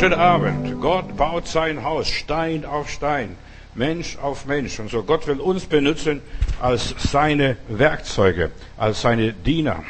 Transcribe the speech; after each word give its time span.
Guten 0.00 0.14
Abend. 0.14 0.80
Gott 0.80 1.14
baut 1.14 1.46
sein 1.46 1.84
Haus 1.84 2.08
Stein 2.08 2.64
auf 2.64 2.88
Stein, 2.88 3.36
Mensch 3.74 4.16
auf 4.16 4.46
Mensch. 4.46 4.80
Und 4.80 4.88
so 4.88 5.02
Gott 5.02 5.26
will 5.26 5.40
uns 5.40 5.66
benutzen 5.66 6.22
als 6.58 6.94
seine 6.96 7.58
Werkzeuge, 7.68 8.50
als 8.78 9.02
seine 9.02 9.34
Diener. 9.34 9.84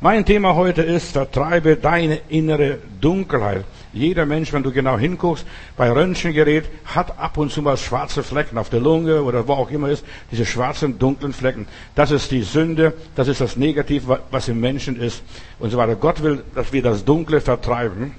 Mein 0.00 0.24
Thema 0.24 0.54
heute 0.54 0.80
ist, 0.80 1.12
vertreibe 1.12 1.76
deine 1.76 2.20
innere 2.30 2.78
Dunkelheit. 3.02 3.66
Jeder 3.92 4.24
Mensch, 4.24 4.54
wenn 4.54 4.62
du 4.62 4.72
genau 4.72 4.96
hinguckst, 4.96 5.44
bei 5.76 5.92
Röntgengerät 5.92 6.64
hat 6.86 7.18
ab 7.18 7.36
und 7.36 7.52
zu 7.52 7.60
mal 7.60 7.76
schwarze 7.76 8.22
Flecken 8.22 8.56
auf 8.56 8.70
der 8.70 8.80
Lunge 8.80 9.22
oder 9.22 9.46
wo 9.46 9.52
auch 9.52 9.70
immer 9.70 9.90
ist, 9.90 10.06
diese 10.32 10.46
schwarzen, 10.46 10.98
dunklen 10.98 11.34
Flecken. 11.34 11.66
Das 11.94 12.12
ist 12.12 12.30
die 12.30 12.40
Sünde, 12.40 12.94
das 13.14 13.28
ist 13.28 13.42
das 13.42 13.56
Negative, 13.56 14.20
was 14.30 14.48
im 14.48 14.58
Menschen 14.58 14.98
ist 14.98 15.22
und 15.58 15.68
so 15.68 15.76
weiter. 15.76 15.96
Gott 15.96 16.22
will, 16.22 16.44
dass 16.54 16.72
wir 16.72 16.82
das 16.82 17.04
Dunkle 17.04 17.42
vertreiben. 17.42 18.14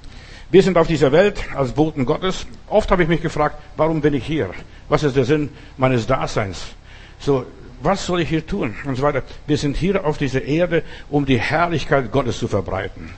Wir 0.52 0.64
sind 0.64 0.76
auf 0.76 0.88
dieser 0.88 1.12
Welt 1.12 1.44
als 1.54 1.70
Boten 1.70 2.04
Gottes. 2.04 2.44
Oft 2.68 2.90
habe 2.90 3.04
ich 3.04 3.08
mich 3.08 3.22
gefragt, 3.22 3.56
warum 3.76 4.00
bin 4.00 4.14
ich 4.14 4.26
hier? 4.26 4.50
Was 4.88 5.04
ist 5.04 5.14
der 5.14 5.24
Sinn 5.24 5.50
meines 5.76 6.08
Daseins? 6.08 6.74
So, 7.20 7.46
was 7.82 8.04
soll 8.04 8.22
ich 8.22 8.28
hier 8.28 8.44
tun? 8.44 8.74
Und 8.84 8.96
so 8.96 9.02
weiter. 9.02 9.22
Wir 9.46 9.56
sind 9.56 9.76
hier 9.76 10.04
auf 10.04 10.18
dieser 10.18 10.42
Erde, 10.42 10.82
um 11.08 11.24
die 11.24 11.38
Herrlichkeit 11.38 12.10
Gottes 12.10 12.40
zu 12.40 12.48
verbreiten. 12.48 13.10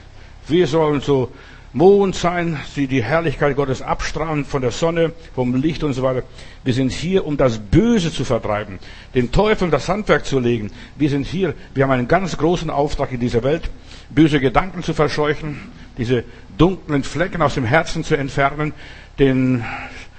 Wir 0.47 0.67
sollen 0.67 1.01
so 1.01 1.31
Mond 1.75 2.15
sein, 2.15 2.59
die 2.75 2.85
die 2.85 3.03
Herrlichkeit 3.03 3.55
Gottes 3.55 3.81
abstrahlen 3.81 4.45
von 4.45 4.61
der 4.61 4.69
Sonne, 4.69 5.11
vom 5.33 5.55
Licht 5.55 5.83
und 5.83 5.93
so 5.93 6.03
weiter. 6.03 6.21
Wir 6.63 6.75
sind 6.75 6.91
hier, 6.91 7.25
um 7.25 7.35
das 7.35 7.57
Böse 7.57 8.13
zu 8.13 8.25
vertreiben, 8.25 8.77
den 9.15 9.31
Teufel 9.31 9.71
das 9.71 9.89
Handwerk 9.89 10.27
zu 10.27 10.37
legen. 10.37 10.69
Wir 10.97 11.09
sind 11.09 11.25
hier, 11.25 11.55
wir 11.73 11.83
haben 11.83 11.91
einen 11.91 12.07
ganz 12.07 12.37
großen 12.37 12.69
Auftrag 12.69 13.11
in 13.11 13.19
dieser 13.19 13.41
Welt, 13.41 13.71
böse 14.11 14.39
Gedanken 14.39 14.83
zu 14.83 14.93
verscheuchen, 14.93 15.71
diese 15.97 16.23
dunklen 16.57 17.03
Flecken 17.03 17.41
aus 17.41 17.55
dem 17.55 17.65
Herzen 17.65 18.03
zu 18.03 18.15
entfernen, 18.15 18.73
den 19.19 19.63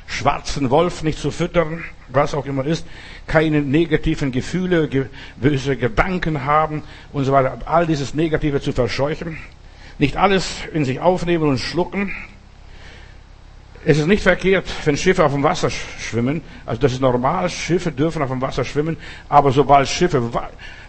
schwarzen 0.06 0.70
Wolf 0.70 1.02
nicht 1.02 1.18
zu 1.18 1.30
füttern, 1.30 1.84
was 2.08 2.34
auch 2.34 2.46
immer 2.46 2.64
ist, 2.64 2.86
keine 3.26 3.62
negativen 3.62 4.32
Gefühle, 4.32 4.88
ge 4.88 5.06
böse 5.36 5.76
Gedanken 5.76 6.44
haben 6.44 6.82
und 7.12 7.24
so 7.24 7.32
weiter, 7.32 7.58
all 7.66 7.86
dieses 7.86 8.14
Negative 8.14 8.60
zu 8.60 8.72
verscheuchen, 8.72 9.38
nicht 9.98 10.16
alles 10.16 10.58
in 10.72 10.84
sich 10.84 11.00
aufnehmen 11.00 11.48
und 11.48 11.58
schlucken. 11.58 12.14
Es 13.86 13.98
ist 13.98 14.06
nicht 14.06 14.22
verkehrt, 14.22 14.64
wenn 14.84 14.96
Schiffe 14.96 15.24
auf 15.24 15.32
dem 15.32 15.42
Wasser 15.42 15.68
schwimmen, 15.70 16.40
also 16.64 16.80
das 16.80 16.92
ist 16.92 17.00
normal, 17.02 17.50
Schiffe 17.50 17.92
dürfen 17.92 18.22
auf 18.22 18.30
dem 18.30 18.40
Wasser 18.40 18.64
schwimmen, 18.64 18.96
aber 19.28 19.52
sobald 19.52 19.88
Schiffe 19.88 20.22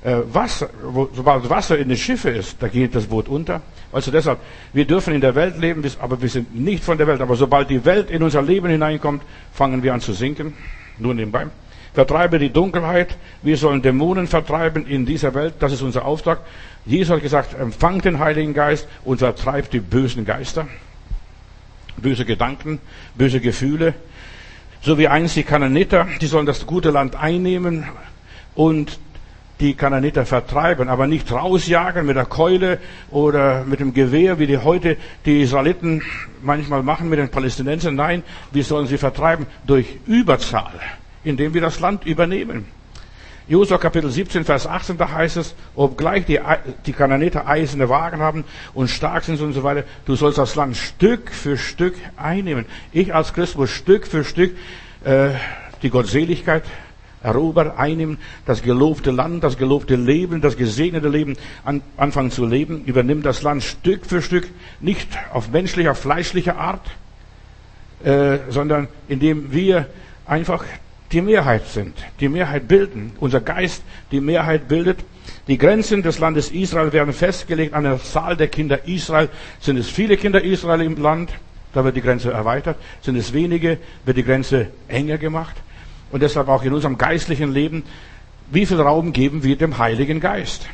äh, 0.03 0.17
Wasser, 0.31 0.69
sobald 1.13 1.49
Wasser 1.49 1.77
in 1.77 1.89
den 1.89 1.97
Schiffe 1.97 2.29
ist, 2.29 2.55
da 2.61 2.69
geht 2.69 2.95
das 2.95 3.05
Boot 3.05 3.27
unter. 3.27 3.61
Also 3.91 4.11
deshalb, 4.11 4.39
wir 4.71 4.85
dürfen 4.85 5.13
in 5.13 5.21
der 5.21 5.35
Welt 5.35 5.57
leben, 5.57 5.83
aber 5.99 6.21
wir 6.21 6.29
sind 6.29 6.55
nicht 6.55 6.83
von 6.83 6.97
der 6.97 7.07
Welt. 7.07 7.21
Aber 7.21 7.35
sobald 7.35 7.69
die 7.69 7.83
Welt 7.85 8.09
in 8.09 8.23
unser 8.23 8.41
Leben 8.41 8.69
hineinkommt, 8.69 9.23
fangen 9.53 9.83
wir 9.83 9.93
an 9.93 10.01
zu 10.01 10.13
sinken. 10.13 10.53
Nur 10.97 11.13
nebenbei. 11.13 11.47
Vertreibe 11.93 12.39
die 12.39 12.49
Dunkelheit. 12.49 13.17
Wir 13.41 13.55
sollen 13.55 13.81
Dämonen 13.81 14.27
vertreiben 14.27 14.85
in 14.85 15.05
dieser 15.05 15.33
Welt. 15.33 15.55
Das 15.59 15.71
ist 15.71 15.81
unser 15.81 16.03
Auftrag. 16.03 16.39
Jesus 16.85 17.15
hat 17.15 17.21
gesagt, 17.21 17.57
empfangt 17.57 18.03
den 18.03 18.19
Heiligen 18.19 18.53
Geist 18.53 18.87
und 19.05 19.19
vertreibt 19.19 19.71
die 19.71 19.79
bösen 19.79 20.25
Geister. 20.25 20.67
Böse 21.97 22.25
Gedanken, 22.25 22.79
böse 23.15 23.39
Gefühle. 23.39 23.93
So 24.81 24.97
wie 24.97 25.07
einst 25.07 25.35
die 25.35 25.43
Kananiter, 25.43 26.07
die 26.21 26.27
sollen 26.27 26.45
das 26.45 26.65
gute 26.65 26.91
Land 26.91 27.15
einnehmen 27.15 27.85
und 28.53 28.99
die 29.59 29.73
Kananiter 29.73 30.25
vertreiben, 30.25 30.89
aber 30.89 31.07
nicht 31.07 31.31
rausjagen 31.31 32.05
mit 32.05 32.17
der 32.17 32.25
Keule 32.25 32.79
oder 33.09 33.63
mit 33.63 33.79
dem 33.79 33.93
Gewehr, 33.93 34.37
wie 34.37 34.47
die 34.47 34.57
heute 34.57 34.97
die 35.25 35.41
Israeliten 35.41 36.01
manchmal 36.41 36.83
machen 36.83 37.09
mit 37.09 37.19
den 37.19 37.29
Palästinensern. 37.29 37.95
Nein, 37.95 38.23
wir 38.51 38.63
sollen 38.63 38.87
sie 38.87 38.97
vertreiben 38.97 39.45
durch 39.65 39.97
Überzahl, 40.05 40.73
indem 41.23 41.53
wir 41.53 41.61
das 41.61 41.79
Land 41.79 42.05
übernehmen. 42.05 42.65
Josua 43.47 43.77
Kapitel 43.77 44.09
17, 44.09 44.43
Vers 44.43 44.65
18, 44.65 44.97
da 44.97 45.11
heißt 45.11 45.37
es, 45.37 45.53
obgleich 45.75 46.25
die, 46.25 46.39
die 46.87 46.93
Kananiter 46.93 47.47
eiserne 47.47 47.89
Wagen 47.89 48.19
haben 48.19 48.43
und 48.73 48.89
stark 48.89 49.23
sind 49.23 49.39
und 49.39 49.53
so 49.53 49.61
weiter, 49.61 49.83
du 50.05 50.15
sollst 50.15 50.39
das 50.39 50.55
Land 50.55 50.75
Stück 50.75 51.29
für 51.29 51.55
Stück 51.55 51.93
einnehmen. 52.17 52.65
Ich 52.91 53.13
als 53.13 53.33
Christ 53.33 53.55
muss 53.55 53.69
Stück 53.69 54.07
für 54.07 54.23
Stück 54.23 54.55
äh, 55.03 55.29
die 55.83 55.91
Gottseligkeit 55.91 56.63
erobern, 57.21 57.71
einnehmen, 57.77 58.17
das 58.47 58.63
gelobte 58.63 59.11
Land, 59.11 59.43
das 59.43 59.57
gelobte 59.57 59.95
Leben, 59.95 60.41
das 60.41 60.57
gesegnete 60.57 61.07
Leben 61.07 61.37
an, 61.63 61.81
anfangen 61.97 62.31
zu 62.31 62.47
leben, 62.47 62.83
übernimm 62.85 63.21
das 63.21 63.43
Land 63.43 63.63
Stück 63.63 64.07
für 64.07 64.23
Stück, 64.23 64.47
nicht 64.79 65.07
auf 65.31 65.49
menschlicher, 65.49 65.93
fleischlicher 65.93 66.57
Art, 66.57 66.85
äh, 68.03 68.39
sondern 68.49 68.87
indem 69.07 69.51
wir 69.51 69.87
einfach 70.25 70.63
die 71.15 71.21
Mehrheit 71.21 71.65
sind, 71.67 71.95
die 72.19 72.27
Mehrheit 72.27 72.67
bilden, 72.67 73.13
unser 73.21 73.39
Geist 73.39 73.83
die 74.11 74.19
Mehrheit 74.19 74.67
bildet. 74.67 74.99
Die 75.47 75.57
Grenzen 75.57 76.03
des 76.03 76.19
Landes 76.19 76.51
Israel 76.51 76.91
werden 76.91 77.13
festgelegt 77.13 77.73
an 77.73 77.85
der 77.85 78.03
Zahl 78.03 78.35
der 78.35 78.49
Kinder 78.49 78.85
Israel. 78.85 79.29
Sind 79.61 79.77
es 79.77 79.89
viele 79.89 80.17
Kinder 80.17 80.43
Israel 80.43 80.81
im 80.81 81.01
Land, 81.01 81.31
da 81.73 81.85
wird 81.85 81.95
die 81.95 82.01
Grenze 82.01 82.33
erweitert. 82.33 82.75
Sind 82.99 83.15
es 83.15 83.31
wenige, 83.31 83.77
wird 84.03 84.17
die 84.17 84.25
Grenze 84.25 84.67
enger 84.89 85.17
gemacht 85.17 85.55
und 86.11 86.21
deshalb 86.21 86.49
auch 86.49 86.63
in 86.63 86.73
unserem 86.73 86.97
geistlichen 86.97 87.53
Leben, 87.53 87.83
wie 88.51 88.65
viel 88.65 88.81
Raum 88.81 89.13
geben 89.13 89.41
wir 89.41 89.55
dem 89.55 89.77
Heiligen 89.77 90.19
Geist? 90.19 90.67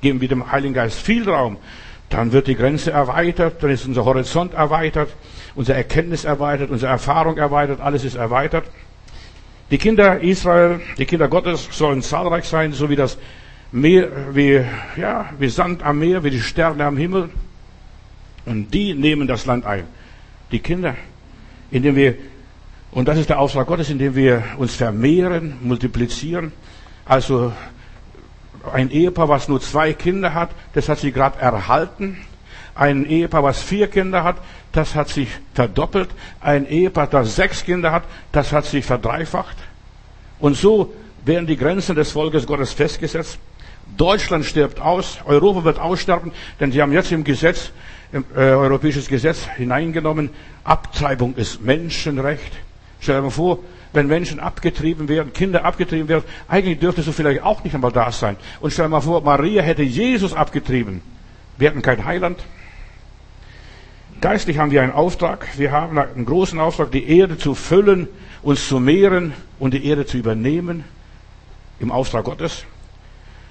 Geben 0.00 0.22
wir 0.22 0.28
dem 0.28 0.50
Heiligen 0.50 0.72
Geist 0.72 0.98
viel 0.98 1.28
Raum, 1.28 1.58
dann 2.08 2.32
wird 2.32 2.46
die 2.46 2.54
Grenze 2.54 2.90
erweitert, 2.90 3.62
dann 3.62 3.68
ist 3.68 3.86
unser 3.86 4.06
Horizont 4.06 4.54
erweitert, 4.54 5.10
unsere 5.54 5.76
Erkenntnis 5.76 6.24
erweitert, 6.24 6.70
unsere 6.70 6.90
Erfahrung 6.90 7.36
erweitert, 7.36 7.82
alles 7.82 8.04
ist 8.04 8.14
erweitert. 8.14 8.64
Die 9.70 9.78
Kinder 9.78 10.20
Israel, 10.20 10.80
die 10.96 11.04
Kinder 11.04 11.28
Gottes 11.28 11.68
sollen 11.70 12.02
zahlreich 12.02 12.44
sein, 12.44 12.72
so 12.72 12.88
wie 12.88 12.96
das 12.96 13.18
Meer, 13.70 14.34
wie, 14.34 14.64
ja, 14.96 15.28
wie 15.38 15.48
Sand 15.48 15.82
am 15.82 15.98
Meer, 15.98 16.24
wie 16.24 16.30
die 16.30 16.40
Sterne 16.40 16.86
am 16.86 16.96
Himmel. 16.96 17.28
Und 18.46 18.72
die 18.72 18.94
nehmen 18.94 19.28
das 19.28 19.44
Land 19.44 19.66
ein. 19.66 19.84
Die 20.50 20.60
Kinder, 20.60 20.94
indem 21.70 21.96
wir 21.96 22.14
und 22.90 23.06
das 23.06 23.18
ist 23.18 23.28
der 23.28 23.38
Auftrag 23.38 23.66
Gottes, 23.66 23.90
indem 23.90 24.14
wir 24.14 24.42
uns 24.56 24.74
vermehren, 24.74 25.58
multiplizieren. 25.62 26.52
Also 27.04 27.52
ein 28.72 28.90
Ehepaar, 28.90 29.28
was 29.28 29.48
nur 29.48 29.60
zwei 29.60 29.92
Kinder 29.92 30.34
hat, 30.34 30.50
das 30.72 30.88
hat 30.88 30.98
sich 30.98 31.12
gerade 31.12 31.38
erhalten. 31.38 32.16
Ein 32.74 33.04
Ehepaar, 33.04 33.42
was 33.42 33.62
vier 33.62 33.88
Kinder 33.88 34.24
hat, 34.24 34.36
das 34.72 34.94
hat 34.94 35.08
sich 35.08 35.28
verdoppelt. 35.54 36.10
Ein 36.40 36.68
Ehepaar, 36.68 37.06
das 37.06 37.36
sechs 37.36 37.64
Kinder 37.64 37.92
hat, 37.92 38.04
das 38.32 38.52
hat 38.52 38.64
sich 38.64 38.84
verdreifacht. 38.84 39.56
Und 40.38 40.56
so 40.56 40.92
werden 41.24 41.46
die 41.46 41.56
Grenzen 41.56 41.94
des 41.94 42.12
Volkes 42.12 42.46
Gottes 42.46 42.72
festgesetzt. 42.72 43.38
Deutschland 43.96 44.44
stirbt 44.44 44.80
aus, 44.80 45.18
Europa 45.24 45.64
wird 45.64 45.78
aussterben, 45.78 46.32
denn 46.60 46.72
sie 46.72 46.82
haben 46.82 46.92
jetzt 46.92 47.10
im 47.10 47.24
Gesetz, 47.24 47.70
im 48.12 48.24
äh, 48.34 48.40
europäisches 48.40 49.08
Gesetz 49.08 49.46
hineingenommen, 49.56 50.30
Abtreibung 50.64 51.34
ist 51.36 51.62
Menschenrecht. 51.62 52.52
Stell 53.00 53.16
dir 53.16 53.22
mal 53.22 53.30
vor, 53.30 53.58
wenn 53.92 54.06
Menschen 54.06 54.40
abgetrieben 54.40 55.08
werden, 55.08 55.32
Kinder 55.32 55.64
abgetrieben 55.64 56.08
werden, 56.08 56.24
eigentlich 56.46 56.78
dürfte 56.78 57.02
so 57.02 57.12
vielleicht 57.12 57.42
auch 57.42 57.64
nicht 57.64 57.74
einmal 57.74 57.92
da 57.92 58.12
sein. 58.12 58.36
Und 58.60 58.72
stell 58.72 58.84
dir 58.86 58.90
mal 58.90 59.00
vor, 59.00 59.22
Maria 59.22 59.62
hätte 59.62 59.82
Jesus 59.82 60.34
abgetrieben. 60.34 61.00
Wir 61.56 61.70
hätten 61.70 61.82
kein 61.82 62.04
Heiland. 62.04 62.38
Geistlich 64.20 64.58
haben 64.58 64.72
wir 64.72 64.82
einen 64.82 64.92
Auftrag. 64.92 65.46
Wir 65.56 65.70
haben 65.70 65.96
einen 65.96 66.26
großen 66.26 66.58
Auftrag, 66.58 66.90
die 66.90 67.08
Erde 67.08 67.38
zu 67.38 67.54
füllen, 67.54 68.08
uns 68.42 68.66
zu 68.66 68.80
mehren 68.80 69.32
und 69.60 69.74
die 69.74 69.86
Erde 69.86 70.06
zu 70.06 70.18
übernehmen. 70.18 70.82
Im 71.78 71.92
Auftrag 71.92 72.24
Gottes. 72.24 72.64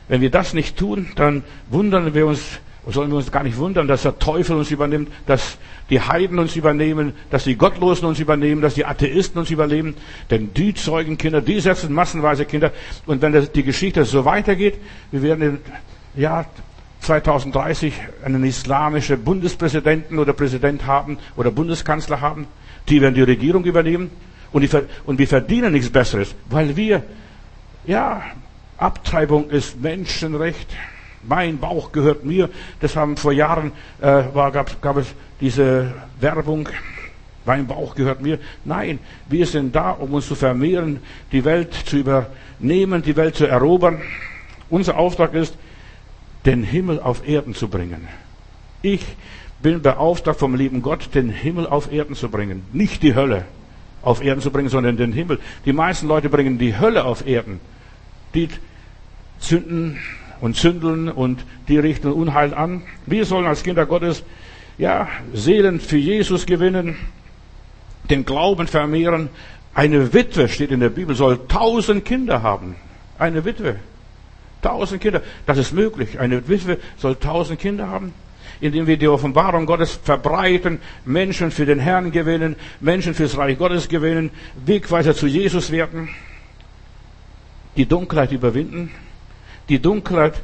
Wenn 0.09 0.19
wir 0.19 0.29
das 0.29 0.53
nicht 0.53 0.77
tun, 0.77 1.07
dann 1.15 1.43
wundern 1.69 2.13
wir 2.13 2.27
uns, 2.27 2.59
sollen 2.85 3.09
wir 3.11 3.17
uns 3.17 3.31
gar 3.31 3.43
nicht 3.43 3.57
wundern, 3.57 3.87
dass 3.87 4.01
der 4.01 4.19
Teufel 4.19 4.57
uns 4.57 4.69
übernimmt, 4.69 5.09
dass 5.25 5.57
die 5.89 6.01
Heiden 6.01 6.37
uns 6.37 6.57
übernehmen, 6.57 7.13
dass 7.29 7.45
die 7.45 7.55
Gottlosen 7.55 8.05
uns 8.05 8.19
übernehmen, 8.19 8.61
dass 8.61 8.73
die 8.73 8.85
Atheisten 8.85 9.39
uns 9.39 9.49
übernehmen. 9.49 9.95
Denn 10.29 10.53
die 10.53 10.73
zeugen 10.73 11.17
Kinder, 11.17 11.39
die 11.39 11.61
setzen 11.61 11.93
massenweise 11.93 12.43
Kinder. 12.43 12.73
Und 13.05 13.21
wenn 13.21 13.31
das, 13.31 13.53
die 13.53 13.63
Geschichte 13.63 14.03
so 14.03 14.25
weitergeht, 14.25 14.77
wir 15.11 15.21
werden 15.21 15.59
Jahr 16.13 16.45
2030 17.07 17.93
einen 18.25 18.43
islamischen 18.43 19.23
Bundespräsidenten 19.23 20.19
oder 20.19 20.33
Präsident 20.33 20.85
haben 20.85 21.17
oder 21.37 21.51
Bundeskanzler 21.51 22.19
haben, 22.19 22.47
die 22.89 23.01
werden 23.01 23.15
die 23.15 23.23
Regierung 23.23 23.63
übernehmen 23.63 24.11
und, 24.51 24.61
die, 24.61 24.69
und 25.05 25.17
wir 25.17 25.27
verdienen 25.27 25.71
nichts 25.71 25.89
Besseres, 25.89 26.35
weil 26.49 26.75
wir, 26.75 27.03
ja, 27.85 28.23
Abtreibung 28.77 29.49
ist 29.49 29.81
Menschenrecht. 29.81 30.69
Mein 31.23 31.57
Bauch 31.57 31.91
gehört 31.93 32.25
mir. 32.25 32.49
Das 32.79 32.95
haben 32.95 33.17
vor 33.17 33.31
Jahren 33.31 33.71
äh, 34.01 34.23
war, 34.33 34.51
gab, 34.51 34.81
gab 34.81 34.97
es 34.97 35.07
diese 35.39 35.93
Werbung. 36.19 36.69
Mein 37.45 37.67
Bauch 37.67 37.95
gehört 37.95 38.21
mir. 38.21 38.37
Nein, 38.65 38.99
wir 39.29 39.45
sind 39.45 39.75
da, 39.75 39.91
um 39.91 40.13
uns 40.13 40.27
zu 40.27 40.35
vermehren, 40.35 40.99
die 41.31 41.43
Welt 41.43 41.73
zu 41.73 41.97
übernehmen, 41.97 43.01
die 43.01 43.15
Welt 43.15 43.35
zu 43.35 43.47
erobern. 43.47 44.01
Unser 44.69 44.97
Auftrag 44.97 45.33
ist, 45.33 45.57
den 46.47 46.63
Himmel 46.63 47.01
auf 47.01 47.27
Erden 47.27 47.53
zu 47.53 47.67
bringen. 47.67 48.07
Ich 48.81 49.05
bin 49.61 49.81
beauftragt 49.81 50.39
vom 50.39 50.55
lieben 50.55 50.81
Gott, 50.81 51.09
den 51.13 51.29
Himmel 51.29 51.67
auf 51.67 51.91
Erden 51.91 52.15
zu 52.15 52.29
bringen. 52.29 52.63
Nicht 52.71 53.03
die 53.03 53.15
Hölle 53.15 53.43
auf 54.01 54.23
Erden 54.23 54.41
zu 54.41 54.49
bringen, 54.49 54.69
sondern 54.69 54.95
den 54.95 55.11
Himmel. 55.11 55.39
Die 55.65 55.73
meisten 55.73 56.07
Leute 56.07 56.29
bringen 56.29 56.57
die 56.57 56.79
Hölle 56.79 57.03
auf 57.03 57.27
Erden. 57.27 57.59
Die 58.33 58.47
zünden 59.39 59.99
und 60.39 60.55
zündeln 60.55 61.09
und 61.09 61.43
die 61.67 61.79
richten 61.79 62.13
Unheil 62.13 62.53
an. 62.53 62.83
Wir 63.05 63.25
sollen 63.25 63.45
als 63.45 63.63
Kinder 63.63 63.85
Gottes, 63.85 64.23
ja, 64.77 65.09
Seelen 65.33 65.81
für 65.81 65.97
Jesus 65.97 66.45
gewinnen, 66.45 66.95
den 68.09 68.23
Glauben 68.23 68.67
vermehren. 68.67 69.27
Eine 69.73 70.13
Witwe, 70.13 70.47
steht 70.47 70.71
in 70.71 70.79
der 70.79 70.89
Bibel, 70.89 71.13
soll 71.13 71.45
tausend 71.49 72.05
Kinder 72.05 72.41
haben. 72.41 72.75
Eine 73.19 73.43
Witwe. 73.43 73.75
Tausend 74.61 75.01
Kinder. 75.01 75.21
Das 75.45 75.57
ist 75.57 75.73
möglich. 75.73 76.19
Eine 76.19 76.47
Witwe 76.47 76.77
soll 76.97 77.15
tausend 77.15 77.59
Kinder 77.59 77.87
haben 77.87 78.13
indem 78.59 78.87
wir 78.87 78.97
die 78.97 79.07
Offenbarung 79.07 79.65
Gottes 79.65 79.99
verbreiten, 80.03 80.79
Menschen 81.05 81.51
für 81.51 81.65
den 81.65 81.79
Herrn 81.79 82.11
gewinnen, 82.11 82.55
Menschen 82.79 83.13
fürs 83.13 83.37
Reich 83.37 83.57
Gottes 83.57 83.87
gewinnen, 83.87 84.31
Wegweiser 84.65 85.15
zu 85.15 85.27
Jesus 85.27 85.71
werden, 85.71 86.09
die 87.75 87.85
Dunkelheit 87.85 88.31
überwinden. 88.31 88.91
Die 89.69 89.79
Dunkelheit 89.79 90.41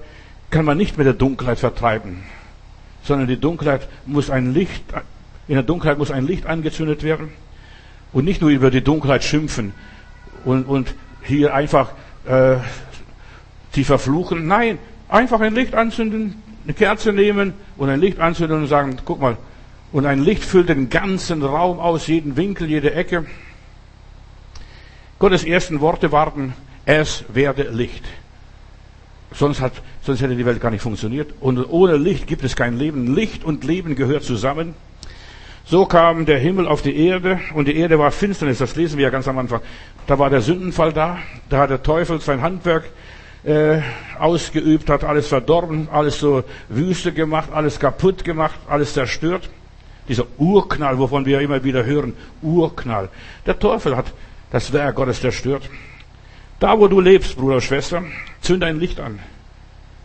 kann 0.50 0.66
man 0.66 0.78
nicht 0.78 0.98
mit 0.98 1.08
der 1.08 1.14
Dunkelheit 1.14 1.60
vertreiben, 1.60 2.24
sondern 3.04 3.28
die 3.28 3.40
Dunkelheit 3.40 3.88
muss 4.06 4.30
ein 4.30 4.54
Licht, 4.54 4.84
in 5.48 5.56
der 5.56 5.64
Dunkelheit 5.64 5.98
muss 5.98 6.12
ein 6.12 6.28
Licht 6.28 6.46
angezündet 6.46 7.04
werden 7.04 7.30
und 8.12 8.26
nicht 8.26 8.42
nur 8.42 8.52
über 8.52 8.70
die 8.70 8.84
Dunkelheit 8.84 9.24
schimpfen 9.24 9.74
und, 10.46 10.66
und 10.66 10.94
hier 11.24 11.54
einfach 11.54 11.94
äh, 12.26 12.58
sie 13.74 13.84
verfluchen. 13.84 14.48
Nein, 14.48 14.78
einfach 15.10 15.42
ein 15.42 15.56
Licht 15.56 15.76
anzünden, 15.76 16.42
eine 16.64 16.74
Kerze 16.74 17.14
nehmen 17.14 17.54
und 17.78 17.90
ein 17.90 18.00
Licht 18.00 18.20
anzünden 18.20 18.62
und 18.62 18.68
sagen, 18.68 18.98
guck 19.06 19.20
mal, 19.20 19.38
und 19.92 20.06
ein 20.06 20.24
Licht 20.24 20.44
füllt 20.44 20.70
den 20.70 20.90
ganzen 20.90 21.44
Raum 21.44 21.80
aus, 21.80 22.08
jeden 22.08 22.36
Winkel, 22.36 22.68
jede 22.68 22.94
Ecke. 22.94 23.26
Gottes 25.20 25.44
ersten 25.44 25.82
Worte 25.82 26.12
warten, 26.12 26.54
es 26.86 27.24
werde 27.32 27.70
Licht. 27.70 28.04
Sonst, 29.32 29.62
hat, 29.62 29.74
sonst 30.02 30.22
hätte 30.22 30.36
die 30.36 30.46
Welt 30.46 30.62
gar 30.62 30.72
nicht 30.72 30.82
funktioniert. 30.82 31.34
Und 31.40 31.64
ohne 31.70 31.98
Licht 31.98 32.28
gibt 32.28 32.44
es 32.44 32.56
kein 32.56 32.78
Leben. 32.78 33.16
Licht 33.16 33.44
und 33.44 33.64
Leben 33.64 33.96
gehört 33.96 34.24
zusammen. 34.24 34.76
So 35.66 35.86
kam 35.86 36.26
der 36.26 36.40
Himmel 36.40 36.68
auf 36.68 36.82
die 36.82 36.96
Erde 36.96 37.40
und 37.54 37.68
die 37.68 37.78
Erde 37.78 37.98
war 37.98 38.12
Finsternis. 38.12 38.58
Das 38.58 38.76
lesen 38.76 38.98
wir 38.98 39.06
ja 39.06 39.10
ganz 39.10 39.28
am 39.28 39.38
Anfang. 39.38 39.62
Da 40.08 40.20
war 40.20 40.30
der 40.30 40.42
Sündenfall 40.42 40.92
da. 40.92 41.20
Da 41.50 41.60
hat 41.60 41.70
der 41.70 41.82
Teufel 41.82 42.20
sein 42.20 42.42
Handwerk 42.42 42.86
äh, 43.44 43.80
ausgeübt, 44.20 44.90
hat 44.90 45.04
alles 45.04 45.28
verdorben, 45.28 45.88
alles 45.92 46.20
so 46.20 46.44
Wüste 46.70 47.12
gemacht, 47.12 47.50
alles 47.52 47.80
kaputt 47.80 48.24
gemacht, 48.24 48.56
alles 48.68 48.94
zerstört. 48.94 49.50
Dieser 50.08 50.26
Urknall, 50.38 50.98
wovon 50.98 51.26
wir 51.26 51.40
immer 51.40 51.64
wieder 51.64 51.86
hören, 51.86 52.14
Urknall. 52.42 53.10
Der 53.46 53.58
Teufel 53.58 53.96
hat 53.96 54.08
das 54.52 54.72
Werk 54.74 54.96
Gottes 54.96 55.22
zerstört. 55.22 55.70
Da, 56.60 56.80
wo 56.80 56.88
du 56.88 57.00
lebst, 57.00 57.36
Bruder, 57.36 57.62
Schwester, 57.62 58.04
zünd 58.42 58.64
ein 58.64 58.80
Licht 58.80 59.00
an. 59.00 59.20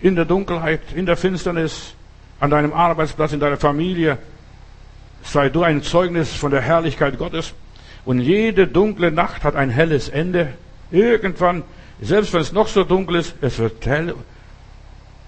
In 0.01 0.15
der 0.15 0.25
Dunkelheit, 0.25 0.81
in 0.95 1.07
der 1.07 1.17
Finsternis, 1.17 1.95
an 2.41 2.51
deinem 2.51 2.73
Arbeitsplatz, 2.73 3.33
in 3.33 3.41
deiner 3.41 3.57
Familie. 3.57 4.19
Sei 5.23 5.49
du 5.49 5.63
ein 5.63 5.83
Zeugnis 5.83 6.33
von 6.33 6.51
der 6.51 6.61
Herrlichkeit 6.61 7.19
Gottes. 7.19 7.55
Und 8.05 8.21
jede 8.21 8.67
dunkle 8.67 9.11
Nacht 9.11 9.45
hat 9.45 9.57
ein 9.57 9.71
helles 9.71 10.09
Ende. 10.09 10.55
Irgendwann 10.91 11.65
selbst 12.01 12.33
wenn 12.33 12.41
es 12.41 12.53
noch 12.53 12.69
so 12.69 12.85
dunkel 12.85 13.17
ist, 13.17 13.35
es 13.41 13.59
wird 13.59 13.85
hell. 13.87 14.15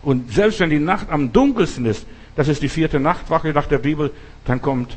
Und 0.03 0.33
selbst 0.33 0.61
wenn 0.61 0.71
die 0.71 0.79
Nacht 0.79 1.11
am 1.11 1.33
dunkelsten 1.33 1.85
ist, 1.87 2.07
das 2.37 2.49
ist 2.49 2.63
die 2.63 2.69
vierte 2.69 3.01
Nachtwache 3.01 3.49
nach 3.49 3.67
der 3.67 3.79
Bibel, 3.79 4.13
dann 4.45 4.63
kommt 4.63 4.97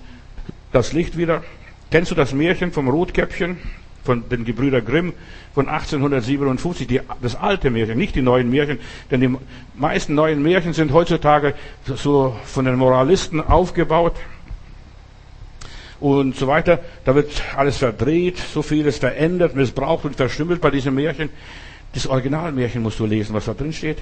das 0.71 0.93
Licht 0.93 1.17
wieder. 1.17 1.43
Kennst 1.91 2.11
du 2.11 2.15
das 2.15 2.33
Märchen 2.33 2.71
vom 2.71 2.89
Rotkäppchen? 2.89 3.57
Von 4.03 4.27
den 4.27 4.43
Gebrüder 4.43 4.81
Grimm 4.81 5.13
von 5.53 5.69
1857, 5.69 6.87
die, 6.87 6.99
das 7.21 7.35
alte 7.35 7.69
Märchen, 7.69 7.97
nicht 7.97 8.15
die 8.15 8.21
neuen 8.21 8.49
Märchen, 8.49 8.79
denn 9.09 9.21
die 9.21 9.33
meisten 9.75 10.13
neuen 10.13 10.43
Märchen 10.43 10.73
sind 10.73 10.91
heutzutage 10.91 11.53
so 11.85 12.35
von 12.43 12.65
den 12.65 12.75
Moralisten 12.75 13.39
aufgebaut 13.39 14.13
und 16.03 16.35
so 16.35 16.47
weiter. 16.47 16.79
Da 17.05 17.15
wird 17.15 17.31
alles 17.55 17.77
verdreht, 17.77 18.37
so 18.37 18.61
vieles 18.61 18.97
verändert, 18.97 19.55
missbraucht 19.55 20.03
und 20.03 20.17
verstümmelt 20.17 20.59
bei 20.59 20.69
diesem 20.69 20.95
Märchen. 20.95 21.29
Das 21.93 22.07
Originalmärchen 22.07 22.83
musst 22.83 22.99
du 22.99 23.05
lesen, 23.05 23.33
was 23.33 23.45
da 23.45 23.53
drin 23.53 23.71
steht. 23.71 23.99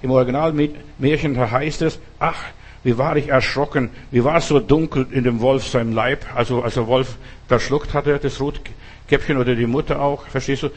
Im 0.00 0.10
Originalmärchen 0.10 1.38
heißt 1.38 1.82
es, 1.82 2.00
ach, 2.18 2.42
wie 2.84 2.96
war 2.96 3.16
ich 3.18 3.28
erschrocken, 3.28 3.90
wie 4.10 4.24
war 4.24 4.38
es 4.38 4.48
so 4.48 4.60
dunkel 4.60 5.06
in 5.10 5.24
dem 5.24 5.40
Wolf 5.40 5.66
seinem 5.68 5.92
Leib, 5.92 6.24
also 6.34 6.62
als 6.62 6.74
der 6.74 6.86
Wolf 6.86 7.16
verschluckt 7.48 7.92
hatte, 7.92 8.18
das 8.18 8.40
Rotkäppchen 8.40 9.36
oder 9.36 9.54
die 9.54 9.66
Mutter 9.66 10.00
auch, 10.00 10.26
verstehst 10.28 10.62
du? 10.62 10.70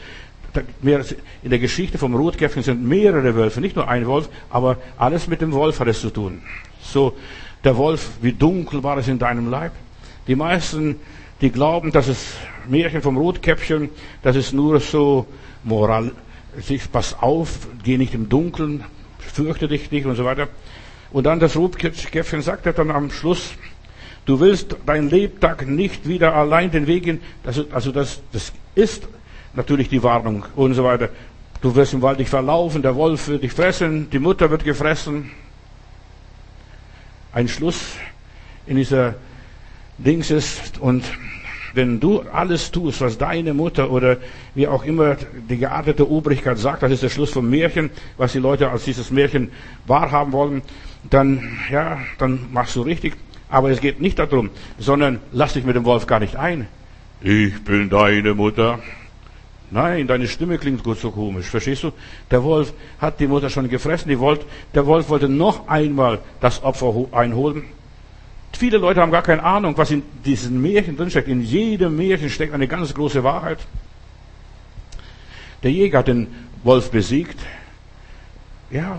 In 0.82 1.50
der 1.50 1.58
Geschichte 1.58 1.96
vom 1.96 2.14
Rotkäppchen 2.14 2.62
sind 2.62 2.86
mehrere 2.86 3.34
Wölfe, 3.34 3.62
nicht 3.62 3.76
nur 3.76 3.88
ein 3.88 4.06
Wolf, 4.06 4.28
aber 4.50 4.76
alles 4.98 5.26
mit 5.26 5.40
dem 5.40 5.52
Wolf 5.52 5.80
hat 5.80 5.88
es 5.88 6.02
zu 6.02 6.10
tun. 6.10 6.42
So, 6.82 7.16
der 7.64 7.76
Wolf, 7.78 8.10
wie 8.20 8.32
dunkel 8.32 8.82
war 8.82 8.98
es 8.98 9.08
in 9.08 9.18
deinem 9.18 9.50
Leib? 9.50 9.72
Die 10.26 10.34
meisten, 10.34 10.96
die 11.40 11.50
glauben, 11.50 11.92
dass 11.92 12.08
es 12.08 12.34
Märchen 12.68 13.02
vom 13.02 13.16
Rotkäppchen, 13.16 13.90
das 14.22 14.36
ist 14.36 14.52
nur 14.52 14.80
so 14.80 15.26
Moral, 15.62 16.12
sich, 16.58 16.90
pass 16.90 17.16
auf, 17.20 17.68
geh 17.84 17.98
nicht 17.98 18.14
im 18.14 18.28
Dunkeln, 18.28 18.84
fürchte 19.18 19.68
dich 19.68 19.90
nicht 19.90 20.06
und 20.06 20.16
so 20.16 20.24
weiter. 20.24 20.48
Und 21.12 21.24
dann 21.24 21.38
das 21.38 21.56
Rotkäppchen 21.56 22.42
sagt 22.42 22.66
er 22.66 22.72
dann 22.72 22.90
am 22.90 23.10
Schluss, 23.10 23.54
du 24.24 24.40
willst 24.40 24.76
dein 24.84 25.08
Lebtag 25.08 25.66
nicht 25.66 26.08
wieder 26.08 26.34
allein 26.34 26.70
den 26.70 26.86
Weg 26.86 27.04
gehen. 27.04 27.20
Das, 27.42 27.60
also 27.70 27.92
das, 27.92 28.20
das 28.32 28.52
ist 28.74 29.06
natürlich 29.54 29.88
die 29.88 30.02
Warnung 30.02 30.44
und 30.56 30.74
so 30.74 30.84
weiter. 30.84 31.10
Du 31.60 31.74
wirst 31.74 31.94
im 31.94 32.02
Wald 32.02 32.18
dich 32.18 32.28
verlaufen, 32.28 32.82
der 32.82 32.96
Wolf 32.96 33.28
wird 33.28 33.42
dich 33.42 33.52
fressen, 33.52 34.10
die 34.10 34.18
Mutter 34.18 34.50
wird 34.50 34.64
gefressen. 34.64 35.30
Ein 37.32 37.48
Schluss 37.48 37.96
in 38.66 38.76
dieser 38.76 39.14
Dings 39.98 40.30
ist 40.30 40.78
und 40.78 41.04
wenn 41.76 42.00
du 42.00 42.22
alles 42.32 42.70
tust, 42.70 43.02
was 43.02 43.18
deine 43.18 43.52
Mutter 43.52 43.90
oder 43.90 44.16
wie 44.54 44.66
auch 44.66 44.84
immer 44.84 45.16
die 45.48 45.58
geartete 45.58 46.10
Obrigkeit 46.10 46.58
sagt, 46.58 46.82
das 46.82 46.90
ist 46.90 47.02
der 47.02 47.10
Schluss 47.10 47.30
vom 47.30 47.50
Märchen, 47.50 47.90
was 48.16 48.32
die 48.32 48.38
Leute 48.38 48.70
als 48.70 48.84
dieses 48.84 49.10
Märchen 49.10 49.50
wahrhaben 49.86 50.32
wollen, 50.32 50.62
dann, 51.10 51.58
ja, 51.70 51.98
dann 52.18 52.46
machst 52.50 52.76
du 52.76 52.82
richtig. 52.82 53.14
Aber 53.48 53.70
es 53.70 53.80
geht 53.80 54.00
nicht 54.00 54.18
darum, 54.18 54.50
sondern 54.78 55.20
lass 55.32 55.52
dich 55.52 55.64
mit 55.64 55.76
dem 55.76 55.84
Wolf 55.84 56.06
gar 56.06 56.18
nicht 56.18 56.36
ein. 56.36 56.66
Ich 57.20 57.62
bin 57.62 57.90
deine 57.90 58.34
Mutter. 58.34 58.80
Nein, 59.70 60.06
deine 60.06 60.28
Stimme 60.28 60.58
klingt 60.58 60.82
gut 60.82 60.98
so 60.98 61.10
komisch. 61.10 61.46
Verstehst 61.46 61.82
du? 61.82 61.92
Der 62.30 62.42
Wolf 62.42 62.72
hat 62.98 63.20
die 63.20 63.26
Mutter 63.26 63.50
schon 63.50 63.68
gefressen. 63.68 64.08
Die 64.08 64.18
Wolf, 64.18 64.46
der 64.74 64.86
Wolf 64.86 65.08
wollte 65.08 65.28
noch 65.28 65.68
einmal 65.68 66.20
das 66.40 66.62
Opfer 66.62 66.94
einholen. 67.12 67.64
Viele 68.52 68.78
Leute 68.78 69.00
haben 69.00 69.12
gar 69.12 69.22
keine 69.22 69.42
Ahnung, 69.42 69.76
was 69.76 69.90
in 69.90 70.02
diesen 70.24 70.62
Märchen 70.62 70.96
drinsteckt. 70.96 71.28
In 71.28 71.42
jedem 71.42 71.96
Märchen 71.96 72.30
steckt 72.30 72.54
eine 72.54 72.68
ganz 72.68 72.94
große 72.94 73.22
Wahrheit. 73.22 73.58
Der 75.62 75.70
Jäger 75.70 75.98
hat 75.98 76.08
den 76.08 76.28
Wolf 76.62 76.90
besiegt. 76.90 77.38
Ja, 78.70 78.98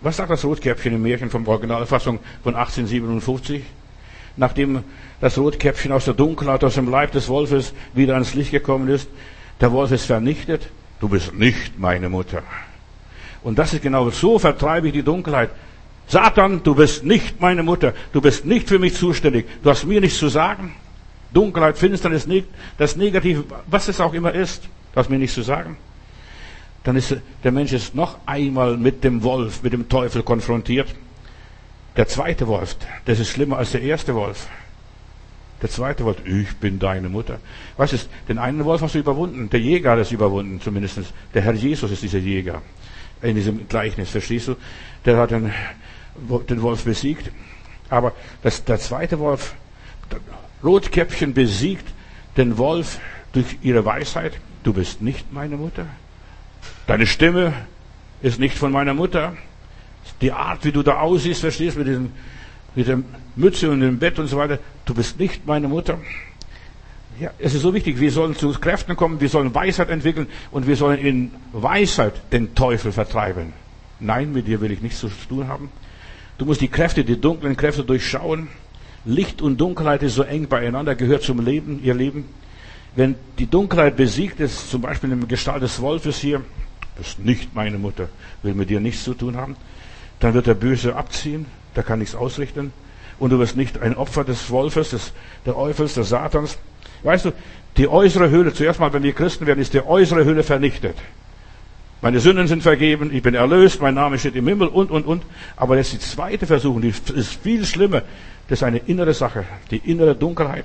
was 0.00 0.16
sagt 0.16 0.30
das 0.30 0.44
Rotkäppchen 0.44 0.94
im 0.94 1.02
Märchen 1.02 1.30
vom 1.30 1.46
Originalfassung 1.46 2.18
von 2.42 2.54
1857? 2.54 3.62
Nachdem 4.36 4.84
das 5.20 5.36
Rotkäppchen 5.36 5.92
aus 5.92 6.06
der 6.06 6.14
Dunkelheit, 6.14 6.64
aus 6.64 6.74
dem 6.74 6.88
Leib 6.88 7.12
des 7.12 7.28
Wolfes 7.28 7.74
wieder 7.92 8.14
ans 8.14 8.34
Licht 8.34 8.50
gekommen 8.50 8.88
ist, 8.88 9.08
der 9.60 9.72
Wolf 9.72 9.92
ist 9.92 10.06
vernichtet. 10.06 10.68
Du 11.00 11.08
bist 11.08 11.34
nicht 11.34 11.78
meine 11.78 12.08
Mutter. 12.08 12.42
Und 13.42 13.58
das 13.58 13.74
ist 13.74 13.82
genau 13.82 14.10
so 14.10 14.38
vertreibe 14.38 14.88
ich 14.88 14.92
die 14.92 15.02
Dunkelheit. 15.02 15.50
Satan, 16.06 16.62
du 16.62 16.74
bist 16.74 17.04
nicht 17.04 17.40
meine 17.40 17.62
Mutter. 17.62 17.94
Du 18.12 18.20
bist 18.20 18.44
nicht 18.44 18.68
für 18.68 18.78
mich 18.78 18.94
zuständig. 18.94 19.46
Du 19.62 19.70
hast 19.70 19.84
mir 19.84 20.00
nichts 20.00 20.18
zu 20.18 20.28
sagen. 20.28 20.74
Dunkelheit, 21.32 21.78
Finsternis, 21.78 22.28
das 22.76 22.96
Negative, 22.96 23.44
was 23.66 23.88
es 23.88 24.00
auch 24.00 24.12
immer 24.12 24.32
ist, 24.34 24.64
du 24.92 24.96
hast 24.96 25.08
mir 25.08 25.18
nichts 25.18 25.34
zu 25.34 25.42
sagen. 25.42 25.76
Dann 26.84 26.96
ist 26.96 27.16
der 27.44 27.52
Mensch 27.52 27.72
ist 27.72 27.94
noch 27.94 28.18
einmal 28.26 28.76
mit 28.76 29.04
dem 29.04 29.22
Wolf, 29.22 29.62
mit 29.62 29.72
dem 29.72 29.88
Teufel 29.88 30.22
konfrontiert. 30.22 30.88
Der 31.96 32.08
zweite 32.08 32.46
Wolf, 32.48 32.76
das 33.04 33.20
ist 33.20 33.30
schlimmer 33.30 33.58
als 33.58 33.72
der 33.72 33.82
erste 33.82 34.14
Wolf. 34.14 34.48
Der 35.60 35.70
zweite 35.70 36.04
Wolf, 36.04 36.16
ich 36.24 36.56
bin 36.56 36.78
deine 36.78 37.08
Mutter. 37.08 37.38
Was 37.76 37.92
ist, 37.92 38.08
den 38.28 38.38
einen 38.38 38.64
Wolf 38.64 38.82
hast 38.82 38.94
du 38.94 38.98
überwunden. 38.98 39.48
Der 39.48 39.60
Jäger 39.60 39.92
hat 39.92 40.00
es 40.00 40.10
überwunden, 40.10 40.60
zumindest. 40.60 40.98
Der 41.34 41.42
Herr 41.42 41.52
Jesus 41.54 41.90
ist 41.90 42.02
dieser 42.02 42.18
Jäger. 42.18 42.62
In 43.20 43.36
diesem 43.36 43.68
Gleichnis, 43.68 44.10
verstehst 44.10 44.48
du? 44.48 44.56
Der 45.04 45.16
hat 45.18 45.30
den 45.30 45.52
den 46.48 46.62
Wolf 46.62 46.84
besiegt. 46.84 47.30
Aber 47.88 48.12
das, 48.42 48.64
der 48.64 48.78
zweite 48.78 49.18
Wolf, 49.18 49.54
Rotkäppchen 50.62 51.34
besiegt 51.34 51.86
den 52.36 52.58
Wolf 52.58 53.00
durch 53.32 53.58
ihre 53.62 53.84
Weisheit. 53.84 54.34
Du 54.62 54.72
bist 54.72 55.02
nicht 55.02 55.32
meine 55.32 55.56
Mutter. 55.56 55.86
Deine 56.86 57.06
Stimme 57.06 57.52
ist 58.22 58.38
nicht 58.38 58.56
von 58.56 58.72
meiner 58.72 58.94
Mutter. 58.94 59.36
Die 60.20 60.32
Art, 60.32 60.64
wie 60.64 60.72
du 60.72 60.82
da 60.82 61.00
aussiehst, 61.00 61.40
verstehst 61.40 61.76
mit 61.76 61.86
diesem 61.86 62.12
mit 62.74 62.88
der 62.88 63.02
Mütze 63.36 63.70
und 63.70 63.80
dem 63.80 63.98
Bett 63.98 64.18
und 64.18 64.28
so 64.28 64.36
weiter. 64.36 64.58
Du 64.84 64.94
bist 64.94 65.18
nicht 65.18 65.46
meine 65.46 65.68
Mutter. 65.68 65.98
Ja, 67.20 67.30
es 67.38 67.54
ist 67.54 67.62
so 67.62 67.74
wichtig. 67.74 68.00
Wir 68.00 68.10
sollen 68.10 68.34
zu 68.34 68.50
Kräften 68.52 68.96
kommen, 68.96 69.20
wir 69.20 69.28
sollen 69.28 69.54
Weisheit 69.54 69.90
entwickeln 69.90 70.26
und 70.50 70.66
wir 70.66 70.76
sollen 70.76 70.98
in 70.98 71.30
Weisheit 71.52 72.14
den 72.32 72.54
Teufel 72.54 72.92
vertreiben. 72.92 73.52
Nein, 74.00 74.32
mit 74.32 74.46
dir 74.46 74.60
will 74.60 74.72
ich 74.72 74.80
nichts 74.80 75.00
zu 75.00 75.10
tun 75.28 75.46
haben. 75.48 75.70
Du 76.38 76.46
musst 76.46 76.60
die 76.60 76.68
Kräfte, 76.68 77.04
die 77.04 77.20
dunklen 77.20 77.56
Kräfte 77.56 77.84
durchschauen. 77.84 78.48
Licht 79.04 79.42
und 79.42 79.60
Dunkelheit 79.60 80.02
ist 80.02 80.14
so 80.14 80.22
eng 80.22 80.48
beieinander, 80.48 80.94
gehört 80.94 81.22
zum 81.22 81.44
Leben, 81.44 81.80
ihr 81.82 81.94
Leben. 81.94 82.24
Wenn 82.94 83.14
die 83.38 83.46
Dunkelheit 83.46 83.96
besiegt 83.96 84.40
ist, 84.40 84.70
zum 84.70 84.82
Beispiel 84.82 85.10
im 85.12 85.26
Gestalt 85.28 85.62
des 85.62 85.80
Wolfes 85.80 86.18
hier, 86.18 86.42
bist 86.96 87.18
nicht 87.18 87.54
meine 87.54 87.78
Mutter, 87.78 88.08
will 88.42 88.54
mit 88.54 88.70
dir 88.70 88.80
nichts 88.80 89.04
zu 89.04 89.14
tun 89.14 89.36
haben, 89.36 89.56
dann 90.20 90.34
wird 90.34 90.46
der 90.46 90.54
Böse 90.54 90.94
abziehen, 90.94 91.46
der 91.74 91.82
kann 91.82 91.98
nichts 91.98 92.14
ausrichten. 92.14 92.72
Und 93.18 93.30
du 93.30 93.38
wirst 93.38 93.56
nicht 93.56 93.80
ein 93.80 93.96
Opfer 93.96 94.24
des 94.24 94.50
Wolfes, 94.50 94.90
des, 94.90 95.12
der 95.46 95.56
Eufels, 95.56 95.94
des 95.94 96.08
Satans. 96.08 96.58
Weißt 97.02 97.24
du, 97.24 97.32
die 97.76 97.88
äußere 97.88 98.30
Höhle, 98.30 98.52
zuerst 98.52 98.80
mal, 98.80 98.92
wenn 98.92 99.02
wir 99.02 99.12
Christen 99.12 99.46
werden, 99.46 99.60
ist 99.60 99.74
die 99.74 99.84
äußere 99.84 100.24
Höhle 100.24 100.42
vernichtet. 100.42 100.96
Meine 102.02 102.18
Sünden 102.18 102.48
sind 102.48 102.64
vergeben, 102.64 103.14
ich 103.14 103.22
bin 103.22 103.34
erlöst, 103.34 103.80
mein 103.80 103.94
Name 103.94 104.18
steht 104.18 104.34
im 104.34 104.48
Himmel 104.48 104.66
und, 104.66 104.90
und, 104.90 105.06
und. 105.06 105.22
Aber 105.56 105.76
das 105.76 105.92
ist 105.92 106.02
die 106.02 106.06
zweite 106.06 106.48
Versuchung, 106.48 106.82
die 106.82 106.88
ist 106.88 107.40
viel 107.40 107.64
schlimmer. 107.64 108.02
Das 108.48 108.58
ist 108.58 108.64
eine 108.64 108.78
innere 108.78 109.14
Sache, 109.14 109.44
die 109.70 109.76
innere 109.76 110.16
Dunkelheit. 110.16 110.64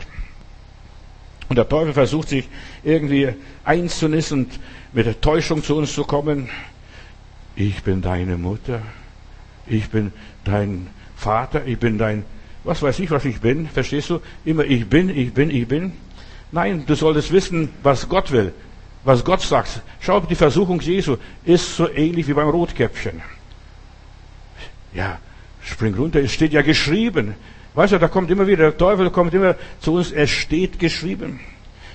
Und 1.47 1.57
der 1.57 1.69
Teufel 1.69 1.93
versucht 1.93 2.29
sich 2.29 2.49
irgendwie 2.83 3.29
einzunissen 3.63 4.45
und 4.45 4.59
mit 4.93 5.05
der 5.05 5.21
Täuschung 5.21 5.63
zu 5.63 5.77
uns 5.77 5.93
zu 5.93 6.05
kommen. 6.05 6.49
Ich 7.55 7.83
bin 7.83 8.01
deine 8.01 8.37
Mutter. 8.37 8.81
Ich 9.67 9.89
bin 9.89 10.11
dein 10.43 10.87
Vater. 11.15 11.65
Ich 11.67 11.77
bin 11.77 11.99
dein, 11.99 12.25
was 12.63 12.81
weiß 12.81 12.99
ich, 12.99 13.11
was 13.11 13.25
ich 13.25 13.39
bin. 13.39 13.67
Verstehst 13.67 14.09
du? 14.09 14.21
Immer 14.43 14.65
ich 14.65 14.87
bin, 14.89 15.09
ich 15.09 15.33
bin, 15.33 15.51
ich 15.51 15.67
bin. 15.67 15.93
Nein, 16.51 16.83
du 16.87 16.95
solltest 16.95 17.31
wissen, 17.31 17.69
was 17.83 18.09
Gott 18.09 18.31
will. 18.31 18.53
Was 19.07 19.23
Gott 19.23 19.39
sagt. 19.39 19.83
Schau, 20.01 20.19
die 20.19 20.35
Versuchung 20.35 20.81
Jesu 20.81 21.15
ist 21.45 21.77
so 21.77 21.89
ähnlich 21.89 22.27
wie 22.27 22.33
beim 22.33 22.49
Rotkäppchen. 22.49 23.21
Ja, 24.93 25.19
spring 25.61 25.95
runter. 25.95 26.19
Es 26.19 26.33
steht 26.33 26.51
ja 26.51 26.61
geschrieben. 26.61 27.35
Weißt 27.73 27.93
du, 27.93 27.99
da 27.99 28.09
kommt 28.09 28.29
immer 28.31 28.47
wieder, 28.47 28.63
der 28.63 28.77
Teufel 28.77 29.09
kommt 29.09 29.33
immer 29.33 29.55
zu 29.79 29.93
uns, 29.93 30.11
es 30.11 30.29
steht 30.29 30.77
geschrieben. 30.77 31.39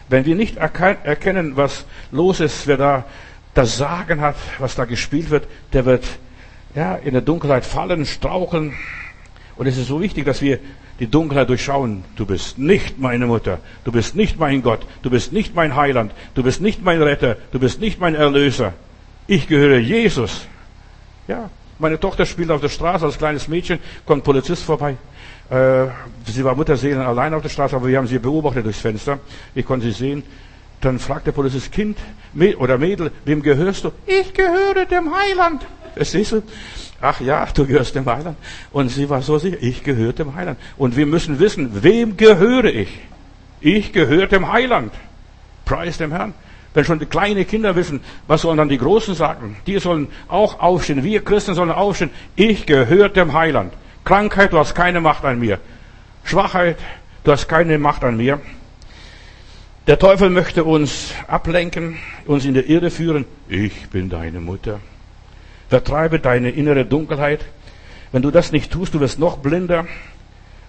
Wenn 0.08 0.24
wir 0.24 0.34
nicht 0.34 0.56
erkennen, 0.56 1.54
was 1.54 1.84
los 2.12 2.40
ist, 2.40 2.66
wer 2.66 2.78
da 2.78 3.04
das 3.52 3.76
Sagen 3.76 4.22
hat, 4.22 4.36
was 4.58 4.74
da 4.74 4.86
gespielt 4.86 5.28
wird, 5.28 5.46
der 5.74 5.84
wird 5.84 6.06
ja, 6.74 6.94
in 6.94 7.12
der 7.12 7.20
Dunkelheit 7.20 7.66
fallen, 7.66 8.06
straucheln. 8.06 8.72
Und 9.56 9.66
es 9.66 9.76
ist 9.76 9.88
so 9.88 10.00
wichtig, 10.00 10.24
dass 10.24 10.40
wir 10.40 10.60
die 11.02 11.08
Dunkelheit 11.08 11.48
durchschauen. 11.48 12.04
Du 12.14 12.26
bist 12.26 12.58
nicht 12.58 13.00
meine 13.00 13.26
Mutter. 13.26 13.58
Du 13.84 13.90
bist 13.90 14.14
nicht 14.14 14.38
mein 14.38 14.62
Gott. 14.62 14.86
Du 15.02 15.10
bist 15.10 15.32
nicht 15.32 15.52
mein 15.52 15.74
Heiland. 15.74 16.12
Du 16.34 16.44
bist 16.44 16.60
nicht 16.60 16.80
mein 16.80 17.02
Retter. 17.02 17.36
Du 17.50 17.58
bist 17.58 17.80
nicht 17.80 17.98
mein 17.98 18.14
Erlöser. 18.14 18.72
Ich 19.26 19.48
gehöre 19.48 19.78
Jesus. 19.78 20.46
Ja, 21.26 21.50
meine 21.80 21.98
Tochter 21.98 22.24
spielt 22.24 22.52
auf 22.52 22.60
der 22.60 22.68
Straße 22.68 23.04
als 23.04 23.18
kleines 23.18 23.48
Mädchen, 23.48 23.80
kommt 24.06 24.22
Polizist 24.22 24.62
vorbei. 24.62 24.96
Äh, 25.50 25.86
sie 26.24 26.44
war 26.44 26.54
Mutterseelen 26.54 27.00
allein 27.00 27.34
auf 27.34 27.42
der 27.42 27.48
Straße, 27.48 27.74
aber 27.74 27.88
wir 27.88 27.98
haben 27.98 28.06
sie 28.06 28.20
beobachtet 28.20 28.64
durchs 28.64 28.80
Fenster. 28.80 29.18
Ich 29.56 29.66
konnte 29.66 29.86
sie 29.86 29.92
sehen. 29.92 30.22
Dann 30.80 31.00
fragt 31.00 31.26
der 31.26 31.32
Polizist, 31.32 31.72
Kind 31.72 31.98
oder 32.58 32.78
Mädel, 32.78 33.10
wem 33.24 33.42
gehörst 33.42 33.82
du? 33.82 33.90
Ich 34.06 34.32
gehöre 34.34 34.86
dem 34.86 35.12
Heiland. 35.12 35.62
Verstehst 35.96 36.30
du? 36.30 36.42
Ach 37.04 37.20
ja, 37.20 37.46
du 37.52 37.66
gehörst 37.66 37.96
dem 37.96 38.06
Heiland. 38.06 38.36
Und 38.70 38.88
sie 38.88 39.10
war 39.10 39.22
so 39.22 39.36
sicher, 39.36 39.56
ich 39.60 39.82
gehöre 39.82 40.12
dem 40.12 40.36
Heiland. 40.36 40.58
Und 40.76 40.96
wir 40.96 41.04
müssen 41.04 41.40
wissen, 41.40 41.82
wem 41.82 42.16
gehöre 42.16 42.66
ich? 42.66 43.00
Ich 43.60 43.92
gehöre 43.92 44.28
dem 44.28 44.52
Heiland. 44.52 44.94
Preis 45.64 45.98
dem 45.98 46.12
Herrn. 46.12 46.32
Wenn 46.74 46.84
schon 46.84 47.00
die 47.00 47.06
kleinen 47.06 47.44
Kinder 47.44 47.74
wissen, 47.74 48.00
was 48.28 48.42
sollen 48.42 48.56
dann 48.56 48.68
die 48.68 48.78
Großen 48.78 49.16
sagen? 49.16 49.56
Die 49.66 49.80
sollen 49.80 50.08
auch 50.28 50.60
aufstehen. 50.60 51.02
Wir 51.02 51.24
Christen 51.24 51.54
sollen 51.54 51.72
aufstehen. 51.72 52.10
Ich 52.36 52.66
gehöre 52.66 53.08
dem 53.08 53.32
Heiland. 53.32 53.72
Krankheit, 54.04 54.52
du 54.52 54.58
hast 54.58 54.74
keine 54.76 55.00
Macht 55.00 55.24
an 55.24 55.40
mir. 55.40 55.58
Schwachheit, 56.22 56.78
du 57.24 57.32
hast 57.32 57.48
keine 57.48 57.78
Macht 57.78 58.04
an 58.04 58.16
mir. 58.16 58.40
Der 59.88 59.98
Teufel 59.98 60.30
möchte 60.30 60.62
uns 60.62 61.12
ablenken, 61.26 61.98
uns 62.26 62.44
in 62.44 62.54
der 62.54 62.68
Irre 62.68 62.92
führen. 62.92 63.24
Ich 63.48 63.88
bin 63.90 64.08
deine 64.08 64.38
Mutter. 64.40 64.78
Vertreibe 65.72 66.18
deine 66.18 66.50
innere 66.50 66.84
Dunkelheit. 66.84 67.40
Wenn 68.12 68.20
du 68.20 68.30
das 68.30 68.52
nicht 68.52 68.70
tust, 68.70 68.92
du 68.92 69.00
wirst 69.00 69.18
noch 69.18 69.38
blinder 69.38 69.86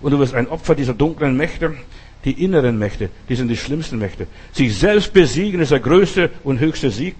und 0.02 0.12
du 0.12 0.20
wirst 0.20 0.34
ein 0.34 0.48
Opfer 0.48 0.76
dieser 0.76 0.94
dunklen 0.94 1.36
Mächte. 1.36 1.76
Die 2.24 2.42
inneren 2.42 2.80
Mächte, 2.80 3.10
die 3.28 3.36
sind 3.36 3.50
die 3.50 3.58
schlimmsten 3.58 4.00
Mächte. 4.00 4.28
Sich 4.54 4.78
selbst 4.78 5.12
besiegen 5.12 5.60
ist 5.60 5.72
der 5.72 5.82
größte 5.82 6.30
und 6.46 6.62
höchste 6.62 6.90
Sieg. 6.90 7.16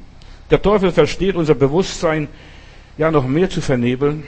Der 0.50 0.62
Teufel 0.62 0.94
versteht 0.94 1.36
unser 1.36 1.56
Bewusstsein 1.56 2.30
ja 2.98 3.12
noch 3.12 3.28
mehr 3.28 3.50
zu 3.50 3.60
vernebeln 3.60 4.24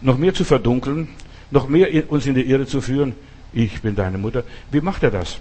noch 0.00 0.16
mehr 0.16 0.34
zu 0.34 0.44
verdunkeln, 0.44 1.08
noch 1.50 1.68
mehr 1.68 1.88
uns 2.10 2.26
in 2.26 2.34
die 2.34 2.48
Irre 2.48 2.66
zu 2.66 2.80
führen. 2.80 3.14
Ich 3.52 3.82
bin 3.82 3.94
deine 3.94 4.18
Mutter. 4.18 4.44
Wie 4.70 4.80
macht 4.80 5.02
er 5.02 5.10
das? 5.10 5.38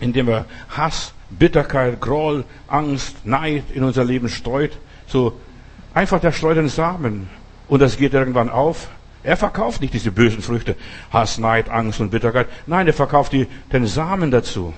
Indem 0.00 0.28
er 0.28 0.46
Hass, 0.68 1.12
Bitterkeit, 1.30 2.00
Groll, 2.00 2.44
Angst, 2.66 3.24
Neid 3.24 3.64
in 3.74 3.84
unser 3.84 4.04
Leben 4.04 4.28
streut. 4.28 4.72
So 5.06 5.38
einfach 5.94 6.20
der 6.20 6.32
streut 6.32 6.56
den 6.56 6.68
Samen. 6.68 7.28
Und 7.68 7.80
das 7.80 7.96
geht 7.96 8.14
irgendwann 8.14 8.48
auf. 8.48 8.88
Er 9.22 9.36
verkauft 9.36 9.80
nicht 9.80 9.94
diese 9.94 10.10
bösen 10.10 10.42
Früchte. 10.42 10.76
Hass, 11.12 11.38
Neid, 11.38 11.68
Angst 11.68 12.00
und 12.00 12.10
Bitterkeit. 12.10 12.48
Nein, 12.66 12.86
er 12.86 12.94
verkauft 12.94 13.32
die, 13.32 13.46
den 13.72 13.86
Samen 13.86 14.30
dazu. 14.30 14.72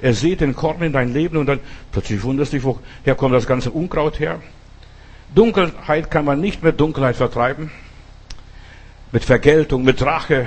Er 0.00 0.14
sieht 0.14 0.40
den 0.40 0.54
Korn 0.54 0.82
in 0.82 0.92
dein 0.92 1.12
Leben 1.12 1.36
und 1.36 1.46
dann 1.46 1.60
plötzlich 1.90 2.22
wunderst 2.22 2.52
dich, 2.52 2.62
woher 2.62 3.14
kommt 3.16 3.34
das 3.34 3.46
ganze 3.46 3.70
Unkraut 3.70 4.20
her? 4.20 4.40
Dunkelheit 5.34 6.10
kann 6.10 6.24
man 6.24 6.40
nicht 6.40 6.62
mit 6.62 6.78
Dunkelheit 6.78 7.16
vertreiben 7.16 7.70
mit 9.12 9.24
Vergeltung, 9.24 9.84
mit 9.84 10.02
Rache, 10.02 10.46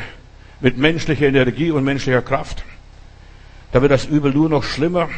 mit 0.60 0.78
menschlicher 0.78 1.28
Energie 1.28 1.72
und 1.72 1.84
menschlicher 1.84 2.22
Kraft. 2.22 2.64
Da 3.72 3.82
wird 3.82 3.92
das 3.92 4.06
Übel 4.06 4.34
nur 4.34 4.50
noch 4.50 4.64
schlimmer 4.64 5.10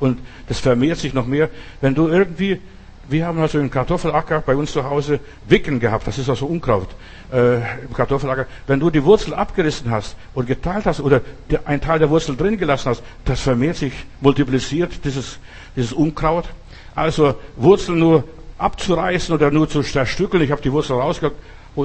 und 0.00 0.18
das 0.48 0.58
vermehrt 0.58 0.98
sich 0.98 1.14
noch 1.14 1.26
mehr. 1.26 1.48
Wenn 1.80 1.94
du 1.94 2.08
irgendwie, 2.08 2.60
wir 3.08 3.26
haben 3.26 3.40
also 3.40 3.58
im 3.58 3.70
Kartoffelacker 3.70 4.40
bei 4.40 4.56
uns 4.56 4.72
zu 4.72 4.84
Hause 4.84 5.20
Wicken 5.46 5.80
gehabt, 5.80 6.06
das 6.06 6.18
ist 6.18 6.28
also 6.28 6.46
Unkraut 6.46 6.88
äh, 7.32 7.56
im 7.56 7.92
Kartoffelacker. 7.92 8.46
Wenn 8.66 8.80
du 8.80 8.90
die 8.90 9.04
Wurzel 9.04 9.34
abgerissen 9.34 9.90
hast 9.90 10.16
und 10.34 10.46
geteilt 10.46 10.86
hast 10.86 11.00
oder 11.00 11.20
ein 11.64 11.80
Teil 11.80 11.98
der 11.98 12.10
Wurzel 12.10 12.36
drin 12.36 12.58
gelassen 12.58 12.90
hast, 12.90 13.02
das 13.24 13.40
vermehrt 13.40 13.76
sich, 13.76 13.92
multipliziert 14.20 15.04
dieses, 15.04 15.38
dieses 15.76 15.92
Unkraut. 15.92 16.46
Also 16.94 17.34
Wurzeln 17.56 17.98
nur 17.98 18.24
abzureißen 18.58 19.34
oder 19.34 19.50
nur 19.50 19.68
zu 19.68 19.82
zerstückeln. 19.82 20.42
Ich 20.42 20.50
habe 20.50 20.62
die 20.62 20.72
Wurzel 20.72 20.96
rausgeholt 20.96 21.34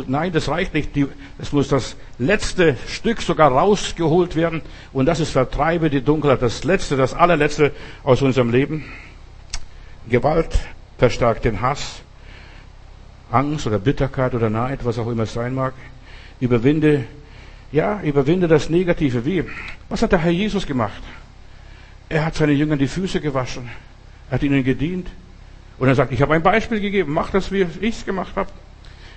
nein, 0.07 0.31
das 0.31 0.49
reicht 0.49 0.73
nicht. 0.73 0.91
es 1.39 1.51
muss 1.51 1.67
das 1.67 1.95
letzte 2.19 2.77
Stück 2.87 3.21
sogar 3.21 3.51
rausgeholt 3.51 4.35
werden. 4.35 4.61
Und 4.93 5.07
das 5.07 5.19
ist 5.19 5.31
Vertreibe 5.31 5.89
die 5.89 6.01
Dunkelheit. 6.01 6.41
Das 6.41 6.63
letzte, 6.63 6.95
das 6.95 7.13
allerletzte 7.13 7.71
aus 8.03 8.21
unserem 8.21 8.51
Leben. 8.51 8.85
Gewalt 10.07 10.59
verstärkt 10.99 11.45
den 11.45 11.61
Hass, 11.61 12.01
Angst 13.31 13.65
oder 13.65 13.79
Bitterkeit 13.79 14.35
oder 14.35 14.49
Neid, 14.49 14.83
was 14.83 14.99
auch 14.99 15.07
immer 15.07 15.23
es 15.23 15.33
sein 15.33 15.55
mag. 15.55 15.73
Überwinde, 16.39 17.05
ja, 17.71 18.01
überwinde 18.01 18.47
das 18.47 18.69
Negative. 18.69 19.25
Wie? 19.25 19.45
Was 19.87 20.01
hat 20.01 20.11
der 20.11 20.19
Herr 20.19 20.31
Jesus 20.31 20.65
gemacht? 20.65 21.01
Er 22.09 22.25
hat 22.25 22.35
seinen 22.35 22.57
Jüngern 22.57 22.79
die 22.79 22.87
Füße 22.87 23.21
gewaschen. 23.21 23.69
Hat 24.29 24.43
ihnen 24.43 24.63
gedient. 24.63 25.07
Und 25.77 25.87
er 25.87 25.95
sagt, 25.95 26.11
ich 26.11 26.21
habe 26.21 26.33
ein 26.33 26.43
Beispiel 26.43 26.81
gegeben. 26.81 27.13
Mach 27.13 27.29
das, 27.29 27.51
wie 27.51 27.65
ich 27.81 27.99
es 27.99 28.05
gemacht 28.05 28.35
habe. 28.35 28.49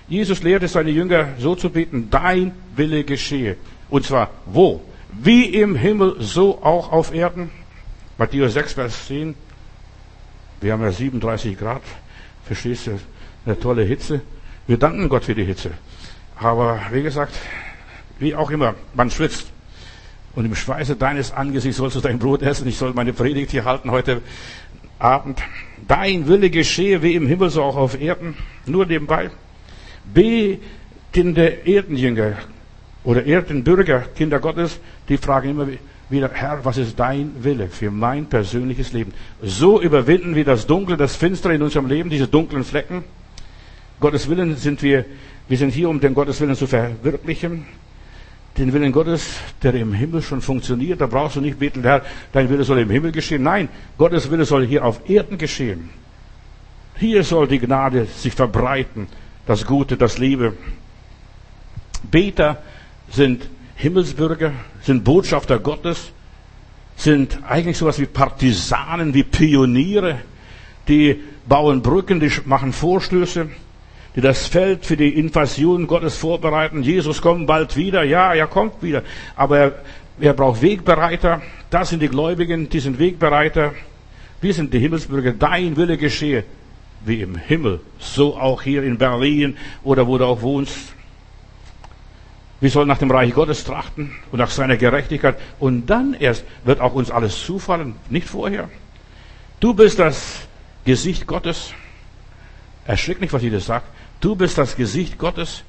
Jesus 0.07 0.43
lehrte 0.43 0.67
seine 0.67 0.91
Jünger 0.91 1.29
so 1.39 1.55
zu 1.55 1.69
beten, 1.69 2.09
dein 2.09 2.51
Wille 2.75 3.03
geschehe. 3.03 3.57
Und 3.89 4.05
zwar 4.05 4.29
wo? 4.45 4.81
Wie 5.11 5.45
im 5.45 5.75
Himmel, 5.75 6.15
so 6.19 6.61
auch 6.63 6.91
auf 6.91 7.13
Erden. 7.13 7.49
Matthäus 8.17 8.53
6, 8.53 8.73
Vers 8.73 9.07
10. 9.07 9.35
Wir 10.63 10.73
haben 10.73 10.81
ja 10.81 10.91
37 10.91 11.59
Grad. 11.59 11.81
Verstehst 12.45 12.87
du? 12.87 12.99
Eine 13.45 13.59
tolle 13.59 13.83
Hitze. 13.83 14.21
Wir 14.65 14.77
danken 14.77 15.09
Gott 15.09 15.25
für 15.25 15.35
die 15.35 15.43
Hitze. 15.43 15.71
Aber 16.37 16.79
wie 16.91 17.03
gesagt, 17.03 17.33
wie 18.17 18.33
auch 18.33 18.49
immer, 18.49 18.75
man 18.93 19.11
schwitzt. 19.11 19.47
Und 20.35 20.45
im 20.45 20.55
Schweiße 20.55 20.95
deines 20.95 21.33
Angesichts 21.33 21.77
sollst 21.77 21.97
du 21.97 21.99
dein 21.99 22.17
Brot 22.17 22.41
essen. 22.41 22.67
Ich 22.67 22.77
soll 22.77 22.93
meine 22.93 23.11
Predigt 23.11 23.51
hier 23.51 23.65
halten 23.65 23.91
heute 23.91 24.21
Abend. 24.99 25.43
Dein 25.87 26.27
Wille 26.27 26.49
geschehe 26.49 27.03
wie 27.03 27.15
im 27.15 27.27
Himmel, 27.27 27.49
so 27.49 27.61
auch 27.61 27.75
auf 27.75 27.99
Erden. 27.99 28.35
Nur 28.65 28.85
nebenbei 28.85 29.31
betende 30.05 31.65
Erdenjünger 31.65 32.37
oder 33.03 33.25
Erdenbürger, 33.25 34.01
Kinder 34.15 34.39
Gottes, 34.39 34.79
die 35.09 35.17
fragen 35.17 35.49
immer 35.49 35.67
wieder, 36.13 36.29
Herr, 36.31 36.63
was 36.63 36.77
ist 36.77 36.97
dein 36.97 37.43
Wille 37.43 37.67
für 37.67 37.91
mein 37.91 38.27
persönliches 38.27 38.93
Leben? 38.93 39.13
So 39.41 39.81
überwinden 39.81 40.35
wir 40.35 40.45
das 40.45 40.65
Dunkel, 40.65 40.95
das 40.95 41.17
Finstere 41.17 41.53
in 41.53 41.61
unserem 41.61 41.87
Leben, 41.87 42.09
diese 42.09 42.29
dunklen 42.29 42.63
Flecken. 42.63 43.03
Gottes 43.99 44.29
Willen 44.29 44.55
sind 44.55 44.81
wir 44.81 45.05
Wir 45.47 45.57
sind 45.57 45.73
hier, 45.73 45.89
um 45.89 45.99
den 45.99 46.13
Gotteswillen 46.13 46.55
zu 46.55 46.67
verwirklichen. 46.67 47.65
Den 48.57 48.71
Willen 48.71 48.91
Gottes, 48.91 49.39
der 49.61 49.73
im 49.73 49.93
Himmel 49.93 50.21
schon 50.21 50.41
funktioniert. 50.41 51.01
Da 51.01 51.07
brauchst 51.07 51.35
du 51.35 51.41
nicht 51.41 51.59
beten, 51.59 51.81
Herr, 51.83 52.03
dein 52.31 52.49
Wille 52.49 52.63
soll 52.63 52.79
im 52.79 52.89
Himmel 52.89 53.11
geschehen. 53.11 53.43
Nein, 53.43 53.67
Gottes 53.97 54.31
Wille 54.31 54.45
soll 54.45 54.65
hier 54.65 54.85
auf 54.85 55.09
Erden 55.09 55.37
geschehen. 55.37 55.89
Hier 56.95 57.23
soll 57.23 57.47
die 57.47 57.59
Gnade 57.59 58.05
sich 58.05 58.33
verbreiten, 58.33 59.07
das 59.45 59.65
Gute, 59.65 59.97
das 59.97 60.17
Liebe. 60.17 60.53
Beter 62.09 62.61
sind 63.09 63.49
Himmelsbürger, 63.75 64.51
sind 64.81 65.03
Botschafter 65.03 65.59
Gottes, 65.59 66.11
sind 66.95 67.39
eigentlich 67.47 67.77
sowas 67.77 67.99
wie 67.99 68.05
Partisanen, 68.05 69.13
wie 69.13 69.23
Pioniere, 69.23 70.19
die 70.87 71.19
bauen 71.47 71.81
Brücken, 71.81 72.19
die 72.19 72.31
machen 72.45 72.73
Vorstöße, 72.73 73.47
die 74.15 74.21
das 74.21 74.45
Feld 74.47 74.85
für 74.85 74.97
die 74.97 75.17
Invasion 75.17 75.87
Gottes 75.87 76.17
vorbereiten. 76.17 76.83
Jesus 76.83 77.21
kommt 77.21 77.47
bald 77.47 77.75
wieder. 77.75 78.03
Ja, 78.03 78.33
er 78.33 78.47
kommt 78.47 78.83
wieder. 78.83 79.03
Aber 79.35 79.57
er, 79.57 79.71
er 80.19 80.33
braucht 80.33 80.61
Wegbereiter. 80.61 81.41
Das 81.69 81.89
sind 81.89 82.01
die 82.01 82.09
Gläubigen, 82.09 82.69
die 82.69 82.79
sind 82.79 82.99
Wegbereiter. 82.99 83.73
Wir 84.41 84.53
sind 84.53 84.73
die 84.73 84.79
Himmelsbürger. 84.79 85.33
Dein 85.33 85.75
Wille 85.77 85.97
geschehe, 85.97 86.43
wie 87.05 87.21
im 87.21 87.35
Himmel. 87.35 87.79
So 87.97 88.37
auch 88.37 88.61
hier 88.61 88.83
in 88.83 88.97
Berlin 88.97 89.57
oder 89.83 90.05
wo 90.05 90.17
du 90.17 90.25
auch 90.25 90.41
wohnst. 90.41 90.93
Wir 92.63 92.69
sollen 92.69 92.87
nach 92.87 92.97
dem 92.97 93.11
Reich 93.11 93.33
Gottes 93.33 93.65
trachten 93.65 94.15
und 94.31 94.39
nach 94.39 94.49
seiner 94.49 94.77
Gerechtigkeit. 94.77 95.35
Und 95.59 95.87
dann 95.87 96.13
erst 96.13 96.45
wird 96.63 96.79
auch 96.79 96.93
uns 96.93 97.11
alles 97.11 97.43
zufallen, 97.43 97.95
nicht 98.09 98.25
vorher. 98.25 98.69
Du 99.59 99.73
bist 99.73 99.99
das 99.99 100.47
Gesicht 100.85 101.27
Gottes. 101.27 101.73
Erschrick 102.87 103.19
nicht, 103.19 103.33
was 103.33 103.43
ich 103.43 103.51
dir 103.51 103.59
sage. 103.59 103.83
Du 104.21 104.37
bist 104.37 104.57
das 104.57 104.77
Gesicht 104.77 105.17
Gottes. 105.17 105.63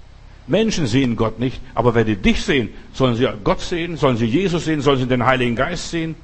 Menschen 0.47 0.87
sehen 0.87 1.17
Gott 1.17 1.41
nicht, 1.41 1.61
aber 1.75 1.97
wenn 1.97 2.07
die 2.07 2.15
dich 2.15 2.45
sehen, 2.45 2.69
sollen 2.93 3.17
sie 3.17 3.27
Gott 3.43 3.61
sehen, 3.61 3.97
sollen 3.97 4.17
sie 4.17 4.27
Jesus 4.27 4.65
sehen, 4.65 4.81
sollen 4.81 5.01
sie 5.01 5.09
den 5.09 5.27
Heiligen 5.27 5.57
Geist 5.57 5.91
sehen. 5.91 6.15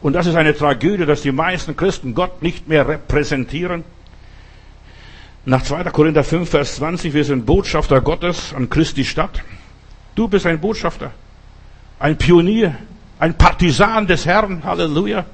Und 0.00 0.14
das 0.14 0.26
ist 0.26 0.34
eine 0.34 0.56
Tragödie, 0.56 1.06
dass 1.06 1.22
die 1.22 1.30
meisten 1.30 1.76
Christen 1.76 2.16
Gott 2.16 2.42
nicht 2.42 2.66
mehr 2.66 2.88
repräsentieren. 2.88 3.84
Nach 5.44 5.62
2. 5.62 5.84
Korinther 5.84 6.24
5, 6.24 6.50
Vers 6.50 6.74
20, 6.74 7.14
wir 7.14 7.24
sind 7.24 7.46
Botschafter 7.46 8.00
Gottes 8.00 8.52
an 8.52 8.68
Christi 8.68 9.04
Stadt. 9.04 9.40
Du 10.18 10.26
bist 10.26 10.46
ein 10.46 10.58
Botschafter, 10.58 11.12
ein 12.00 12.18
Pionier, 12.18 12.74
ein 13.20 13.34
Partisan 13.34 14.04
des 14.04 14.26
Herrn. 14.26 14.64
Halleluja. 14.64 15.24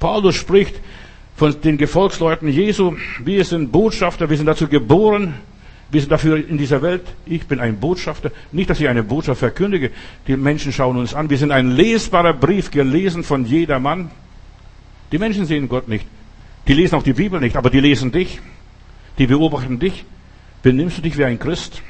Paulus 0.00 0.34
spricht 0.34 0.74
von 1.36 1.60
den 1.60 1.78
Gefolgsleuten 1.78 2.48
Jesu. 2.48 2.96
Wir 3.20 3.44
sind 3.44 3.70
Botschafter, 3.70 4.28
wir 4.28 4.36
sind 4.36 4.46
dazu 4.46 4.66
geboren, 4.66 5.34
wir 5.92 6.00
sind 6.00 6.10
dafür 6.10 6.36
in 6.48 6.58
dieser 6.58 6.82
Welt. 6.82 7.02
Ich 7.26 7.46
bin 7.46 7.60
ein 7.60 7.78
Botschafter. 7.78 8.32
Nicht, 8.50 8.70
dass 8.70 8.80
ich 8.80 8.88
eine 8.88 9.04
Botschaft 9.04 9.38
verkündige. 9.38 9.92
Die 10.26 10.36
Menschen 10.36 10.72
schauen 10.72 10.96
uns 10.96 11.14
an. 11.14 11.30
Wir 11.30 11.38
sind 11.38 11.52
ein 11.52 11.70
lesbarer 11.70 12.32
Brief, 12.32 12.72
gelesen 12.72 13.22
von 13.22 13.46
jedermann. 13.46 14.10
Die 15.12 15.18
Menschen 15.18 15.46
sehen 15.46 15.68
Gott 15.68 15.86
nicht. 15.86 16.08
Die 16.66 16.74
lesen 16.74 16.96
auch 16.96 17.04
die 17.04 17.12
Bibel 17.12 17.38
nicht, 17.38 17.54
aber 17.54 17.70
die 17.70 17.78
lesen 17.78 18.10
dich. 18.10 18.40
Die 19.16 19.28
beobachten 19.28 19.78
dich. 19.78 20.04
Benimmst 20.64 20.98
du 20.98 21.02
dich 21.02 21.16
wie 21.16 21.24
ein 21.24 21.38
Christ? 21.38 21.82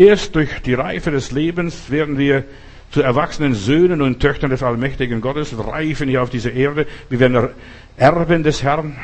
Erst 0.00 0.34
durch 0.34 0.62
die 0.64 0.72
Reife 0.72 1.10
des 1.10 1.30
Lebens 1.30 1.90
werden 1.90 2.16
wir 2.16 2.44
zu 2.90 3.02
erwachsenen 3.02 3.52
Söhnen 3.52 4.00
und 4.00 4.18
Töchtern 4.18 4.48
des 4.48 4.62
allmächtigen 4.62 5.20
Gottes, 5.20 5.54
reifen 5.58 6.08
hier 6.08 6.22
auf 6.22 6.30
diese 6.30 6.48
Erde. 6.48 6.86
Wir 7.10 7.20
werden 7.20 7.50
Erben 7.98 8.42
des 8.42 8.62
Herrn. 8.62 8.96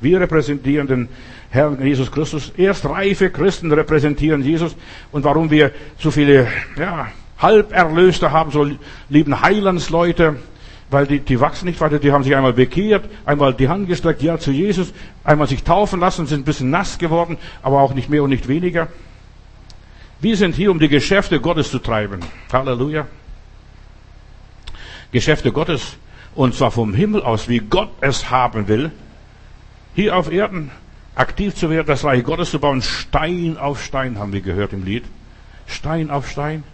Wir 0.00 0.20
repräsentieren 0.20 0.86
den 0.86 1.08
Herrn 1.50 1.84
Jesus 1.84 2.12
Christus. 2.12 2.52
Erst 2.56 2.84
reife 2.84 3.30
Christen 3.30 3.72
repräsentieren 3.72 4.44
Jesus. 4.44 4.76
Und 5.10 5.24
warum 5.24 5.50
wir 5.50 5.72
so 5.98 6.12
viele 6.12 6.46
ja, 6.78 7.08
Halberlöste 7.40 8.30
haben, 8.30 8.52
so 8.52 8.70
lieben 9.08 9.42
Heilandsleute, 9.42 10.36
weil 10.90 11.08
die, 11.08 11.18
die 11.18 11.40
wachsen 11.40 11.66
nicht 11.66 11.80
weiter, 11.80 11.98
die 11.98 12.12
haben 12.12 12.22
sich 12.22 12.36
einmal 12.36 12.52
bekehrt, 12.52 13.06
einmal 13.24 13.52
die 13.52 13.68
Hand 13.68 13.88
gestreckt, 13.88 14.22
ja 14.22 14.38
zu 14.38 14.52
Jesus, 14.52 14.94
einmal 15.24 15.48
sich 15.48 15.64
taufen 15.64 15.98
lassen, 15.98 16.28
sind 16.28 16.42
ein 16.42 16.44
bisschen 16.44 16.70
nass 16.70 16.98
geworden, 16.98 17.36
aber 17.64 17.80
auch 17.80 17.94
nicht 17.94 18.08
mehr 18.08 18.22
und 18.22 18.30
nicht 18.30 18.46
weniger. 18.46 18.86
Wir 20.20 20.36
sind 20.36 20.54
hier, 20.54 20.70
um 20.70 20.78
die 20.78 20.88
Geschäfte 20.88 21.40
Gottes 21.40 21.70
zu 21.70 21.78
treiben. 21.78 22.20
Halleluja. 22.52 23.06
Geschäfte 25.12 25.52
Gottes. 25.52 25.96
Und 26.34 26.54
zwar 26.54 26.70
vom 26.70 26.94
Himmel 26.94 27.22
aus, 27.22 27.48
wie 27.48 27.58
Gott 27.60 27.90
es 28.00 28.30
haben 28.30 28.68
will. 28.68 28.90
Hier 29.94 30.16
auf 30.16 30.30
Erden 30.30 30.70
aktiv 31.14 31.54
zu 31.54 31.70
werden, 31.70 31.86
das 31.86 32.04
Reich 32.04 32.24
Gottes 32.24 32.50
zu 32.50 32.58
bauen. 32.58 32.82
Stein 32.82 33.56
auf 33.58 33.82
Stein, 33.82 34.18
haben 34.18 34.32
wir 34.32 34.40
gehört 34.40 34.72
im 34.72 34.84
Lied. 34.84 35.04
Stein 35.66 36.10
auf 36.10 36.28
Stein. 36.28 36.64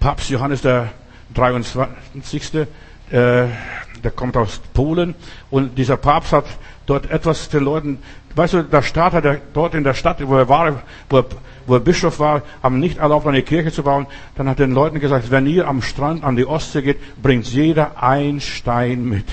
Papst 0.00 0.30
Johannes 0.30 0.62
der 0.62 0.92
23. 1.34 2.54
Äh, 2.54 2.66
der 3.10 4.10
kommt 4.14 4.36
aus 4.36 4.60
Polen 4.74 5.14
und 5.50 5.78
dieser 5.78 5.96
Papst 5.96 6.32
hat 6.32 6.46
dort 6.86 7.10
etwas 7.10 7.48
den 7.48 7.62
Leuten 7.62 7.98
Weißt 8.34 8.54
du, 8.54 8.62
der 8.62 8.82
Staat 8.82 9.12
hat 9.12 9.24
dort 9.52 9.74
in 9.74 9.84
der 9.84 9.94
Stadt, 9.94 10.26
wo 10.26 10.36
er 10.36 10.48
war, 10.48 10.82
wo 11.10 11.18
er, 11.18 11.24
wo 11.66 11.74
er 11.74 11.80
Bischof 11.80 12.18
war, 12.18 12.42
haben 12.62 12.78
nicht 12.80 12.98
erlaubt, 12.98 13.26
eine 13.26 13.42
Kirche 13.42 13.72
zu 13.72 13.82
bauen. 13.82 14.06
Dann 14.36 14.48
hat 14.48 14.58
den 14.58 14.72
Leuten 14.72 15.00
gesagt, 15.00 15.30
wenn 15.30 15.46
ihr 15.46 15.68
am 15.68 15.82
Strand 15.82 16.24
an 16.24 16.36
die 16.36 16.46
Ostsee 16.46 16.82
geht, 16.82 16.98
bringt 17.22 17.46
jeder 17.46 18.02
ein 18.02 18.40
Stein 18.40 19.04
mit. 19.04 19.26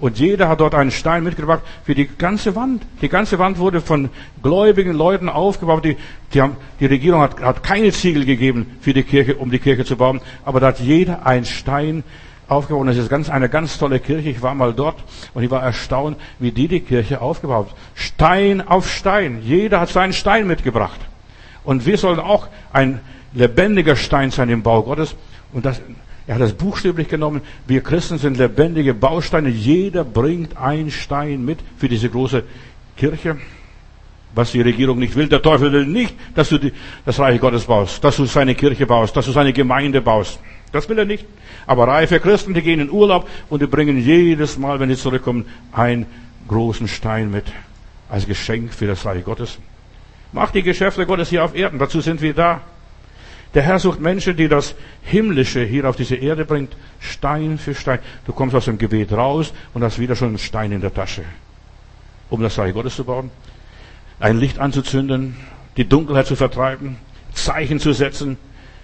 Und 0.00 0.18
jeder 0.18 0.48
hat 0.48 0.60
dort 0.60 0.74
einen 0.74 0.90
Stein 0.90 1.24
mitgebracht 1.24 1.60
für 1.84 1.94
die 1.94 2.06
ganze 2.06 2.56
Wand. 2.56 2.82
Die 3.02 3.10
ganze 3.10 3.38
Wand 3.38 3.58
wurde 3.58 3.82
von 3.82 4.08
gläubigen 4.42 4.94
Leuten 4.94 5.28
aufgebaut. 5.28 5.84
Die, 5.84 5.96
die, 6.32 6.40
haben, 6.40 6.56
die 6.80 6.86
Regierung 6.86 7.20
hat, 7.20 7.40
hat 7.42 7.62
keine 7.62 7.92
Ziegel 7.92 8.24
gegeben 8.24 8.78
für 8.80 8.94
die 8.94 9.02
Kirche, 9.02 9.36
um 9.36 9.50
die 9.50 9.58
Kirche 9.58 9.84
zu 9.84 9.96
bauen. 9.96 10.22
Aber 10.44 10.58
da 10.58 10.68
hat 10.68 10.80
jeder 10.80 11.26
einen 11.26 11.44
Stein 11.44 12.02
aufgebaut. 12.50 12.88
Das 12.88 12.96
ist 12.96 13.08
ganz, 13.08 13.30
eine 13.30 13.48
ganz 13.48 13.78
tolle 13.78 14.00
Kirche. 14.00 14.28
Ich 14.28 14.42
war 14.42 14.54
mal 14.54 14.72
dort 14.72 15.02
und 15.34 15.42
ich 15.42 15.50
war 15.50 15.62
erstaunt, 15.62 16.16
wie 16.38 16.50
die 16.50 16.68
die 16.68 16.80
Kirche 16.80 17.20
aufgebaut. 17.20 17.68
Stein 17.94 18.66
auf 18.66 18.90
Stein. 18.90 19.40
Jeder 19.42 19.80
hat 19.80 19.88
seinen 19.88 20.12
Stein 20.12 20.46
mitgebracht. 20.46 21.00
Und 21.64 21.86
wir 21.86 21.98
sollen 21.98 22.18
auch 22.18 22.48
ein 22.72 23.00
lebendiger 23.32 23.96
Stein 23.96 24.30
sein 24.30 24.48
im 24.48 24.62
Bau 24.62 24.82
Gottes. 24.82 25.14
Und 25.52 25.64
das, 25.64 25.80
er 26.26 26.34
hat 26.34 26.42
das 26.42 26.52
buchstäblich 26.52 27.08
genommen. 27.08 27.42
Wir 27.66 27.82
Christen 27.82 28.18
sind 28.18 28.38
lebendige 28.38 28.94
Bausteine. 28.94 29.48
Jeder 29.48 30.04
bringt 30.04 30.56
einen 30.56 30.90
Stein 30.90 31.44
mit 31.44 31.60
für 31.76 31.88
diese 31.88 32.08
große 32.08 32.44
Kirche. 32.96 33.36
Was 34.32 34.52
die 34.52 34.60
Regierung 34.60 35.00
nicht 35.00 35.16
will. 35.16 35.28
Der 35.28 35.42
Teufel 35.42 35.72
will 35.72 35.86
nicht, 35.86 36.14
dass 36.36 36.50
du 36.50 36.58
die, 36.58 36.72
das 37.04 37.18
Reich 37.18 37.40
Gottes 37.40 37.64
baust, 37.64 38.02
dass 38.04 38.16
du 38.16 38.26
seine 38.26 38.54
Kirche 38.54 38.86
baust, 38.86 39.16
dass 39.16 39.26
du 39.26 39.32
seine 39.32 39.52
Gemeinde 39.52 40.00
baust. 40.00 40.38
Das 40.72 40.88
will 40.88 40.98
er 40.98 41.04
nicht. 41.04 41.26
Aber 41.66 41.88
reife 41.88 42.20
Christen, 42.20 42.54
die 42.54 42.62
gehen 42.62 42.80
in 42.80 42.90
Urlaub 42.90 43.28
und 43.48 43.62
die 43.62 43.66
bringen 43.66 43.98
jedes 43.98 44.58
Mal, 44.58 44.80
wenn 44.80 44.88
sie 44.88 44.96
zurückkommen, 44.96 45.46
einen 45.72 46.06
großen 46.48 46.88
Stein 46.88 47.30
mit 47.30 47.44
als 48.08 48.26
Geschenk 48.26 48.72
für 48.74 48.86
das 48.86 49.04
Reich 49.04 49.24
Gottes. 49.24 49.58
Mach 50.32 50.50
die 50.50 50.62
Geschäfte 50.62 51.06
Gottes 51.06 51.28
hier 51.28 51.44
auf 51.44 51.54
Erden. 51.54 51.78
Dazu 51.78 52.00
sind 52.00 52.22
wir 52.22 52.34
da. 52.34 52.60
Der 53.54 53.62
Herr 53.62 53.80
sucht 53.80 54.00
Menschen, 54.00 54.36
die 54.36 54.48
das 54.48 54.76
Himmlische 55.02 55.64
hier 55.64 55.88
auf 55.88 55.96
diese 55.96 56.14
Erde 56.14 56.44
bringt, 56.44 56.76
Stein 57.00 57.58
für 57.58 57.74
Stein. 57.74 57.98
Du 58.24 58.32
kommst 58.32 58.54
aus 58.54 58.66
dem 58.66 58.78
Gebet 58.78 59.12
raus 59.12 59.52
und 59.74 59.82
hast 59.82 59.98
wieder 59.98 60.14
schon 60.14 60.28
einen 60.28 60.38
Stein 60.38 60.70
in 60.70 60.80
der 60.80 60.94
Tasche, 60.94 61.24
um 62.28 62.40
das 62.42 62.56
Reich 62.58 62.72
Gottes 62.72 62.94
zu 62.94 63.04
bauen, 63.04 63.30
ein 64.20 64.38
Licht 64.38 64.60
anzuzünden, 64.60 65.36
die 65.76 65.84
Dunkelheit 65.84 66.26
zu 66.26 66.36
vertreiben, 66.36 66.96
Zeichen 67.32 67.80
zu 67.80 67.92
setzen, 67.92 68.38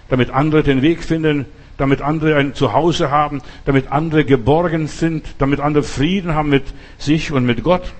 damit 0.09 0.31
andere 0.31 0.63
den 0.63 0.81
Weg 0.81 1.01
finden, 1.01 1.45
damit 1.77 2.01
andere 2.01 2.35
ein 2.35 2.53
Zuhause 2.55 3.11
haben, 3.11 3.41
damit 3.65 3.91
andere 3.91 4.25
geborgen 4.25 4.87
sind, 4.87 5.25
damit 5.37 5.59
andere 5.59 5.83
Frieden 5.83 6.33
haben 6.33 6.49
mit 6.49 6.63
sich 6.97 7.31
und 7.31 7.45
mit 7.45 7.63
Gott. 7.63 7.93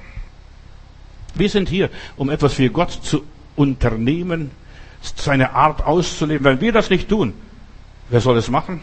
Wir 1.36 1.50
sind 1.50 1.70
hier, 1.70 1.90
um 2.16 2.30
etwas 2.30 2.56
für 2.56 2.70
Gott 2.70 2.92
zu 2.92 3.24
unternehmen, 3.56 4.52
seine 5.02 5.54
Art 5.54 5.86
auszuleben. 5.86 6.44
Wenn 6.44 6.62
wir 6.62 6.72
das 6.72 6.90
nicht 6.90 7.08
tun, 7.08 7.34
wer 8.10 8.22
soll 8.22 8.38
es 8.38 8.50
machen? 8.50 8.82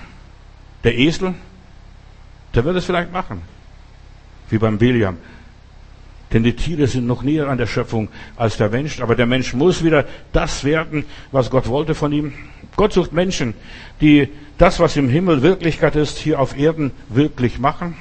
Der 0.85 0.97
Esel? 0.97 1.35
Der 2.55 2.65
wird 2.65 2.77
es 2.77 2.85
vielleicht 2.85 3.13
machen. 3.13 3.43
Wie 4.49 4.59
beim 4.59 4.79
Biliam. 4.79 5.17
Denn 6.33 6.43
die 6.43 6.55
Tiere 6.55 6.87
sind 6.87 7.07
noch 7.07 7.23
näher 7.23 7.49
an 7.49 7.59
der 7.59 7.67
Schöpfung 7.67 8.09
als 8.37 8.57
der 8.57 8.69
Mensch. 8.69 9.01
Aber 9.01 9.15
der 9.17 9.27
Mensch 9.27 9.55
muss 9.55 9.83
wieder 9.83 10.05
das 10.33 10.65
werden, 10.65 11.05
was 11.33 11.51
Gott 11.51 11.69
wollte 11.69 11.95
von 11.95 12.13
ihm. 12.13 12.33
Gott 12.77 12.93
sucht 12.93 13.13
Menschen, 13.13 13.55
die 14.01 14.29
das, 14.59 14.81
was 14.81 14.97
im 14.97 15.09
Himmel 15.09 15.43
Wirklichkeit 15.43 15.97
ist, 15.97 16.19
hier 16.19 16.41
auf 16.41 16.57
Erden 16.57 16.93
wirklich 17.09 17.59
machen. 17.59 17.97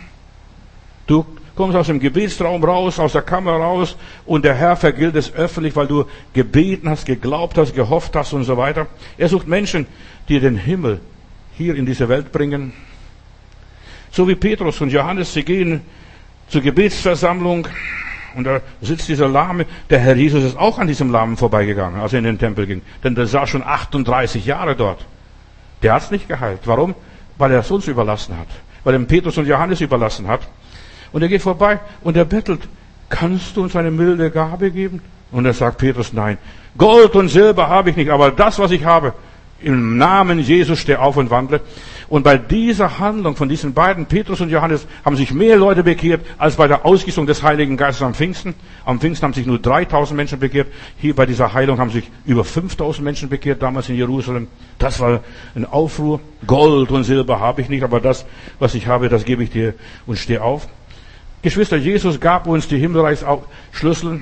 Du 1.07 1.25
kommst 1.55 1.75
aus 1.75 1.87
dem 1.87 1.99
Gebetsraum 1.99 2.63
raus, 2.63 2.99
aus 2.99 3.13
der 3.13 3.21
Kammer 3.21 3.53
raus 3.53 3.95
und 4.25 4.45
der 4.45 4.55
Herr 4.55 4.75
vergilt 4.75 5.15
es 5.15 5.33
öffentlich, 5.33 5.75
weil 5.75 5.87
du 5.87 6.05
gebeten 6.33 6.89
hast, 6.89 7.05
geglaubt 7.05 7.57
hast, 7.57 7.75
gehofft 7.75 8.15
hast 8.15 8.33
und 8.33 8.43
so 8.43 8.57
weiter. 8.57 8.87
Er 9.17 9.29
sucht 9.29 9.47
Menschen, 9.47 9.85
die 10.29 10.39
den 10.39 10.57
Himmel 10.57 11.01
hier 11.55 11.75
in 11.75 11.85
diese 11.85 12.09
Welt 12.09 12.31
bringen. 12.31 12.73
So 14.11 14.27
wie 14.27 14.35
Petrus 14.35 14.79
und 14.81 14.91
Johannes, 14.91 15.33
sie 15.33 15.43
gehen 15.43 15.81
zur 16.47 16.61
Gebetsversammlung 16.61 17.67
Und 18.35 18.45
da 18.45 18.61
sitzt 18.81 19.07
dieser 19.07 19.27
Lahme. 19.27 19.65
Der 19.89 19.99
Herr 19.99 20.15
Jesus 20.15 20.43
ist 20.43 20.57
auch 20.57 20.79
an 20.79 20.87
diesem 20.87 21.11
Lahmen 21.11 21.37
vorbeigegangen, 21.37 22.01
als 22.01 22.13
er 22.13 22.19
in 22.19 22.25
den 22.25 22.39
Tempel 22.39 22.65
ging. 22.65 22.81
Denn 23.03 23.15
der 23.15 23.27
saß 23.27 23.49
schon 23.49 23.63
38 23.63 24.45
Jahre 24.45 24.75
dort. 24.75 25.05
Der 25.81 25.93
hat's 25.93 26.11
nicht 26.11 26.27
geheilt. 26.27 26.61
Warum? 26.65 26.95
Weil 27.37 27.51
er 27.51 27.59
es 27.59 27.71
uns 27.71 27.87
überlassen 27.87 28.37
hat. 28.37 28.47
Weil 28.83 28.95
er 28.95 28.99
Petrus 29.01 29.37
und 29.37 29.47
Johannes 29.47 29.81
überlassen 29.81 30.27
hat. 30.27 30.41
Und 31.11 31.21
er 31.21 31.27
geht 31.27 31.41
vorbei 31.41 31.79
und 32.01 32.17
er 32.17 32.25
bettelt, 32.25 32.67
kannst 33.09 33.55
du 33.55 33.63
uns 33.63 33.75
eine 33.75 33.91
milde 33.91 34.31
Gabe 34.31 34.71
geben? 34.71 35.01
Und 35.31 35.45
er 35.45 35.53
sagt 35.53 35.77
Petrus, 35.77 36.13
nein. 36.13 36.37
Gold 36.77 37.15
und 37.15 37.29
Silber 37.29 37.67
habe 37.67 37.91
ich 37.91 37.95
nicht, 37.95 38.09
aber 38.09 38.31
das, 38.31 38.57
was 38.59 38.71
ich 38.71 38.83
habe, 38.83 39.13
im 39.63 39.97
Namen 39.97 40.39
Jesus 40.39 40.79
steh 40.79 40.95
auf 40.95 41.17
und 41.17 41.29
wandle. 41.29 41.61
Und 42.09 42.23
bei 42.23 42.37
dieser 42.37 42.99
Handlung 42.99 43.35
von 43.35 43.49
diesen 43.49 43.73
beiden, 43.73 44.05
Petrus 44.05 44.41
und 44.41 44.49
Johannes, 44.49 44.85
haben 45.03 45.15
sich 45.15 45.33
mehr 45.33 45.55
Leute 45.57 45.83
bekehrt 45.83 46.21
als 46.37 46.55
bei 46.57 46.67
der 46.67 46.85
Ausgießung 46.85 47.25
des 47.25 47.41
Heiligen 47.41 47.77
Geistes 47.77 48.03
am 48.03 48.13
Pfingsten. 48.13 48.53
Am 48.85 48.99
Pfingsten 48.99 49.25
haben 49.25 49.33
sich 49.33 49.45
nur 49.45 49.59
3000 49.59 50.15
Menschen 50.15 50.39
bekehrt. 50.39 50.67
Hier 50.97 51.15
bei 51.15 51.25
dieser 51.25 51.53
Heilung 51.53 51.79
haben 51.79 51.89
sich 51.89 52.09
über 52.25 52.43
5000 52.43 53.03
Menschen 53.03 53.29
bekehrt, 53.29 53.63
damals 53.63 53.89
in 53.89 53.95
Jerusalem. 53.95 54.47
Das 54.77 54.99
war 54.99 55.21
ein 55.55 55.65
Aufruhr. 55.65 56.19
Gold 56.45 56.91
und 56.91 57.03
Silber 57.03 57.39
habe 57.39 57.61
ich 57.61 57.69
nicht, 57.69 57.83
aber 57.83 57.99
das, 57.99 58.25
was 58.59 58.75
ich 58.75 58.87
habe, 58.87 59.09
das 59.09 59.25
gebe 59.25 59.43
ich 59.43 59.49
dir 59.49 59.73
und 60.05 60.19
steh 60.19 60.37
auf. 60.37 60.67
Geschwister, 61.41 61.77
Jesus 61.77 62.19
gab 62.19 62.47
uns 62.47 62.67
die 62.67 62.77
Himmelreichsschlüssel 62.77 64.21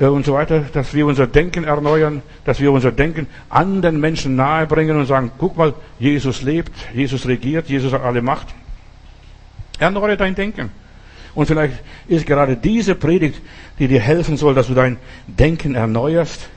und 0.00 0.24
so 0.24 0.34
weiter, 0.34 0.60
dass 0.72 0.94
wir 0.94 1.06
unser 1.06 1.26
Denken 1.26 1.64
erneuern, 1.64 2.22
dass 2.44 2.60
wir 2.60 2.70
unser 2.70 2.92
Denken 2.92 3.26
an 3.48 3.82
den 3.82 3.98
Menschen 3.98 4.36
nahebringen 4.36 4.96
und 4.96 5.06
sagen, 5.06 5.32
guck 5.38 5.56
mal, 5.56 5.74
Jesus 5.98 6.42
lebt, 6.42 6.72
Jesus 6.94 7.26
regiert, 7.26 7.68
Jesus 7.68 7.92
hat 7.92 8.02
alle 8.02 8.22
Macht. 8.22 8.48
Erneuere 9.80 10.16
dein 10.16 10.34
Denken. 10.34 10.70
Und 11.34 11.46
vielleicht 11.46 11.74
ist 12.06 12.26
gerade 12.26 12.56
diese 12.56 12.94
Predigt, 12.94 13.40
die 13.78 13.88
dir 13.88 14.00
helfen 14.00 14.36
soll, 14.36 14.54
dass 14.54 14.68
du 14.68 14.74
dein 14.74 14.98
Denken 15.26 15.74
erneuerst. 15.74 16.48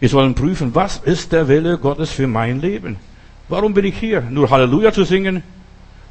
Wir 0.00 0.08
sollen 0.08 0.34
prüfen, 0.34 0.74
was 0.74 0.98
ist 0.98 1.32
der 1.32 1.48
Wille 1.48 1.78
Gottes 1.78 2.10
für 2.10 2.26
mein 2.26 2.60
Leben? 2.60 2.96
Warum 3.48 3.74
bin 3.74 3.84
ich 3.84 3.98
hier? 3.98 4.20
Nur 4.20 4.50
Halleluja 4.50 4.92
zu 4.92 5.04
singen? 5.04 5.42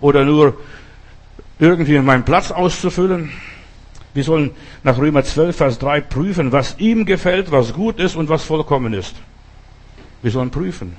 Oder 0.01 0.25
nur 0.25 0.57
irgendwie 1.59 1.99
meinen 1.99 2.23
Platz 2.23 2.51
auszufüllen? 2.51 3.31
Wir 4.13 4.23
sollen 4.23 4.51
nach 4.83 4.97
Römer 4.97 5.23
12, 5.23 5.55
Vers 5.55 5.79
3 5.79 6.01
prüfen, 6.01 6.51
was 6.51 6.75
ihm 6.77 7.05
gefällt, 7.05 7.51
was 7.51 7.73
gut 7.73 7.99
ist 7.99 8.15
und 8.15 8.29
was 8.29 8.43
vollkommen 8.43 8.93
ist. 8.93 9.15
Wir 10.21 10.31
sollen 10.31 10.51
prüfen. 10.51 10.95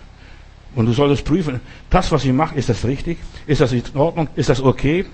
Und 0.74 0.87
du 0.87 0.92
solltest 0.92 1.24
prüfen, 1.24 1.61
das, 1.90 2.11
was 2.11 2.24
ich 2.24 2.33
mache, 2.33 2.57
ist 2.57 2.68
das 2.68 2.85
richtig? 2.85 3.18
Ist 3.46 3.61
das 3.61 3.72
in 3.72 3.83
Ordnung? 3.94 4.29
Ist 4.35 4.48
das 4.48 4.61
okay? 4.61 5.05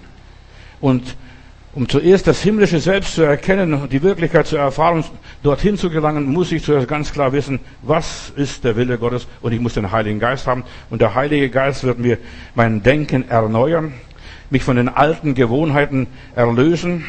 Und 0.81 1.17
um 1.75 1.89
zuerst 1.89 2.27
das 2.27 2.43
himmlische 2.43 2.81
Selbst 2.81 3.15
zu 3.15 3.23
erkennen 3.23 3.75
und 3.75 3.93
die 3.93 4.03
Wirklichkeit 4.03 4.47
zu 4.47 4.57
erfahren, 4.57 5.05
dorthin 5.43 5.77
zu 5.77 5.91
gelangen, 5.91 6.25
muss 6.25 6.51
ich 6.51 6.65
zuerst 6.65 6.89
ganz 6.89 7.13
klar 7.13 7.33
wissen, 7.33 7.61
was 7.83 8.33
ist 8.35 8.65
der 8.65 8.75
Wille 8.77 8.99
Gottes 8.99 9.29
und 9.43 9.53
ich 9.53 9.61
muss 9.61 9.75
den 9.75 9.93
Heiligen 9.93 10.19
Geist 10.19 10.47
haben. 10.47 10.65
Und 10.89 11.03
der 11.03 11.15
Heilige 11.15 11.51
Geist 11.51 11.85
wird 11.85 11.99
mir 11.99 12.19
mein 12.55 12.83
Denken 12.83 13.29
erneuern, 13.29 13.93
mich 14.49 14.65
von 14.65 14.77
den 14.77 14.89
alten 14.89 15.35
Gewohnheiten 15.35 16.07
erlösen 16.35 17.05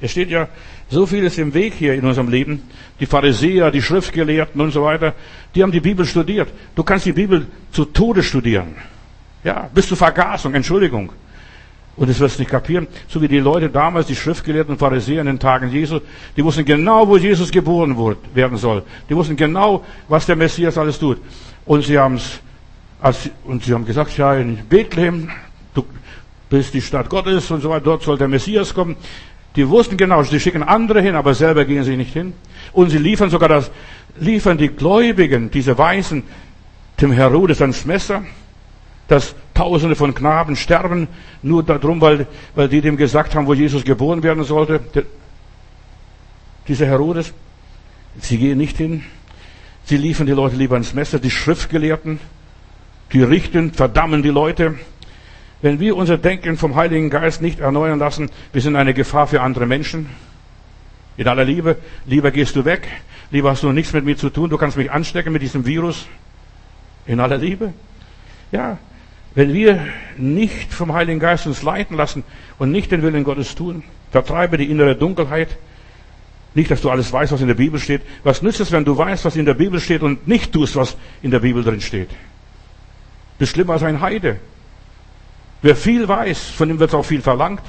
es 0.00 0.10
steht 0.10 0.30
ja 0.30 0.48
so 0.88 1.06
vieles 1.06 1.38
im 1.38 1.52
Weg 1.54 1.74
hier 1.74 1.94
in 1.94 2.04
unserem 2.04 2.28
Leben. 2.28 2.62
Die 2.98 3.06
Pharisäer, 3.06 3.70
die 3.70 3.82
Schriftgelehrten 3.82 4.60
und 4.60 4.72
so 4.72 4.82
weiter, 4.82 5.14
die 5.54 5.62
haben 5.62 5.72
die 5.72 5.80
Bibel 5.80 6.06
studiert. 6.06 6.48
Du 6.74 6.82
kannst 6.82 7.06
die 7.06 7.12
Bibel 7.12 7.46
zu 7.72 7.84
Tode 7.84 8.22
studieren. 8.22 8.74
Ja, 9.44 9.68
bis 9.72 9.88
zur 9.88 9.96
Vergasung, 9.96 10.54
Entschuldigung. 10.54 11.12
Und 11.96 12.08
das 12.08 12.18
wirst 12.18 12.38
nicht 12.38 12.50
kapieren. 12.50 12.86
So 13.08 13.20
wie 13.20 13.28
die 13.28 13.40
Leute 13.40 13.68
damals, 13.68 14.06
die 14.06 14.16
Schriftgelehrten 14.16 14.72
und 14.72 14.78
Pharisäer 14.78 15.20
in 15.20 15.26
den 15.26 15.38
Tagen 15.38 15.70
Jesu, 15.70 16.00
die 16.36 16.44
wussten 16.44 16.64
genau, 16.64 17.06
wo 17.06 17.16
Jesus 17.16 17.50
geboren 17.50 17.94
werden 18.32 18.56
soll. 18.56 18.82
Die 19.08 19.14
wussten 19.14 19.36
genau, 19.36 19.84
was 20.08 20.24
der 20.24 20.36
Messias 20.36 20.78
alles 20.78 20.98
tut. 20.98 21.18
Und 21.66 21.84
sie 21.84 21.98
haben 21.98 22.14
es, 22.14 23.30
und 23.44 23.64
sie 23.64 23.74
haben 23.74 23.84
gesagt, 23.84 24.16
ja, 24.16 24.34
in 24.34 24.58
Bethlehem, 24.68 25.30
du 25.74 25.84
bist 26.48 26.72
die 26.72 26.80
Stadt 26.80 27.08
Gottes 27.08 27.50
und 27.50 27.60
so 27.60 27.70
weiter, 27.70 27.84
dort 27.84 28.02
soll 28.02 28.16
der 28.16 28.28
Messias 28.28 28.72
kommen. 28.72 28.96
Die 29.56 29.68
wussten 29.68 29.96
genau, 29.96 30.22
sie 30.22 30.38
schicken 30.38 30.62
andere 30.62 31.00
hin, 31.02 31.16
aber 31.16 31.34
selber 31.34 31.64
gehen 31.64 31.82
sie 31.82 31.96
nicht 31.96 32.12
hin. 32.12 32.34
Und 32.72 32.90
sie 32.90 32.98
liefern 32.98 33.30
sogar 33.30 33.48
das, 33.48 33.70
liefern 34.18 34.58
die 34.58 34.68
Gläubigen, 34.68 35.50
diese 35.50 35.76
Weisen, 35.76 36.22
dem 37.00 37.12
Herodes 37.12 37.60
ans 37.60 37.84
Messer, 37.84 38.22
dass 39.08 39.34
Tausende 39.54 39.96
von 39.96 40.14
Knaben 40.14 40.56
sterben, 40.56 41.08
nur 41.42 41.62
darum, 41.62 42.00
weil, 42.00 42.26
weil 42.54 42.68
die 42.68 42.80
dem 42.80 42.96
gesagt 42.96 43.34
haben, 43.34 43.46
wo 43.46 43.54
Jesus 43.54 43.84
geboren 43.84 44.22
werden 44.22 44.44
sollte. 44.44 44.80
Dieser 46.68 46.86
Herodes, 46.86 47.32
sie 48.20 48.38
gehen 48.38 48.58
nicht 48.58 48.76
hin. 48.76 49.04
Sie 49.84 49.96
liefern 49.96 50.26
die 50.26 50.32
Leute 50.32 50.56
lieber 50.56 50.74
ans 50.74 50.94
Messer, 50.94 51.18
die 51.18 51.30
Schriftgelehrten, 51.30 52.20
die 53.12 53.22
richten, 53.22 53.72
verdammen 53.72 54.22
die 54.22 54.28
Leute. 54.28 54.78
Wenn 55.62 55.78
wir 55.78 55.96
unser 55.96 56.16
Denken 56.16 56.56
vom 56.56 56.74
Heiligen 56.74 57.10
Geist 57.10 57.42
nicht 57.42 57.60
erneuern 57.60 57.98
lassen, 57.98 58.30
wir 58.52 58.62
sind 58.62 58.76
eine 58.76 58.94
Gefahr 58.94 59.26
für 59.26 59.42
andere 59.42 59.66
Menschen. 59.66 60.08
In 61.16 61.28
aller 61.28 61.44
Liebe, 61.44 61.76
lieber 62.06 62.30
gehst 62.30 62.56
du 62.56 62.64
weg, 62.64 62.88
lieber 63.30 63.50
hast 63.50 63.62
du 63.62 63.72
nichts 63.72 63.92
mit 63.92 64.04
mir 64.04 64.16
zu 64.16 64.30
tun, 64.30 64.48
du 64.48 64.56
kannst 64.56 64.78
mich 64.78 64.90
anstecken 64.90 65.32
mit 65.32 65.42
diesem 65.42 65.66
Virus. 65.66 66.06
In 67.04 67.20
aller 67.20 67.36
Liebe. 67.36 67.74
Ja, 68.52 68.78
wenn 69.34 69.52
wir 69.52 69.86
nicht 70.16 70.72
vom 70.72 70.92
Heiligen 70.92 71.20
Geist 71.20 71.46
uns 71.46 71.62
leiten 71.62 71.96
lassen 71.96 72.24
und 72.58 72.70
nicht 72.72 72.90
den 72.90 73.02
Willen 73.02 73.22
Gottes 73.22 73.54
tun, 73.54 73.84
vertreibe 74.10 74.56
die 74.56 74.70
innere 74.70 74.96
Dunkelheit. 74.96 75.56
Nicht, 76.54 76.70
dass 76.70 76.80
du 76.80 76.90
alles 76.90 77.12
weißt, 77.12 77.30
was 77.32 77.40
in 77.40 77.46
der 77.46 77.54
Bibel 77.54 77.78
steht. 77.78 78.02
Was 78.24 78.42
nützt 78.42 78.58
es, 78.58 78.72
wenn 78.72 78.84
du 78.84 78.96
weißt, 78.96 79.24
was 79.24 79.36
in 79.36 79.44
der 79.44 79.54
Bibel 79.54 79.78
steht 79.78 80.02
und 80.02 80.26
nicht 80.26 80.52
tust, 80.52 80.74
was 80.74 80.96
in 81.22 81.30
der 81.30 81.38
Bibel 81.40 81.62
drin 81.62 81.80
steht? 81.80 82.10
Du 82.10 82.16
bist 83.38 83.52
schlimmer 83.52 83.74
als 83.74 83.84
ein 83.84 84.00
Heide. 84.00 84.40
Wer 85.62 85.76
viel 85.76 86.08
weiß, 86.08 86.50
von 86.50 86.70
ihm 86.70 86.78
wird 86.78 86.94
auch 86.94 87.04
viel 87.04 87.20
verlangt. 87.20 87.62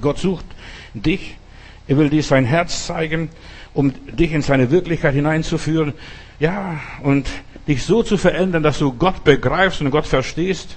Gott 0.00 0.18
sucht 0.18 0.44
dich. 0.94 1.36
Er 1.88 1.96
will 1.96 2.10
dir 2.10 2.22
sein 2.22 2.44
Herz 2.44 2.86
zeigen, 2.86 3.30
um 3.74 3.92
dich 4.06 4.32
in 4.32 4.42
seine 4.42 4.70
Wirklichkeit 4.70 5.14
hineinzuführen. 5.14 5.94
Ja, 6.38 6.80
und 7.02 7.28
dich 7.66 7.84
so 7.84 8.02
zu 8.02 8.16
verändern, 8.16 8.62
dass 8.62 8.78
du 8.78 8.92
Gott 8.92 9.24
begreifst 9.24 9.80
und 9.80 9.90
Gott 9.90 10.06
verstehst 10.06 10.76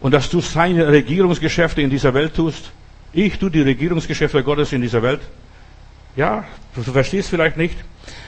und 0.00 0.12
dass 0.12 0.30
du 0.30 0.40
seine 0.40 0.88
Regierungsgeschäfte 0.88 1.82
in 1.82 1.90
dieser 1.90 2.14
Welt 2.14 2.34
tust. 2.34 2.70
Ich 3.12 3.38
tu 3.38 3.48
die 3.48 3.62
Regierungsgeschäfte 3.62 4.42
Gottes 4.42 4.72
in 4.72 4.82
dieser 4.82 5.02
Welt. 5.02 5.20
Ja, 6.16 6.44
du 6.74 6.82
verstehst 6.82 7.30
vielleicht 7.30 7.56
nicht, 7.56 7.76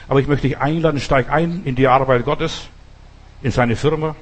aber 0.07 0.19
ich 0.19 0.27
möchte 0.27 0.47
dich 0.47 0.57
einladen, 0.57 0.99
steig 0.99 1.29
ein 1.29 1.61
in 1.65 1.75
die 1.75 1.87
Arbeit 1.87 2.25
Gottes, 2.25 2.67
in 3.41 3.51
seine 3.51 3.75
Firma, 3.75 4.15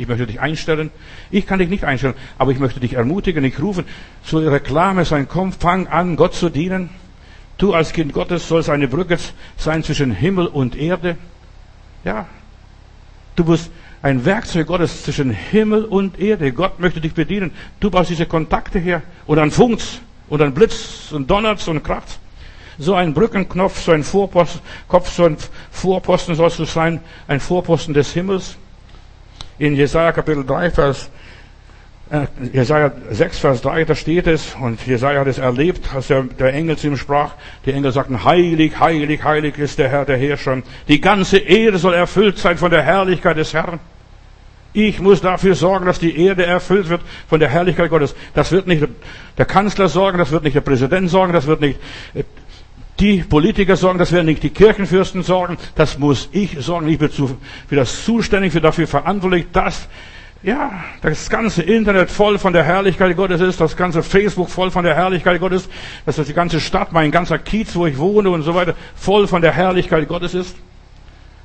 ich 0.00 0.08
möchte 0.08 0.26
dich 0.26 0.40
einstellen. 0.40 0.90
Ich 1.30 1.46
kann 1.46 1.58
dich 1.58 1.68
nicht 1.68 1.84
einstellen, 1.84 2.14
aber 2.38 2.52
ich 2.52 2.58
möchte 2.58 2.80
dich 2.80 2.94
ermutigen, 2.94 3.44
ich 3.44 3.60
rufen 3.60 3.84
zur 4.24 4.50
Reklame 4.50 5.04
sein, 5.04 5.28
komm, 5.28 5.52
fang 5.52 5.86
an, 5.88 6.16
Gott 6.16 6.34
zu 6.34 6.48
dienen. 6.48 6.88
Du 7.58 7.74
als 7.74 7.92
Kind 7.92 8.14
Gottes 8.14 8.48
sollst 8.48 8.70
eine 8.70 8.88
Brücke 8.88 9.18
sein 9.58 9.84
zwischen 9.84 10.12
Himmel 10.12 10.46
und 10.46 10.74
Erde. 10.74 11.18
Ja. 12.04 12.26
Du 13.36 13.44
musst 13.44 13.70
ein 14.00 14.24
Werkzeug 14.24 14.66
Gottes 14.66 15.02
zwischen 15.02 15.30
Himmel 15.30 15.84
und 15.84 16.18
Erde. 16.18 16.52
Gott 16.52 16.80
möchte 16.80 17.02
dich 17.02 17.12
bedienen. 17.12 17.52
Du 17.78 17.90
brauchst 17.90 18.08
diese 18.08 18.24
Kontakte 18.24 18.78
her. 18.78 19.02
Und 19.26 19.36
dann 19.36 19.50
funkt's. 19.50 20.00
Und 20.30 20.38
dann 20.38 20.54
blitzt 20.54 21.12
und 21.12 21.30
donnert's 21.30 21.68
und 21.68 21.82
kracht's. 21.82 22.18
So 22.78 22.94
ein 22.94 23.12
Brückenknopf, 23.12 23.78
so 23.82 23.92
ein 23.92 24.04
Vorposten, 24.04 24.62
Kopf, 24.88 25.10
so 25.10 25.26
ein 25.26 25.36
Vorposten 25.70 26.34
sollst 26.34 26.58
du 26.58 26.64
sein, 26.64 27.00
ein 27.28 27.40
Vorposten 27.40 27.92
des 27.92 28.14
Himmels 28.14 28.56
in 29.60 29.76
Jesaja 29.76 30.12
Kapitel 30.12 30.42
3, 30.44 30.70
Vers, 30.70 31.10
äh, 32.10 32.26
Jesaja 32.52 32.92
6, 33.10 33.38
Vers 33.38 33.60
3, 33.60 33.84
da 33.84 33.94
steht 33.94 34.26
es, 34.26 34.56
und 34.58 34.84
Jesaja 34.86 35.20
hat 35.20 35.26
es 35.26 35.36
erlebt, 35.36 35.94
als 35.94 36.06
der, 36.06 36.22
der 36.22 36.54
Engel 36.54 36.78
zu 36.78 36.86
ihm 36.86 36.96
sprach. 36.96 37.34
Die 37.66 37.72
Engel 37.72 37.92
sagten, 37.92 38.24
heilig, 38.24 38.80
heilig, 38.80 39.22
heilig 39.22 39.58
ist 39.58 39.78
der 39.78 39.90
Herr, 39.90 40.06
der 40.06 40.16
Herrscher. 40.16 40.62
Die 40.88 41.00
ganze 41.00 41.36
Erde 41.36 41.76
soll 41.76 41.92
erfüllt 41.92 42.38
sein 42.38 42.56
von 42.56 42.70
der 42.70 42.82
Herrlichkeit 42.82 43.36
des 43.36 43.52
Herrn. 43.52 43.80
Ich 44.72 44.98
muss 44.98 45.20
dafür 45.20 45.54
sorgen, 45.54 45.84
dass 45.84 45.98
die 45.98 46.16
Erde 46.16 46.46
erfüllt 46.46 46.88
wird 46.88 47.02
von 47.28 47.38
der 47.38 47.50
Herrlichkeit 47.50 47.90
Gottes. 47.90 48.14
Das 48.34 48.52
wird 48.52 48.66
nicht 48.66 48.86
der 49.36 49.44
Kanzler 49.44 49.88
sorgen, 49.88 50.16
das 50.16 50.30
wird 50.30 50.44
nicht 50.44 50.54
der 50.54 50.60
Präsident 50.62 51.10
sorgen, 51.10 51.34
das 51.34 51.46
wird 51.46 51.60
nicht 51.60 51.78
äh, 52.14 52.22
die 53.00 53.22
Politiker 53.22 53.76
sorgen, 53.76 53.98
das 53.98 54.12
werden 54.12 54.26
nicht 54.26 54.42
die 54.42 54.50
Kirchenfürsten 54.50 55.22
sorgen, 55.22 55.56
das 55.74 55.98
muss 55.98 56.28
ich 56.32 56.56
sorgen. 56.60 56.86
Ich 56.88 56.98
bin 56.98 57.10
für 57.10 57.76
das 57.76 58.04
zuständig, 58.04 58.52
für 58.52 58.60
dafür 58.60 58.86
verantwortlich, 58.86 59.46
dass 59.52 59.88
ja, 60.42 60.84
das 61.02 61.28
ganze 61.28 61.62
Internet 61.62 62.10
voll 62.10 62.38
von 62.38 62.52
der 62.52 62.64
Herrlichkeit 62.64 63.14
Gottes 63.16 63.40
ist, 63.40 63.60
das 63.60 63.76
ganze 63.76 64.02
Facebook 64.02 64.48
voll 64.48 64.70
von 64.70 64.84
der 64.84 64.94
Herrlichkeit 64.94 65.38
Gottes, 65.38 65.68
dass 66.06 66.16
das 66.16 66.26
die 66.26 66.32
ganze 66.32 66.60
Stadt, 66.60 66.92
mein 66.92 67.10
ganzer 67.10 67.38
Kiez, 67.38 67.74
wo 67.74 67.86
ich 67.86 67.98
wohne 67.98 68.30
und 68.30 68.42
so 68.42 68.54
weiter, 68.54 68.74
voll 68.94 69.26
von 69.26 69.42
der 69.42 69.52
Herrlichkeit 69.52 70.08
Gottes 70.08 70.34
ist. 70.34 70.56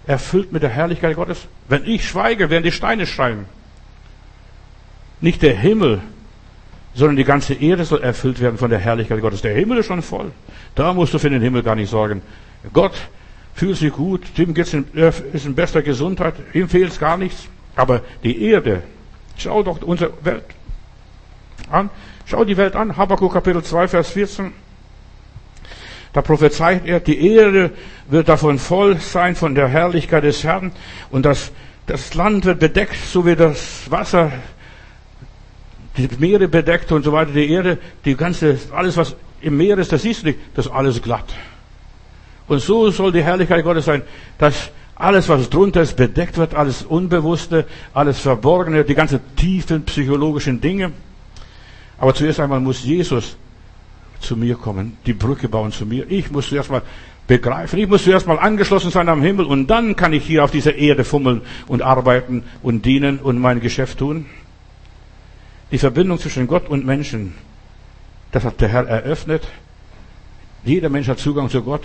Erfüllt 0.08 0.54
mit 0.54 0.64
der 0.64 0.70
Herrlichkeit 0.70 1.16
Gottes. 1.16 1.48
Wenn 1.68 1.86
ich 1.86 2.08
schweige, 2.08 2.50
werden 2.50 2.64
die 2.64 2.72
Steine 2.72 3.06
schreien. 3.06 3.46
Nicht 5.20 5.42
der 5.42 5.58
Himmel 5.58 6.02
sondern 6.96 7.18
die 7.18 7.26
ganze 7.26 7.54
Erde 7.54 7.84
soll 7.84 8.02
erfüllt 8.02 8.40
werden 8.40 8.58
von 8.58 8.70
der 8.70 8.80
Herrlichkeit 8.80 9.22
Gottes. 9.22 9.42
Der 9.42 9.54
Himmel 9.54 9.80
ist 9.80 9.86
schon 9.86 10.02
voll. 10.02 10.32
Da 10.74 10.94
musst 10.94 11.14
du 11.14 11.20
für 11.20 11.30
den 11.30 11.42
Himmel 11.42 11.62
gar 11.62 11.76
nicht 11.76 11.90
sorgen. 11.90 12.22
Gott 12.74 12.94
fühlt 13.54 13.78
sich 13.78 13.92
gut, 13.92 14.22
dem 14.38 14.54
geht's 14.54 14.74
in, 14.74 14.86
ist 15.34 15.46
in 15.46 15.56
bester 15.56 15.82
Gesundheit, 15.82 16.36
ihm 16.54 16.70
fehlt's 16.70 16.98
gar 16.98 17.18
nichts. 17.18 17.48
Aber 17.76 18.02
die 18.24 18.42
Erde, 18.44 18.84
schau 19.38 19.62
doch 19.62 19.82
unsere 19.82 20.14
Welt 20.24 20.46
an, 21.70 21.90
schau 22.26 22.46
die 22.46 22.56
Welt 22.56 22.76
an, 22.76 22.96
Habakkuk 22.96 23.34
Kapitel 23.34 23.62
2, 23.62 23.90
Vers 23.90 24.10
14. 24.12 24.54
Da 26.14 26.22
prophezeit 26.22 26.86
er, 26.86 27.02
die 27.02 27.34
Erde 27.34 27.72
wird 28.08 28.30
davon 28.30 28.58
voll 28.58 28.98
sein 29.00 29.36
von 29.36 29.54
der 29.54 29.68
Herrlichkeit 29.68 30.24
des 30.24 30.46
Herrn 30.46 30.72
und 31.12 31.26
das, 31.26 31.52
das 31.88 32.14
Land 32.14 32.46
wird 32.46 32.60
bedeckt, 32.60 32.96
so 32.96 33.26
wie 33.26 33.36
das 33.36 33.92
Wasser 33.92 34.32
die 35.98 36.10
Meere 36.18 36.48
bedeckt 36.48 36.92
und 36.92 37.04
so 37.04 37.12
weiter, 37.12 37.32
die 37.32 37.50
Erde, 37.50 37.78
die 38.04 38.16
ganze, 38.16 38.58
alles 38.72 38.98
was 38.98 39.16
im 39.42 39.58
Meer 39.58 39.78
ist, 39.78 39.92
das 39.92 40.02
siehst 40.02 40.24
du 40.24 40.28
nicht, 40.28 40.40
das 40.56 40.66
ist 40.66 40.72
alles 40.72 41.02
glatt. 41.02 41.34
Und 42.48 42.60
so 42.60 42.90
soll 42.92 43.12
die 43.12 43.24
Herrlichkeit 43.24 43.64
Gottes 43.64 43.86
sein, 43.86 44.04
dass 44.38 44.72
alles, 44.96 45.28
was 45.30 45.50
drunter 45.50 45.82
ist, 45.82 45.96
bedeckt 45.96 46.38
wird, 46.38 46.56
alles 46.56 46.84
Unbewusste, 46.84 47.66
alles 47.94 48.20
Verborgene, 48.20 48.84
die 48.84 48.96
ganzen 48.96 49.20
tiefen 49.36 49.84
psychologischen 49.84 50.62
Dinge. 50.62 50.92
Aber 51.98 52.14
zuerst 52.14 52.40
einmal 52.40 52.60
muss 52.60 52.84
Jesus 52.84 53.38
zu 54.20 54.38
mir 54.38 54.56
kommen, 54.56 54.98
die 55.06 55.14
Brücke 55.14 55.50
bauen 55.50 55.72
zu 55.72 55.86
mir. 55.86 56.10
Ich 56.10 56.32
muss 56.32 56.50
zuerst 56.50 56.72
mal 56.72 56.82
begreifen, 57.28 57.80
ich 57.80 57.88
muss 57.88 58.04
zuerst 58.04 58.28
mal 58.28 58.38
angeschlossen 58.38 58.92
sein 58.92 59.10
am 59.10 59.22
Himmel 59.22 59.46
und 59.46 59.68
dann 59.68 59.96
kann 59.96 60.14
ich 60.14 60.24
hier 60.24 60.44
auf 60.44 60.52
dieser 60.52 60.76
Erde 60.76 61.04
fummeln 61.04 61.42
und 61.68 61.82
arbeiten 61.82 62.44
und 62.62 62.86
dienen 62.86 63.20
und 63.20 63.40
mein 63.40 63.60
Geschäft 63.62 63.98
tun. 63.98 64.28
Die 65.76 65.80
Verbindung 65.80 66.18
zwischen 66.18 66.48
Gott 66.48 66.70
und 66.70 66.86
Menschen, 66.86 67.34
das 68.32 68.46
hat 68.46 68.62
der 68.62 68.70
Herr 68.70 68.88
eröffnet. 68.88 69.46
Jeder 70.64 70.88
Mensch 70.88 71.10
hat 71.10 71.20
Zugang 71.20 71.50
zu 71.50 71.62
Gott. 71.64 71.84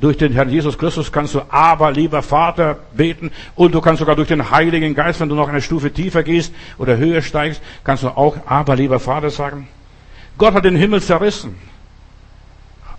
Durch 0.00 0.16
den 0.16 0.32
Herrn 0.32 0.48
Jesus 0.48 0.78
Christus 0.78 1.10
kannst 1.10 1.34
du 1.34 1.40
aber, 1.48 1.90
lieber 1.90 2.22
Vater, 2.22 2.78
beten. 2.96 3.32
Und 3.56 3.74
du 3.74 3.80
kannst 3.80 3.98
sogar 3.98 4.14
durch 4.14 4.28
den 4.28 4.52
Heiligen 4.52 4.94
Geist, 4.94 5.18
wenn 5.18 5.28
du 5.28 5.34
noch 5.34 5.48
eine 5.48 5.60
Stufe 5.60 5.92
tiefer 5.92 6.22
gehst 6.22 6.54
oder 6.78 6.98
höher 6.98 7.20
steigst, 7.20 7.60
kannst 7.82 8.04
du 8.04 8.10
auch 8.10 8.36
aber, 8.46 8.76
lieber 8.76 9.00
Vater 9.00 9.30
sagen. 9.30 9.66
Gott 10.38 10.54
hat 10.54 10.64
den 10.64 10.76
Himmel 10.76 11.02
zerrissen. 11.02 11.56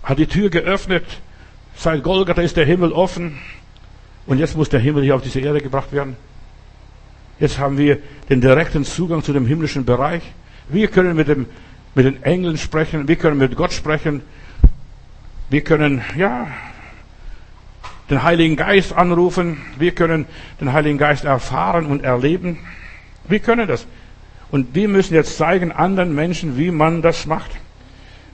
Hat 0.02 0.18
die 0.18 0.26
Tür 0.26 0.50
geöffnet. 0.50 1.06
Seit 1.74 2.02
Golgatha 2.02 2.42
ist 2.42 2.58
der 2.58 2.66
Himmel 2.66 2.92
offen. 2.92 3.38
Und 4.26 4.36
jetzt 4.36 4.58
muss 4.58 4.68
der 4.68 4.80
Himmel 4.80 5.04
hier 5.04 5.16
auf 5.16 5.22
diese 5.22 5.40
Erde 5.40 5.62
gebracht 5.62 5.90
werden. 5.92 6.18
Jetzt 7.40 7.58
haben 7.58 7.78
wir 7.78 7.98
den 8.28 8.40
direkten 8.40 8.84
Zugang 8.84 9.22
zu 9.22 9.32
dem 9.32 9.46
himmlischen 9.46 9.84
Bereich. 9.84 10.22
Wir 10.68 10.88
können 10.88 11.16
mit, 11.16 11.28
dem, 11.28 11.46
mit 11.94 12.06
den 12.06 12.22
Engeln 12.22 12.58
sprechen. 12.58 13.08
Wir 13.08 13.16
können 13.16 13.38
mit 13.38 13.56
Gott 13.56 13.72
sprechen. 13.72 14.22
Wir 15.50 15.62
können, 15.62 16.02
ja, 16.16 16.46
den 18.10 18.22
Heiligen 18.22 18.56
Geist 18.56 18.92
anrufen. 18.92 19.58
Wir 19.78 19.92
können 19.92 20.26
den 20.60 20.72
Heiligen 20.72 20.98
Geist 20.98 21.24
erfahren 21.24 21.86
und 21.86 22.04
erleben. 22.04 22.58
Wir 23.28 23.40
können 23.40 23.66
das. 23.66 23.86
Und 24.50 24.74
wir 24.74 24.88
müssen 24.88 25.14
jetzt 25.14 25.36
zeigen 25.36 25.72
anderen 25.72 26.14
Menschen, 26.14 26.56
wie 26.56 26.70
man 26.70 27.02
das 27.02 27.26
macht. 27.26 27.50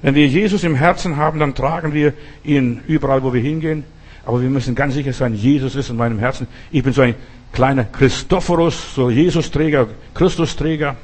Wenn 0.02 0.14
wir 0.14 0.26
Jesus 0.26 0.64
im 0.64 0.74
Herzen 0.74 1.16
haben, 1.16 1.38
dann 1.38 1.54
tragen 1.54 1.92
wir 1.92 2.14
ihn 2.44 2.80
überall, 2.86 3.22
wo 3.22 3.32
wir 3.32 3.40
hingehen. 3.40 3.84
Aber 4.24 4.42
wir 4.42 4.50
müssen 4.50 4.74
ganz 4.74 4.94
sicher 4.94 5.12
sein, 5.12 5.34
Jesus 5.34 5.76
ist 5.76 5.90
in 5.90 5.96
meinem 5.96 6.18
Herzen. 6.18 6.46
Ich 6.70 6.82
bin 6.82 6.92
so 6.92 7.02
ein 7.02 7.14
kleiner 7.52 7.84
Christophorus, 7.84 8.94
so 8.94 9.10
Jesus-Träger, 9.10 9.88
Christus-Träger, 10.14 10.96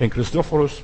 ein 0.00 0.10
Christophorus. 0.10 0.82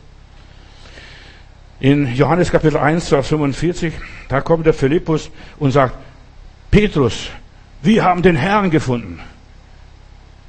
In 1.80 2.14
Johannes 2.14 2.50
Kapitel 2.50 2.76
1, 2.76 3.08
Vers 3.08 3.28
45, 3.28 3.94
da 4.28 4.40
kommt 4.40 4.66
der 4.66 4.74
Philippus 4.74 5.30
und 5.58 5.72
sagt, 5.72 5.94
Petrus, 6.70 7.30
wir 7.82 8.04
haben 8.04 8.22
den 8.22 8.36
Herrn 8.36 8.70
gefunden. 8.70 9.18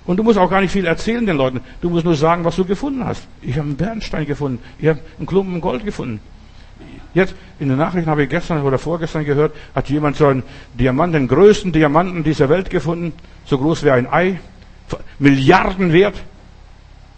Und 0.06 0.18
du 0.18 0.24
musst 0.24 0.38
auch 0.38 0.50
gar 0.50 0.62
nicht 0.62 0.72
viel 0.72 0.86
erzählen 0.86 1.26
den 1.26 1.38
Leuten. 1.38 1.62
Du 1.80 1.90
musst 1.90 2.04
nur 2.04 2.16
sagen, 2.16 2.44
was 2.44 2.56
du 2.56 2.66
gefunden 2.66 3.06
hast. 3.06 3.28
Ich 3.42 3.58
habe 3.58 3.68
einen 3.68 3.78
Bernstein 3.78 4.26
gefunden. 4.26 4.62
Ich 4.80 4.88
habe 4.88 5.00
einen 5.18 5.28
Klumpen 5.28 5.62
Gold 5.62 5.86
gefunden. 5.86 6.20
Jetzt, 7.14 7.36
in 7.60 7.70
den 7.70 7.78
Nachrichten 7.78 8.10
habe 8.10 8.24
ich 8.24 8.30
gestern 8.30 8.64
oder 8.64 8.78
vorgestern 8.78 9.26
gehört, 9.26 9.54
hat 9.76 9.90
jemand 9.90 10.16
so 10.16 10.28
einen 10.28 10.44
Diamant, 10.74 11.14
den 11.14 11.28
größten 11.28 11.72
Diamanten 11.72 12.24
dieser 12.24 12.50
Welt 12.50 12.70
gefunden. 12.70 13.14
So 13.46 13.58
groß 13.58 13.84
wie 13.84 13.92
ein 13.92 14.12
Ei. 14.12 14.40
Milliarden 15.20 15.94
wert. 15.94 16.22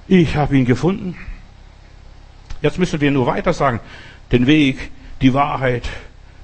Ich 0.07 0.35
habe 0.35 0.57
ihn 0.57 0.65
gefunden. 0.65 1.17
Jetzt 2.61 2.79
müssen 2.79 3.01
wir 3.01 3.11
nur 3.11 3.25
weiter 3.25 3.53
sagen. 3.53 3.79
Den 4.31 4.47
Weg, 4.47 4.91
die 5.21 5.33
Wahrheit, 5.33 5.83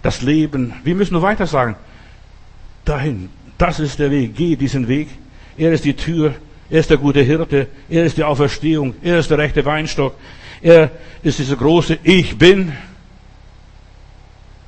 das 0.02 0.22
Leben. 0.22 0.74
Wir 0.84 0.96
müssen 0.96 1.14
nur 1.14 1.22
weiter 1.22 1.48
sagen 1.48 1.76
dahin. 2.90 3.30
Das 3.58 3.80
ist 3.80 4.00
der 4.00 4.12
Weg. 4.12 4.36
Geh 4.36 4.56
diesen 4.56 4.88
Weg. 4.88 5.08
Er 5.58 5.72
ist 5.72 5.86
die 5.86 5.94
Tür. 5.94 6.36
Er 6.70 6.80
ist 6.80 6.90
der 6.90 6.98
gute 6.98 7.22
Hirte. 7.22 7.68
Er 7.90 8.04
ist 8.04 8.18
die 8.18 8.24
Auferstehung. 8.24 8.96
Er 9.02 9.20
ist 9.20 9.30
der 9.30 9.38
rechte 9.38 9.64
Weinstock. 9.66 10.16
Er 10.62 10.92
ist 11.24 11.40
diese 11.40 11.56
große 11.56 12.00
Ich 12.04 12.38
bin. 12.38 12.74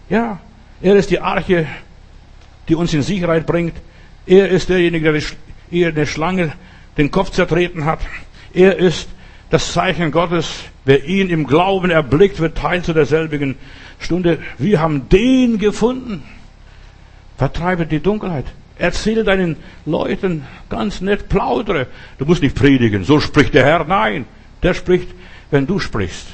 Ja, 0.09 0.39
er 0.81 0.95
ist 0.95 1.09
die 1.09 1.19
Arche, 1.19 1.67
die 2.67 2.75
uns 2.75 2.93
in 2.93 3.01
Sicherheit 3.01 3.45
bringt. 3.45 3.75
Er 4.25 4.49
ist 4.49 4.69
derjenige, 4.69 5.11
der 5.11 5.21
ihr 5.71 5.91
der 5.91 6.05
Schlange 6.05 6.53
den 6.97 7.11
Kopf 7.11 7.31
zertreten 7.31 7.85
hat. 7.85 7.99
Er 8.53 8.77
ist 8.77 9.07
das 9.49 9.73
Zeichen 9.73 10.11
Gottes. 10.11 10.63
Wer 10.85 11.05
ihn 11.05 11.29
im 11.29 11.45
Glauben 11.45 11.91
erblickt, 11.91 12.39
wird 12.39 12.57
Teil 12.57 12.83
zu 12.83 12.93
derselbigen 12.93 13.55
Stunde. 13.99 14.39
Wir 14.57 14.81
haben 14.81 15.09
den 15.09 15.57
gefunden. 15.57 16.23
Vertreibe 17.37 17.85
die 17.85 17.99
Dunkelheit. 17.99 18.45
Erzähle 18.77 19.23
deinen 19.23 19.57
Leuten 19.85 20.45
ganz 20.69 21.01
nett, 21.01 21.29
plaudere. 21.29 21.87
Du 22.17 22.25
musst 22.25 22.41
nicht 22.41 22.55
predigen, 22.55 23.03
so 23.03 23.19
spricht 23.19 23.53
der 23.53 23.65
Herr. 23.65 23.83
Nein, 23.85 24.25
der 24.63 24.73
spricht, 24.73 25.09
wenn 25.51 25.67
du 25.67 25.79
sprichst. 25.79 26.27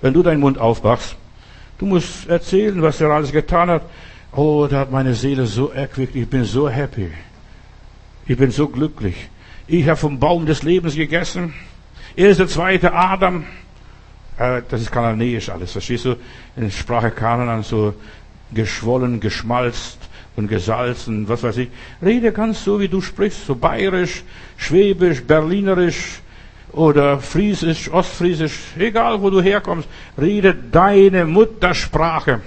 Wenn 0.00 0.14
du 0.14 0.22
deinen 0.22 0.40
Mund 0.40 0.58
aufmachst. 0.58 1.16
Du 1.78 1.86
musst 1.86 2.28
erzählen, 2.28 2.82
was 2.82 3.00
er 3.00 3.10
alles 3.10 3.32
getan 3.32 3.70
hat. 3.70 3.82
Oh, 4.32 4.66
da 4.68 4.80
hat 4.80 4.90
meine 4.90 5.14
Seele 5.14 5.46
so 5.46 5.70
erquickt. 5.70 6.16
Ich 6.16 6.28
bin 6.28 6.44
so 6.44 6.68
happy. 6.68 7.10
Ich 8.30 8.36
bin 8.36 8.52
so 8.52 8.68
glücklich. 8.68 9.28
Ich 9.66 9.88
habe 9.88 9.96
vom 9.96 10.20
Baum 10.20 10.46
des 10.46 10.62
Lebens 10.62 10.94
gegessen. 10.94 11.52
Er 12.14 12.28
ist 12.28 12.38
der 12.38 12.46
zweite 12.46 12.92
Adam. 12.92 13.44
Äh, 14.38 14.62
das 14.68 14.82
ist 14.82 14.92
kananäisch 14.92 15.48
alles, 15.48 15.72
verstehst 15.72 16.04
du? 16.04 16.14
In 16.54 16.70
Sprache 16.70 17.10
Kanan 17.10 17.64
so 17.64 17.92
geschwollen, 18.54 19.18
geschmalzt 19.18 19.98
und 20.36 20.46
gesalzen, 20.46 21.28
was 21.28 21.42
weiß 21.42 21.56
ich. 21.56 21.70
Rede 22.00 22.30
ganz 22.30 22.62
so, 22.62 22.78
wie 22.78 22.86
du 22.86 23.00
sprichst, 23.00 23.46
so 23.46 23.56
bayerisch, 23.56 24.22
schwäbisch, 24.56 25.24
berlinerisch 25.24 26.20
oder 26.70 27.18
friesisch, 27.18 27.90
ostfriesisch, 27.90 28.60
egal 28.78 29.20
wo 29.20 29.30
du 29.30 29.42
herkommst. 29.42 29.88
Rede 30.16 30.54
deine 30.54 31.24
Muttersprache. 31.24 32.42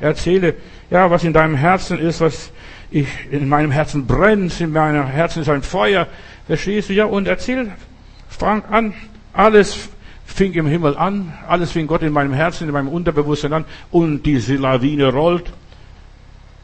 Erzähle, 0.00 0.54
ja, 0.88 1.10
was 1.10 1.24
in 1.24 1.34
deinem 1.34 1.56
Herzen 1.56 1.98
ist, 1.98 2.22
was 2.22 2.52
ich, 2.90 3.06
in 3.30 3.48
meinem 3.48 3.70
Herzen 3.70 4.06
brennt, 4.06 4.60
in 4.60 4.72
meinem 4.72 5.06
Herzen 5.06 5.42
ist 5.42 5.48
ein 5.48 5.62
Feuer. 5.62 6.06
Verstehst 6.46 6.88
du? 6.88 6.92
Ja, 6.92 7.04
und 7.04 7.28
erzähl, 7.28 7.70
fang 8.28 8.64
an. 8.64 8.94
Alles 9.32 9.88
fing 10.26 10.52
im 10.54 10.66
Himmel 10.66 10.96
an. 10.96 11.32
Alles 11.46 11.72
fing 11.72 11.86
Gott 11.86 12.02
in 12.02 12.12
meinem 12.12 12.32
Herzen, 12.32 12.66
in 12.66 12.72
meinem 12.72 12.88
Unterbewusstsein 12.88 13.52
an. 13.52 13.64
Und 13.90 14.24
diese 14.24 14.56
Lawine 14.56 15.12
rollt 15.12 15.52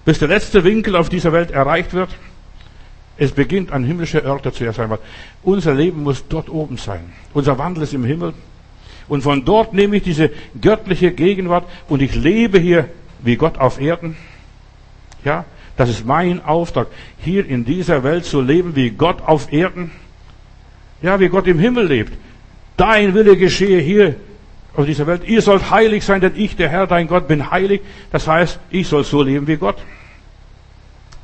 bis 0.07 0.21
der 0.21 0.29
letzte 0.29 0.65
Winkel 0.65 0.97
auf 0.97 1.11
dieser 1.11 1.33
Welt 1.33 1.51
erreicht 1.51 1.93
wird. 1.93 2.09
Es 3.19 3.33
beginnt 3.33 3.73
an 3.73 3.85
himmlische 3.85 4.21
Örter 4.21 4.53
zuerst 4.53 4.79
einmal. 4.79 5.01
Unser 5.43 5.75
Leben 5.75 6.05
muss 6.05 6.25
dort 6.29 6.49
oben 6.49 6.77
sein. 6.77 7.13
Unser 7.35 7.59
Wandel 7.59 7.83
ist 7.83 7.93
im 7.93 8.05
Himmel. 8.05 8.33
Und 9.09 9.23
von 9.23 9.45
dort 9.45 9.75
nehme 9.75 9.97
ich 9.97 10.05
diese 10.05 10.31
göttliche 10.61 11.11
Gegenwart 11.11 11.65
und 11.89 12.03
ich 12.03 12.15
lebe 12.15 12.59
hier 12.59 12.89
wie 13.21 13.37
Gott 13.37 13.59
auf 13.59 13.81
Erden. 13.81 14.17
Ja, 15.25 15.45
das 15.77 15.91
ist 15.91 16.07
mein 16.07 16.45
Auftrag, 16.45 16.89
hier 17.19 17.47
in 17.47 17.65
dieser 17.65 18.03
Welt 18.03 18.25
zu 18.25 18.41
leben 18.41 18.75
wie 18.77 18.91
Gott 18.91 19.23
auf 19.23 19.53
Erden. 19.53 19.91
Ja, 21.03 21.21
wie 21.21 21.29
Gott 21.29 21.47
im 21.47 21.59
Himmel 21.59 21.87
lebt. 21.87 22.15
Dein 22.77 23.15
Wille 23.15 23.37
geschehe 23.37 23.81
hier 23.81 24.17
auf 24.75 24.87
dieser 24.87 25.07
Welt. 25.07 25.23
Ihr 25.27 25.43
sollt 25.43 25.71
heilig 25.71 26.05
sein, 26.05 26.21
denn 26.21 26.33
ich, 26.37 26.57
der 26.57 26.69
Herr, 26.69 26.87
dein 26.87 27.07
Gott, 27.07 27.29
bin 27.29 27.51
heilig. 27.51 27.83
Das 28.13 28.27
heißt, 28.27 28.59
ich 28.71 28.89
soll 28.89 29.05
so 29.05 29.23
leben 29.23 29.47
wie 29.47 29.57
Gott. 29.57 29.77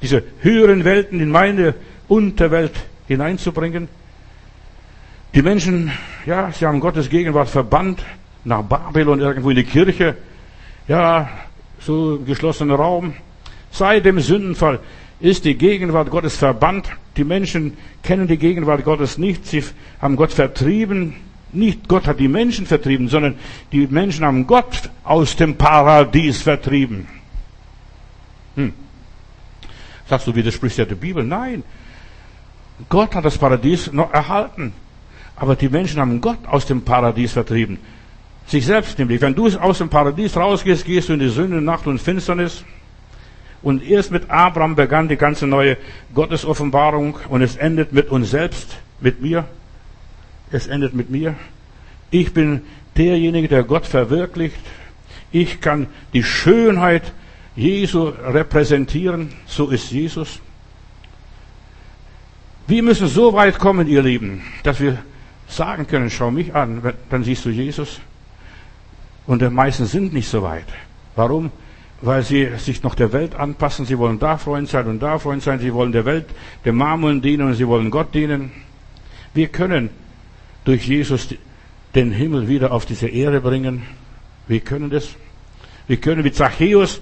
Diese 0.03 0.23
höheren 0.41 0.85
Welten 0.85 1.21
in 1.21 1.31
meine 1.31 1.75
Unterwelt 2.09 2.73
hineinzubringen. 3.07 3.89
Die 5.35 5.43
Menschen, 5.43 5.93
ja, 6.27 6.51
sie 6.53 6.67
haben 6.67 6.81
Gottes 6.81 7.09
Gegenwart 7.09 7.49
verbannt 7.49 8.05
nach 8.45 8.63
Babylon 8.63 9.21
irgendwo 9.21 9.51
in 9.51 9.57
die 9.57 9.65
Kirche. 9.65 10.17
Ja, 10.89 11.31
so 11.81 12.21
geschlossener 12.25 12.75
Raum. 12.75 13.15
Seit 13.73 14.05
dem 14.05 14.21
Sündenfall 14.21 14.79
ist 15.19 15.45
die 15.45 15.57
Gegenwart 15.57 16.11
Gottes 16.11 16.37
verbannt. 16.37 16.89
Die 17.17 17.25
Menschen 17.25 17.77
kennen 18.03 18.29
die 18.29 18.39
Gegenwart 18.39 18.85
Gottes 18.85 19.19
nicht. 19.19 19.47
Sie 19.47 19.65
haben 20.01 20.17
Gott 20.17 20.33
vertrieben 20.33 21.15
Nicht 21.53 21.87
Gott 21.87 22.07
hat 22.07 22.19
die 22.19 22.29
Menschen 22.29 22.67
vertrieben, 22.67 23.09
sondern 23.09 23.37
die 23.73 23.87
Menschen 23.87 24.25
haben 24.25 24.47
Gott 24.47 24.91
aus 25.05 25.37
dem 25.37 25.57
Paradies 25.57 26.41
vertrieben. 26.41 27.07
Hm. 28.57 28.73
Sagst 30.09 30.27
du, 30.27 30.35
widersprichst 30.35 30.79
ja 30.79 30.85
der 30.87 30.95
Bibel? 30.95 31.23
Nein. 31.25 31.63
Gott 32.89 33.15
hat 33.15 33.25
das 33.25 33.37
Paradies 33.37 33.93
noch 33.93 34.13
erhalten. 34.13 34.73
Aber 35.37 35.55
die 35.55 35.69
Menschen 35.69 36.01
haben 36.01 36.21
Gott 36.21 36.39
aus 36.47 36.67
dem 36.67 36.83
Paradies 36.83 37.33
vertrieben. 37.33 37.79
Sich 38.47 38.65
selbst 38.65 38.99
nämlich. 38.99 39.21
Wenn 39.21 39.35
du 39.35 39.47
aus 39.59 39.79
dem 39.79 39.89
Paradies 39.89 40.37
rausgehst, 40.37 40.85
gehst 40.85 41.09
du 41.09 41.13
in 41.13 41.21
die 41.21 41.29
Sünde, 41.29 41.61
Nacht 41.61 41.87
und 41.87 41.99
Finsternis. 41.99 42.65
Und 43.63 43.83
erst 43.89 44.11
mit 44.11 44.29
Abraham 44.31 44.75
begann 44.75 45.09
die 45.09 45.17
ganze 45.17 45.47
neue 45.47 45.77
Gottesoffenbarung 46.15 47.19
und 47.29 47.43
es 47.43 47.57
endet 47.57 47.93
mit 47.93 48.11
uns 48.11 48.31
selbst, 48.31 48.77
mit 49.01 49.21
mir. 49.21 49.45
Es 50.51 50.67
endet 50.67 50.95
mit 50.95 51.11
mir. 51.11 51.37
Ich 52.11 52.35
bin 52.35 52.63
derjenige, 52.97 53.49
der 53.49 53.63
Gott 53.63 53.87
verwirklicht. 53.87 54.57
Ich 55.31 55.61
kann 55.61 55.87
die 56.13 56.25
Schönheit 56.25 57.13
Jesu 57.55 58.09
repräsentieren. 58.09 59.33
So 59.47 59.71
ist 59.71 59.91
Jesus. 59.91 60.41
Wir 62.67 62.83
müssen 62.83 63.07
so 63.07 63.33
weit 63.33 63.59
kommen, 63.59 63.89
ihr 63.89 64.03
Lieben, 64.03 64.43
dass 64.63 64.81
wir 64.81 64.99
sagen 65.49 65.87
können, 65.87 66.11
schau 66.11 66.31
mich 66.31 66.55
an, 66.55 66.95
dann 67.11 67.25
siehst 67.25 67.45
du 67.45 67.51
Jesus. 67.51 68.01
Und 69.27 69.43
die 69.43 69.51
meisten 69.51 69.87
sind 69.87 70.13
nicht 70.13 70.29
so 70.29 70.43
weit. 70.43 70.67
Warum? 71.15 71.51
Weil 72.03 72.23
sie 72.23 72.49
sich 72.59 72.83
noch 72.83 72.95
der 72.95 73.13
Welt 73.13 73.35
anpassen. 73.35 73.87
Sie 73.87 73.97
wollen 73.97 74.19
da 74.19 74.37
Freund 74.37 74.69
sein 74.69 74.87
und 74.87 75.01
da 75.01 75.19
Freund 75.19 75.43
sein. 75.43 75.61
Sie 75.61 75.73
wollen 75.73 75.93
der 75.93 76.05
Welt, 76.05 76.27
dem 76.65 76.77
Mammon 76.77 77.23
dienen 77.23 77.47
und 77.47 77.55
sie 77.55 77.67
wollen 77.67 77.91
Gott 77.91 78.15
dienen. 78.15 78.51
Wir 79.35 79.49
können 79.49 79.89
durch 80.65 80.87
Jesus 80.87 81.29
den 81.95 82.11
Himmel 82.11 82.49
wieder 82.49 82.73
auf 82.73 82.87
diese 82.87 83.09
Erde 83.09 83.41
bringen. 83.41 83.85
Wir 84.49 84.61
können 84.61 84.91
das. 84.91 85.15
Wir 85.87 85.97
können 85.97 86.25
wie 86.25 86.33
Zachäus, 86.33 87.01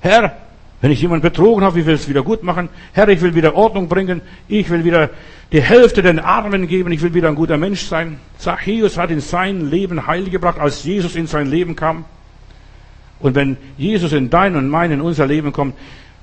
Herr, 0.00 0.36
wenn 0.80 0.92
ich 0.92 1.02
jemanden 1.02 1.22
betrogen 1.22 1.64
habe, 1.64 1.80
ich 1.80 1.86
will 1.86 1.94
es 1.94 2.08
wieder 2.08 2.22
gut 2.22 2.42
machen. 2.42 2.68
Herr, 2.92 3.08
ich 3.08 3.20
will 3.20 3.34
wieder 3.34 3.54
Ordnung 3.56 3.88
bringen. 3.88 4.20
Ich 4.46 4.70
will 4.70 4.84
wieder 4.84 5.10
die 5.50 5.60
Hälfte 5.60 6.02
den 6.02 6.20
Armen 6.20 6.68
geben. 6.68 6.92
Ich 6.92 7.02
will 7.02 7.14
wieder 7.14 7.28
ein 7.28 7.34
guter 7.34 7.56
Mensch 7.56 7.82
sein. 7.82 8.20
Zachäus 8.38 8.96
hat 8.96 9.10
in 9.10 9.20
sein 9.20 9.70
Leben 9.70 10.06
Heil 10.06 10.30
gebracht, 10.30 10.60
als 10.60 10.84
Jesus 10.84 11.16
in 11.16 11.26
sein 11.26 11.48
Leben 11.48 11.74
kam. 11.74 12.04
Und 13.20 13.34
wenn 13.34 13.56
Jesus 13.76 14.12
in 14.12 14.30
dein 14.30 14.56
und 14.56 14.68
mein, 14.68 14.90
in 14.90 15.00
unser 15.00 15.26
Leben 15.26 15.52
kommt 15.52 15.74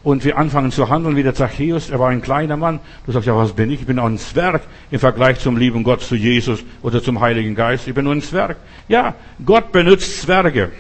und 0.04 0.24
wir 0.24 0.38
anfangen 0.38 0.72
zu 0.72 0.90
handeln 0.90 1.16
wie 1.16 1.24
der 1.24 1.34
Zachäus, 1.34 1.90
er 1.90 2.00
war 2.00 2.10
ein 2.10 2.22
kleiner 2.22 2.58
Mann, 2.58 2.80
du 3.06 3.12
sagst, 3.12 3.28
ja, 3.28 3.36
was 3.36 3.54
bin 3.54 3.72
ich? 3.72 3.82
Ich 3.82 3.88
bin 3.88 4.00
auch 4.00 4.06
ein 4.06 4.18
Zwerg 4.18 4.62
im 4.92 5.00
Vergleich 5.00 5.40
zum 5.40 5.58
lieben 5.58 5.84
Gott, 5.84 6.02
zu 6.02 6.16
Jesus 6.16 6.64
oder 6.82 7.04
zum 7.04 7.20
Heiligen 7.20 7.56
Geist. 7.56 7.88
Ich 7.88 7.94
bin 7.94 8.06
nur 8.06 8.14
ein 8.14 8.22
Zwerg. 8.22 8.58
Ja, 8.88 9.16
Gott 9.46 9.72
benutzt 9.72 10.22
Zwerge. 10.22 10.72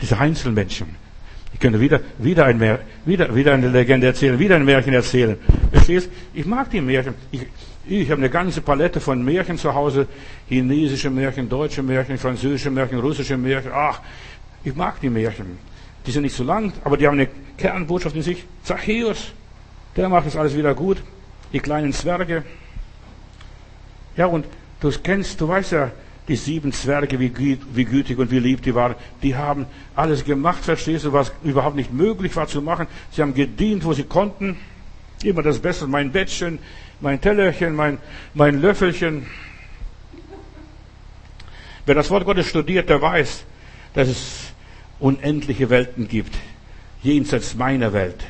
Diese 0.00 0.18
Einzelmenschen. 0.18 0.96
Ich 1.52 1.60
könnte 1.60 1.80
wieder, 1.80 2.00
wieder, 2.18 2.44
ein, 2.44 2.60
wieder, 3.04 3.34
wieder 3.34 3.54
eine 3.54 3.68
Legende 3.68 4.06
erzählen, 4.06 4.38
wieder 4.38 4.54
ein 4.54 4.64
Märchen 4.64 4.94
erzählen. 4.94 5.36
Verstehst? 5.72 6.08
Ich 6.34 6.46
mag 6.46 6.70
die 6.70 6.80
Märchen. 6.80 7.14
Ich, 7.32 7.46
ich 7.88 8.10
habe 8.10 8.20
eine 8.20 8.30
ganze 8.30 8.60
Palette 8.60 9.00
von 9.00 9.24
Märchen 9.24 9.56
zu 9.56 9.74
Hause. 9.74 10.06
Chinesische 10.48 11.10
Märchen, 11.10 11.48
deutsche 11.48 11.82
Märchen, 11.82 12.18
französische 12.18 12.70
Märchen, 12.70 12.98
russische 12.98 13.36
Märchen. 13.36 13.70
Ach, 13.74 14.00
ich 14.62 14.74
mag 14.74 15.00
die 15.00 15.10
Märchen. 15.10 15.58
Die 16.06 16.10
sind 16.10 16.22
nicht 16.22 16.36
so 16.36 16.44
lang, 16.44 16.72
aber 16.84 16.96
die 16.96 17.06
haben 17.06 17.14
eine 17.14 17.28
Kernbotschaft 17.56 18.14
in 18.14 18.22
sich. 18.22 18.44
Zachäus, 18.62 19.32
der 19.96 20.08
macht 20.08 20.26
das 20.26 20.36
alles 20.36 20.56
wieder 20.56 20.74
gut. 20.74 20.98
Die 21.52 21.60
kleinen 21.60 21.92
Zwerge. 21.92 22.44
Ja, 24.16 24.26
und 24.26 24.44
du 24.80 24.90
kennst, 25.02 25.40
du 25.40 25.48
weißt 25.48 25.72
ja, 25.72 25.90
die 26.28 26.36
sieben 26.36 26.72
Zwerge, 26.72 27.18
wie, 27.18 27.58
wie 27.72 27.84
gütig 27.84 28.18
und 28.18 28.30
wie 28.30 28.38
lieb 28.38 28.60
die 28.62 28.74
waren, 28.74 28.94
die 29.22 29.34
haben 29.34 29.64
alles 29.96 30.24
gemacht, 30.24 30.62
verstehst 30.62 31.06
du, 31.06 31.12
was 31.14 31.32
überhaupt 31.42 31.76
nicht 31.76 31.92
möglich 31.92 32.36
war 32.36 32.46
zu 32.46 32.60
machen. 32.60 32.86
Sie 33.12 33.22
haben 33.22 33.32
gedient, 33.32 33.84
wo 33.84 33.94
sie 33.94 34.04
konnten. 34.04 34.58
Immer 35.24 35.42
das 35.42 35.58
Beste, 35.58 35.86
mein 35.86 36.12
Bettchen, 36.12 36.58
mein 37.00 37.20
Tellerchen, 37.20 37.74
mein, 37.74 37.98
mein 38.34 38.60
Löffelchen. 38.60 39.26
Wer 41.86 41.94
das 41.94 42.10
Wort 42.10 42.24
Gottes 42.24 42.46
studiert, 42.46 42.88
der 42.88 43.00
weiß, 43.00 43.44
dass 43.94 44.08
es 44.08 44.52
unendliche 44.98 45.70
Welten 45.70 46.08
gibt, 46.08 46.34
jenseits 47.02 47.54
meiner 47.54 47.92
Welt. 47.92 48.24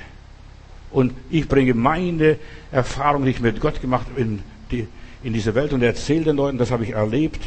Und 0.91 1.13
ich 1.31 1.49
bringe 1.49 1.75
meine 1.75 2.39
Erfahrung, 2.71 3.25
die 3.25 3.33
ich 3.33 3.41
mit 3.41 3.61
Gott 3.61 3.81
gemacht 3.81 4.07
habe, 4.11 4.21
in, 4.21 4.43
die, 4.71 4.87
in 5.23 5.33
diese 5.33 5.55
Welt 5.55 5.73
und 5.73 5.83
erzähle 5.83 6.25
den 6.25 6.37
Leuten, 6.37 6.59
das 6.59 6.71
habe 6.71 6.85
ich 6.85 6.91
erlebt. 6.91 7.41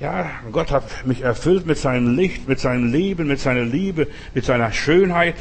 Ja, 0.00 0.30
Gott 0.50 0.72
hat 0.72 1.06
mich 1.06 1.20
erfüllt 1.20 1.66
mit 1.66 1.78
seinem 1.78 2.16
Licht, 2.16 2.48
mit 2.48 2.58
seinem 2.58 2.90
Leben, 2.90 3.28
mit 3.28 3.38
seiner 3.38 3.64
Liebe, 3.64 4.08
mit 4.34 4.44
seiner 4.44 4.72
Schönheit. 4.72 5.36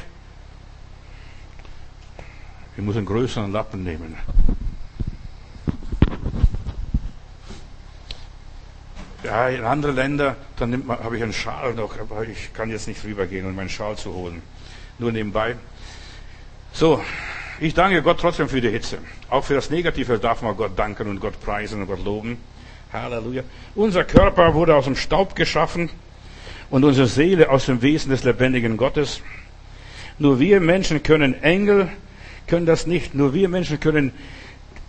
Ich 2.78 2.84
muss 2.84 2.96
einen 2.96 3.06
größeren 3.06 3.52
Lappen 3.52 3.84
nehmen. 3.84 4.16
Ja, 9.24 9.48
in 9.48 9.64
andere 9.64 9.94
Länder, 9.94 10.36
dann 10.58 10.84
habe 10.90 11.16
ich 11.16 11.24
einen 11.24 11.32
Schal 11.32 11.76
noch, 11.76 11.98
aber 11.98 12.24
ich 12.24 12.54
kann 12.54 12.70
jetzt 12.70 12.90
nicht 12.90 13.06
rübergehen, 13.06 13.46
um 13.46 13.56
meinen 13.56 13.70
Schal 13.70 13.96
zu 13.96 14.14
holen. 14.14 14.42
Nur 15.00 15.14
nebenbei. 15.14 15.56
So, 16.74 17.02
ich 17.62 17.74
danke 17.74 18.02
Gott 18.02 18.20
trotzdem 18.20 18.50
für 18.50 18.60
die 18.60 18.70
Hitze. 18.70 18.98
Auch 19.30 19.46
für 19.46 19.54
das 19.54 19.70
Negative 19.70 20.20
darf 20.20 20.42
man 20.42 20.58
Gott 20.58 20.78
danken 20.78 21.08
und 21.08 21.22
Gott 21.22 21.40
preisen 21.40 21.82
und 21.82 21.88
Gott 21.88 22.04
loben. 22.04 22.38
Halleluja. 22.92 23.44
Unser 23.76 24.04
Körper 24.04 24.54
wurde 24.56 24.76
aus 24.76 24.86
dem 24.86 24.98
Staub 24.98 25.36
geschaffen 25.36 25.90
und 26.70 26.84
unsere 26.84 27.08
Seele 27.08 27.50
aus 27.50 27.66
dem 27.66 27.82
Wesen 27.82 28.12
des 28.12 28.26
lebendigen 28.26 28.76
Gottes. 28.76 29.22
Nur 30.20 30.40
wir 30.40 30.60
Menschen 30.60 31.02
können 31.02 31.42
Engel, 31.42 31.88
können 32.48 32.66
das 32.66 32.88
nicht. 32.88 33.16
Nur 33.16 33.34
wir 33.34 33.48
Menschen 33.48 33.80
können 33.80 34.12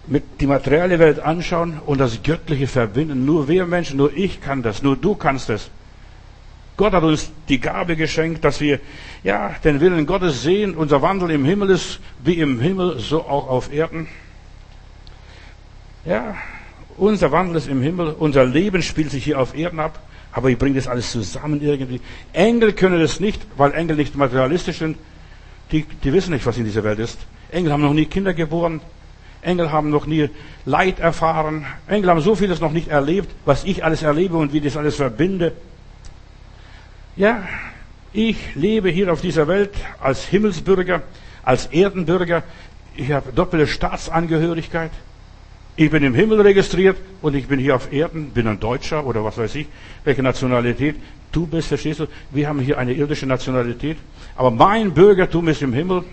mit 0.06 0.40
die 0.40 0.46
materielle 0.46 0.98
Welt 0.98 1.20
anschauen 1.20 1.80
und 1.84 1.98
das 1.98 2.22
Göttliche 2.22 2.66
verbinden. 2.66 3.24
Nur 3.24 3.48
wir 3.48 3.66
Menschen, 3.66 3.96
nur 3.96 4.12
ich 4.14 4.40
kann 4.40 4.62
das, 4.62 4.82
nur 4.82 4.96
du 4.96 5.14
kannst 5.14 5.50
es. 5.50 5.70
Gott 6.76 6.92
hat 6.92 7.04
uns 7.04 7.30
die 7.48 7.60
Gabe 7.60 7.96
geschenkt, 7.96 8.44
dass 8.44 8.60
wir 8.60 8.80
ja 9.22 9.54
den 9.62 9.80
Willen 9.80 10.06
Gottes 10.06 10.42
sehen. 10.42 10.74
Unser 10.74 11.02
Wandel 11.02 11.30
im 11.30 11.44
Himmel 11.44 11.70
ist 11.70 12.00
wie 12.24 12.34
im 12.34 12.60
Himmel, 12.60 12.98
so 12.98 13.22
auch 13.22 13.48
auf 13.48 13.72
Erden. 13.72 14.08
Ja, 16.04 16.34
unser 16.96 17.32
Wandel 17.32 17.56
ist 17.56 17.68
im 17.68 17.80
Himmel, 17.80 18.14
unser 18.18 18.44
Leben 18.44 18.82
spielt 18.82 19.10
sich 19.10 19.24
hier 19.24 19.40
auf 19.40 19.56
Erden 19.56 19.80
ab, 19.80 20.00
aber 20.32 20.50
ich 20.50 20.58
bringe 20.58 20.74
das 20.74 20.88
alles 20.88 21.12
zusammen 21.12 21.62
irgendwie. 21.62 22.00
Engel 22.32 22.72
können 22.72 23.00
das 23.00 23.20
nicht, 23.20 23.40
weil 23.56 23.72
Engel 23.72 23.96
nicht 23.96 24.16
materialistisch 24.16 24.78
sind. 24.78 24.98
Die, 25.70 25.84
die 25.84 26.12
wissen 26.12 26.32
nicht, 26.32 26.44
was 26.44 26.58
in 26.58 26.64
dieser 26.64 26.84
Welt 26.84 26.98
ist. 26.98 27.18
Engel 27.50 27.72
haben 27.72 27.82
noch 27.82 27.94
nie 27.94 28.06
Kinder 28.06 28.34
geboren. 28.34 28.80
Engel 29.44 29.70
haben 29.70 29.90
noch 29.90 30.06
nie 30.06 30.30
Leid 30.64 30.98
erfahren. 30.98 31.66
Engel 31.86 32.10
haben 32.10 32.20
so 32.20 32.34
vieles 32.34 32.60
noch 32.60 32.72
nicht 32.72 32.88
erlebt, 32.88 33.28
was 33.44 33.64
ich 33.64 33.84
alles 33.84 34.02
erlebe 34.02 34.36
und 34.36 34.52
wie 34.52 34.60
das 34.60 34.76
alles 34.76 34.96
verbinde. 34.96 35.52
Ja, 37.16 37.42
ich 38.12 38.54
lebe 38.54 38.90
hier 38.90 39.12
auf 39.12 39.20
dieser 39.20 39.46
Welt 39.48 39.72
als 40.00 40.24
Himmelsbürger, 40.24 41.02
als 41.42 41.66
Erdenbürger. 41.66 42.42
Ich 42.96 43.12
habe 43.12 43.32
doppelte 43.32 43.66
Staatsangehörigkeit. 43.66 44.90
Ich 45.76 45.90
bin 45.90 46.04
im 46.04 46.14
Himmel 46.14 46.40
registriert 46.40 46.96
und 47.20 47.34
ich 47.34 47.48
bin 47.48 47.58
hier 47.58 47.74
auf 47.74 47.92
Erden, 47.92 48.30
bin 48.30 48.46
ein 48.46 48.60
Deutscher 48.60 49.04
oder 49.04 49.24
was 49.24 49.36
weiß 49.36 49.56
ich, 49.56 49.66
welche 50.04 50.22
Nationalität 50.22 50.94
du 51.32 51.48
bist, 51.48 51.66
verstehst 51.66 51.98
du? 51.98 52.06
Wir 52.30 52.48
haben 52.48 52.60
hier 52.60 52.78
eine 52.78 52.92
irdische 52.92 53.26
Nationalität, 53.26 53.96
aber 54.36 54.52
mein 54.52 54.94
Bürgertum 54.94 55.48
ist 55.48 55.62
im 55.62 55.72
Himmel. 55.72 56.04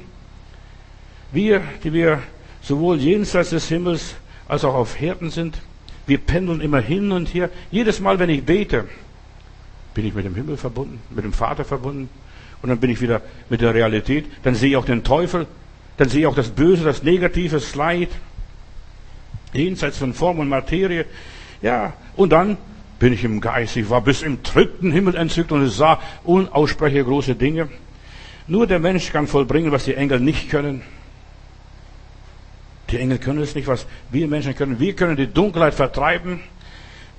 Wir, 1.31 1.61
die 1.83 1.93
wir 1.93 2.23
sowohl 2.61 2.97
jenseits 2.99 3.49
des 3.49 3.67
Himmels 3.67 4.15
als 4.47 4.63
auch 4.63 4.75
auf 4.75 5.01
Erden 5.01 5.29
sind, 5.29 5.61
wir 6.07 6.17
pendeln 6.17 6.61
immer 6.61 6.79
hin 6.79 7.11
und 7.11 7.33
her. 7.33 7.49
Jedes 7.71 7.99
Mal, 7.99 8.19
wenn 8.19 8.29
ich 8.29 8.43
bete, 8.43 8.85
bin 9.93 10.05
ich 10.05 10.13
mit 10.13 10.25
dem 10.25 10.35
Himmel 10.35 10.57
verbunden, 10.57 10.99
mit 11.09 11.23
dem 11.23 11.33
Vater 11.33 11.65
verbunden 11.65 12.09
und 12.61 12.69
dann 12.69 12.79
bin 12.79 12.89
ich 12.89 13.01
wieder 13.01 13.21
mit 13.49 13.61
der 13.61 13.73
Realität. 13.73 14.25
Dann 14.43 14.55
sehe 14.55 14.69
ich 14.71 14.77
auch 14.77 14.85
den 14.85 15.03
Teufel, 15.03 15.47
dann 15.97 16.09
sehe 16.09 16.21
ich 16.21 16.27
auch 16.27 16.35
das 16.35 16.49
Böse, 16.49 16.83
das 16.83 17.03
Negative, 17.03 17.55
das 17.55 17.75
Leid 17.75 18.09
jenseits 19.53 19.97
von 19.97 20.13
Form 20.13 20.39
und 20.39 20.49
Materie. 20.49 21.05
Ja, 21.61 21.93
und 22.15 22.31
dann 22.31 22.57
bin 22.99 23.13
ich 23.13 23.23
im 23.23 23.41
Geist. 23.41 23.75
Ich 23.77 23.89
war 23.89 24.01
bis 24.01 24.21
im 24.21 24.43
dritten 24.43 24.91
Himmel 24.91 25.15
entzückt 25.15 25.51
und 25.51 25.67
sah 25.69 25.99
unaussprechliche 26.23 27.03
große 27.03 27.35
Dinge. 27.35 27.69
Nur 28.47 28.67
der 28.67 28.79
Mensch 28.79 29.11
kann 29.11 29.27
vollbringen, 29.27 29.71
was 29.71 29.85
die 29.85 29.95
Engel 29.95 30.19
nicht 30.19 30.49
können. 30.49 30.81
Die 32.91 32.97
Engel 32.97 33.19
können 33.19 33.41
es 33.41 33.55
nicht, 33.55 33.67
was 33.67 33.85
wir 34.11 34.27
Menschen 34.27 34.55
können. 34.55 34.79
Wir 34.79 34.93
können 34.93 35.15
die 35.15 35.27
Dunkelheit 35.27 35.73
vertreiben. 35.73 36.41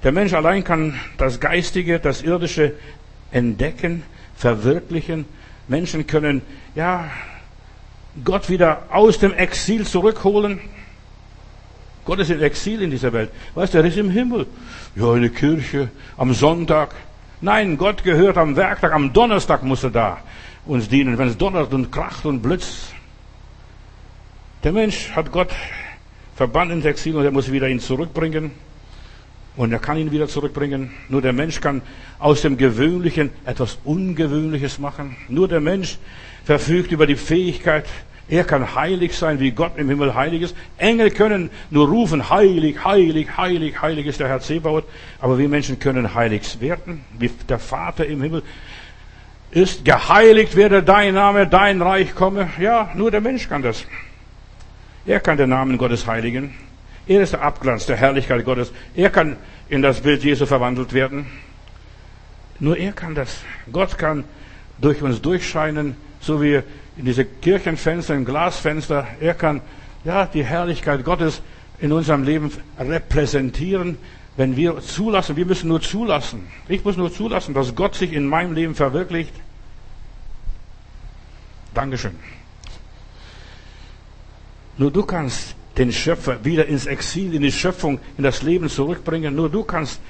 Der 0.03 0.13
Mensch 0.13 0.35
allein 0.35 0.65
kann 0.65 0.99
das 1.17 1.41
Geistige, 1.41 1.99
das 1.99 2.23
Irdische 2.23 2.75
entdecken, 3.31 4.03
verwirklichen. 4.37 5.25
Menschen 5.69 6.07
können, 6.07 6.43
ja, 6.75 7.11
Gott 8.25 8.51
wieder 8.51 8.83
aus 8.91 9.19
dem 9.19 9.33
Exil 9.33 9.87
zurückholen. 9.87 10.61
Gott 12.05 12.19
ist 12.19 12.31
in 12.31 12.43
Exil 12.43 12.83
in 12.83 12.91
dieser 12.91 13.13
Welt. 13.13 13.31
Weißt 13.55 13.73
du, 13.73 13.79
er 13.79 13.85
ist 13.85 13.97
im 13.97 14.11
Himmel. 14.11 14.47
Ja, 14.97 15.15
in 15.15 15.23
der 15.23 15.31
Kirche, 15.31 15.89
am 16.19 16.35
Sonntag. 16.35 16.95
Nein, 17.41 17.79
Gott 17.79 18.05
gehört 18.05 18.37
am 18.37 18.57
Werktag, 18.57 18.93
am 18.93 19.13
Donnerstag 19.13 19.63
muss 19.63 19.85
er 19.85 19.91
da 19.91 20.19
uns 20.67 20.89
dienen, 20.89 21.17
wenn 21.19 21.29
es 21.29 21.39
donnert 21.39 21.73
und 21.73 21.91
kracht 21.91 22.27
und 22.27 22.43
blitzt. 22.43 22.92
Der 24.65 24.71
Mensch 24.71 25.11
hat 25.11 25.33
Gott 25.33 25.51
verbannt 26.37 26.71
ins 26.71 26.85
Exil 26.85 27.17
und 27.17 27.25
er 27.25 27.33
muss 27.33 27.51
wieder 27.51 27.69
ihn 27.69 27.81
zurückbringen. 27.81 28.53
Und 29.57 29.73
er 29.73 29.81
kann 29.81 29.99
ihn 29.99 30.13
wieder 30.13 30.29
zurückbringen. 30.29 30.93
Nur 31.09 31.21
der 31.21 31.33
Mensch 31.33 31.61
kann 31.61 31.83
aus 32.21 32.43
dem 32.43 32.57
Gewöhnlichen 32.57 33.31
etwas 33.45 33.79
Ungewöhnliches 33.83 34.79
machen. 34.79 35.17
Nur 35.29 35.49
der 35.49 35.61
Mensch 35.61 35.99
verfügt 36.45 36.93
über 36.93 37.09
die 37.09 37.17
Fähigkeit, 37.17 37.87
er 38.29 38.45
kann 38.45 38.77
heilig 38.77 39.15
sein, 39.15 39.41
wie 39.41 39.51
Gott 39.51 39.73
im 39.77 39.89
Himmel 39.89 40.15
heilig 40.15 40.43
ist. 40.43 40.57
Engel 40.79 41.11
können 41.11 41.51
nur 41.71 41.89
rufen, 41.89 42.31
heilig, 42.31 42.85
heilig, 42.85 43.37
heilig, 43.37 43.83
heilig 43.83 44.07
ist 44.07 44.21
der 44.21 44.29
Herr 44.29 44.41
Zebaoth. 44.41 44.85
Aber 45.21 45.39
wir 45.39 45.49
Menschen 45.49 45.81
können 45.81 46.15
heilig 46.15 46.61
werden, 46.61 47.05
wie 47.19 47.31
der 47.49 47.59
Vater 47.59 48.07
im 48.07 48.23
Himmel 48.23 48.45
ist. 49.51 49.85
Geheiligt 49.85 50.55
werde 50.55 50.85
dein 50.85 51.15
Name, 51.15 51.49
dein 51.49 51.83
Reich 51.83 52.15
komme. 52.15 52.49
Ja, 52.61 52.91
nur 52.95 53.11
der 53.11 53.21
Mensch 53.21 53.49
kann 53.49 53.63
das. 53.63 53.85
Er 55.05 55.21
kann 55.21 55.37
den 55.37 55.51
Namen 55.51 55.79
Gottes 55.79 56.07
heiligen. 56.07 56.55
Er 57.07 57.23
ist 57.23 57.33
der 57.33 57.43
Abglanz 57.43 57.87
der 57.87 57.97
Herrlichkeit 57.97 58.45
Gottes. 58.45 58.73
Er 58.95 59.11
kann 59.11 59.37
in 59.69 59.83
das 59.83 60.01
Bild 60.01 60.23
Jesu 60.23 60.47
verwandelt 60.47 60.93
werden. 60.93 61.27
Nur 62.61 62.77
er 62.77 62.93
kann 62.93 63.15
das. 63.15 63.41
Gott 63.73 63.99
kann 63.99 64.25
durch 64.81 65.03
uns 65.03 65.21
durchscheinen, 65.21 65.97
so 66.21 66.41
wie 66.41 66.63
in 66.97 67.05
diese 67.05 67.25
Kirchenfenster, 67.25 68.15
in 68.15 68.25
Glasfenster. 68.25 69.07
Er 69.21 69.35
kann 69.35 69.61
ja 70.05 70.27
die 70.27 70.45
Herrlichkeit 70.45 71.05
Gottes 71.05 71.43
in 71.81 71.91
unserem 71.91 72.23
Leben 72.23 72.53
repräsentieren, 72.79 73.99
wenn 74.37 74.57
wir 74.57 74.81
zulassen. 74.81 75.37
Wir 75.37 75.47
müssen 75.47 75.69
nur 75.69 75.81
zulassen. 75.81 76.47
Ich 76.69 76.85
muss 76.85 76.97
nur 76.97 77.13
zulassen, 77.13 77.55
dass 77.55 77.75
Gott 77.75 77.97
sich 77.97 78.13
in 78.13 78.27
meinem 78.27 78.53
Leben 78.53 78.77
verwirklicht. 78.77 79.35
Dankeschön. 81.75 82.15
Nur 84.79 84.91
du 84.91 85.05
kannst 85.05 85.55
den 85.77 85.93
Schöpfer 85.93 86.45
wieder 86.45 86.67
ins 86.67 86.87
Exil, 86.87 87.35
in 87.35 87.43
die 87.43 87.53
Schöpfung, 87.53 87.99
in 88.17 88.25
das 88.25 88.43
Leben 88.43 88.69
zurückbringen. 88.69 89.35
Nur 89.35 89.49
du 89.49 89.65
kannst 89.65 90.01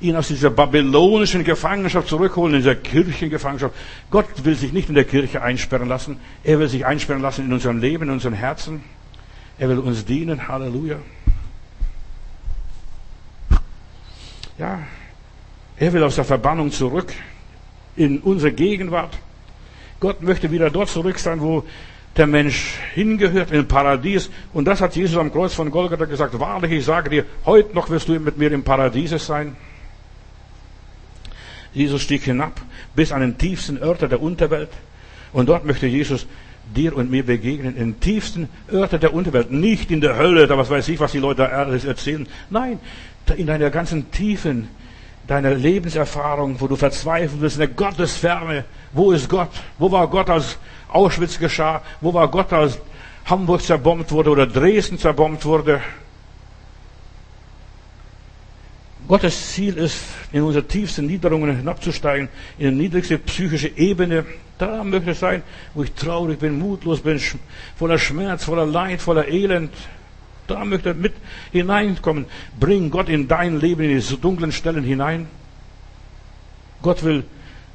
ihn 0.00 0.16
aus 0.16 0.28
dieser 0.28 0.50
babylonischen 0.50 1.44
Gefangenschaft 1.44 2.08
zurückholen, 2.08 2.54
in 2.54 2.60
dieser 2.60 2.74
Kirchengefangenschaft. 2.74 3.74
Gott 4.10 4.26
will 4.44 4.56
sich 4.56 4.72
nicht 4.72 4.88
in 4.88 4.94
der 4.94 5.04
Kirche 5.04 5.42
einsperren 5.42 5.88
lassen. 5.88 6.16
Er 6.42 6.58
will 6.58 6.68
sich 6.68 6.84
einsperren 6.84 7.22
lassen 7.22 7.46
in 7.46 7.52
unserem 7.52 7.78
Leben, 7.78 8.04
in 8.04 8.10
unseren 8.10 8.34
Herzen. 8.34 8.82
Er 9.58 9.68
will 9.68 9.78
uns 9.78 10.04
dienen. 10.04 10.48
Halleluja. 10.48 10.96
Ja, 14.58 14.80
er 15.76 15.92
will 15.92 16.02
aus 16.02 16.16
der 16.16 16.24
Verbannung 16.24 16.70
zurück 16.70 17.12
in 17.96 18.20
unsere 18.20 18.52
Gegenwart. 18.52 19.18
Gott 20.00 20.22
möchte 20.22 20.50
wieder 20.50 20.70
dort 20.70 20.88
zurück 20.88 21.18
sein, 21.18 21.40
wo 21.40 21.64
der 22.16 22.26
Mensch 22.26 22.74
hingehört, 22.94 23.52
im 23.52 23.66
Paradies. 23.66 24.30
Und 24.52 24.66
das 24.66 24.80
hat 24.80 24.94
Jesus 24.94 25.16
am 25.16 25.32
Kreuz 25.32 25.54
von 25.54 25.70
Golgatha 25.70 26.04
gesagt. 26.04 26.38
Wahrlich, 26.38 26.72
ich 26.72 26.84
sage 26.84 27.10
dir, 27.10 27.24
heute 27.46 27.74
noch 27.74 27.88
wirst 27.90 28.08
du 28.08 28.18
mit 28.18 28.36
mir 28.36 28.52
im 28.52 28.62
Paradiese 28.62 29.18
sein. 29.18 29.56
Jesus 31.72 32.02
stieg 32.02 32.24
hinab 32.24 32.60
bis 32.94 33.12
an 33.12 33.22
den 33.22 33.38
tiefsten 33.38 33.78
Örter 33.78 34.08
der 34.08 34.20
Unterwelt. 34.20 34.68
Und 35.32 35.48
dort 35.48 35.64
möchte 35.64 35.86
Jesus 35.86 36.26
dir 36.74 36.94
und 36.94 37.10
mir 37.10 37.24
begegnen, 37.24 37.76
in 37.76 37.92
den 37.92 38.00
tiefsten 38.00 38.48
Örter 38.70 38.98
der 38.98 39.14
Unterwelt. 39.14 39.50
Nicht 39.50 39.90
in 39.90 40.02
der 40.02 40.16
Hölle, 40.16 40.46
da 40.46 40.58
was 40.58 40.68
weiß 40.68 40.88
ich, 40.88 41.00
was 41.00 41.12
die 41.12 41.18
Leute 41.18 41.44
erzählen. 41.44 42.26
Nein, 42.50 42.78
in 43.36 43.46
deiner 43.46 43.70
ganzen 43.70 44.10
Tiefen, 44.10 44.68
deiner 45.26 45.54
Lebenserfahrung, 45.54 46.60
wo 46.60 46.66
du 46.66 46.76
verzweifeln 46.76 47.40
willst, 47.40 47.56
in 47.56 47.60
der 47.60 47.68
Gottesferne. 47.68 48.64
Wo 48.92 49.12
ist 49.12 49.28
Gott? 49.28 49.48
Wo 49.78 49.90
war 49.90 50.08
Gott, 50.08 50.28
als 50.28 50.58
Auschwitz 50.94 51.38
geschah? 51.38 51.82
Wo 52.00 52.12
war 52.14 52.28
Gott, 52.28 52.52
als 52.52 52.78
Hamburg 53.24 53.62
zerbombt 53.62 54.10
wurde 54.10 54.30
oder 54.30 54.46
Dresden 54.46 54.98
zerbombt 54.98 55.44
wurde? 55.44 55.80
Gottes 59.08 59.52
Ziel 59.52 59.76
ist, 59.76 60.04
in 60.32 60.42
unsere 60.42 60.66
tiefsten 60.66 61.06
Niederungen 61.06 61.56
hinabzusteigen, 61.56 62.28
in 62.58 62.70
die 62.70 62.82
niedrigste 62.84 63.18
psychische 63.18 63.68
Ebene. 63.76 64.24
Da 64.58 64.84
möchte 64.84 65.10
es 65.10 65.20
sein, 65.20 65.42
wo 65.74 65.82
ich 65.82 65.92
traurig 65.92 66.38
bin, 66.38 66.58
mutlos 66.58 67.00
bin, 67.00 67.20
voller 67.76 67.98
Schmerz, 67.98 68.44
voller 68.44 68.64
Leid, 68.64 69.02
voller 69.02 69.26
Elend. 69.28 69.72
Da 70.46 70.64
möchte 70.64 70.90
er 70.90 70.94
mit 70.94 71.14
hineinkommen. 71.50 72.26
Bring 72.58 72.90
Gott 72.90 73.08
in 73.08 73.28
dein 73.28 73.60
Leben, 73.60 73.82
in 73.82 73.90
diese 73.90 74.16
dunklen 74.16 74.52
Stellen 74.52 74.84
hinein. 74.84 75.26
Gott 76.80 77.02
will 77.04 77.24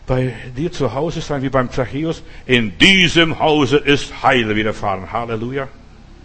bei 0.08 0.34
dir 0.56 0.72
zu 0.72 0.94
Hause 0.94 1.22
sein, 1.22 1.44
wie 1.44 1.50
beim 1.50 1.70
Zachäus. 1.70 2.24
In 2.46 2.78
diesem 2.78 3.40
Hause 3.40 3.78
ist 3.78 4.24
Heil 4.24 4.56
widerfahren. 4.56 5.12
Halleluja. 5.12 5.68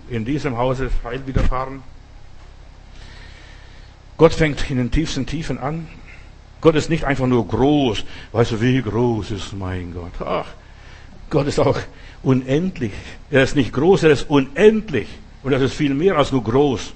In 0.09 0.25
diesem 0.25 0.57
Hause 0.57 0.87
ist 0.87 0.95
Heil 1.05 1.27
widerfahren. 1.27 1.83
Gott 4.17 4.33
fängt 4.35 4.71
in 4.71 4.77
den 4.77 4.91
tiefsten 4.91 5.27
Tiefen 5.27 5.59
an. 5.59 5.89
Gott 6.61 6.77
ist 6.77 6.91
nicht 6.91 7.05
einfach 7.05 7.27
nur 7.27 7.47
groß. 7.47 8.05
Weißt 8.31 8.53
du, 8.53 8.61
wie 8.61 8.81
groß 8.81 9.33
ist 9.33 9.53
mein 9.53 9.93
Gott? 9.93 10.27
Ach, 10.27 10.47
Gott 11.29 11.49
ist 11.49 11.59
auch 11.59 11.79
unendlich. 12.23 12.93
Er 13.33 13.43
ist 13.43 13.57
nicht 13.57 13.73
groß, 13.73 14.05
er 14.05 14.11
ist 14.11 14.31
unendlich. 14.31 15.09
Und 15.43 15.51
das 15.51 15.61
ist 15.61 15.75
viel 15.75 15.93
mehr 15.93 16.17
als 16.17 16.31
nur 16.31 16.45
groß. 16.45 16.93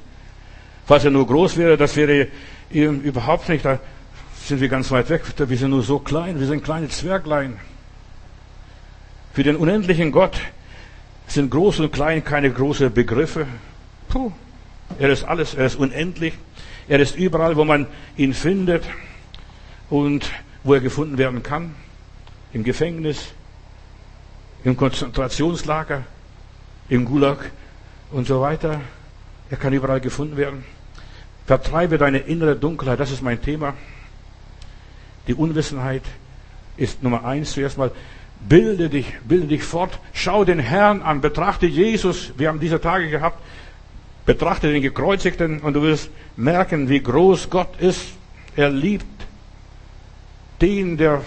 Falls 0.87 1.05
er 1.05 1.11
nur 1.11 1.27
groß 1.27 1.57
wäre, 1.57 1.77
das 1.77 1.97
wäre 1.97 2.29
überhaupt 2.71 3.49
nicht, 3.49 3.67
sind 4.47 4.61
wir 4.61 4.69
ganz 4.69 4.93
weit 4.93 5.11
weg. 5.11 5.23
Wir 5.37 5.59
sind 5.59 5.71
nur 5.71 5.83
so 5.83 5.99
klein, 5.99 6.39
wir 6.39 6.47
sind 6.47 6.63
kleine 6.63 6.89
Zwerglein. 6.89 7.59
Für 9.33 9.43
den 9.43 9.57
unendlichen 9.57 10.13
Gott 10.13 10.39
sind 11.27 11.51
groß 11.51 11.81
und 11.81 11.93
klein 11.93 12.23
keine 12.23 12.53
großen 12.53 12.93
Begriffe. 12.93 13.47
Puh. 14.09 14.31
Er 15.01 15.11
ist 15.11 15.25
alles, 15.25 15.55
er 15.55 15.67
ist 15.67 15.75
unendlich. 15.75 16.35
Er 16.87 17.01
ist 17.01 17.17
überall, 17.17 17.57
wo 17.57 17.65
man 17.65 17.89
ihn 18.17 18.33
findet 18.35 18.85
und 19.91 20.31
wo 20.63 20.75
er 20.75 20.81
gefunden 20.81 21.19
werden 21.19 21.43
kann. 21.43 21.75
Im 22.53 22.63
Gefängnis, 22.63 23.33
im 24.63 24.77
Konzentrationslager, 24.77 26.05
im 26.89 27.05
Gulag 27.05 27.51
und 28.13 28.29
so 28.29 28.41
weiter. 28.41 28.81
Er 29.51 29.57
kann 29.57 29.73
überall 29.73 30.01
gefunden 30.01 30.37
werden. 30.37 30.65
Vertreibe 31.47 31.99
deine 31.99 32.19
innere 32.19 32.55
Dunkelheit, 32.55 33.01
das 33.01 33.11
ist 33.11 33.23
mein 33.23 33.43
Thema. 33.43 33.75
Die 35.27 35.35
Unwissenheit 35.35 36.03
ist 36.77 37.03
Nummer 37.03 37.25
eins 37.25 37.53
zuerst 37.53 37.79
mal. 37.79 37.91
Bilde 38.49 38.89
dich, 38.89 39.13
bilde 39.27 39.49
dich 39.49 39.63
fort. 39.63 39.99
Schau 40.13 40.45
den 40.45 40.59
Herrn 40.59 41.03
an, 41.03 41.21
betrachte 41.21 41.67
Jesus. 41.67 42.33
Wir 42.37 42.49
haben 42.49 42.61
diese 42.61 42.81
Tage 42.81 43.09
gehabt. 43.09 43.43
Betrachte 44.25 44.71
den 44.73 44.83
Gekreuzigten 44.83 45.61
und 45.61 45.75
du 45.75 45.83
wirst 45.83 46.11
merken, 46.37 46.89
wie 46.89 47.01
groß 47.01 47.49
Gott 47.49 47.81
ist. 47.81 48.03
Er 48.57 48.71
liebt 48.71 49.07
den, 50.61 50.97
der 50.97 51.23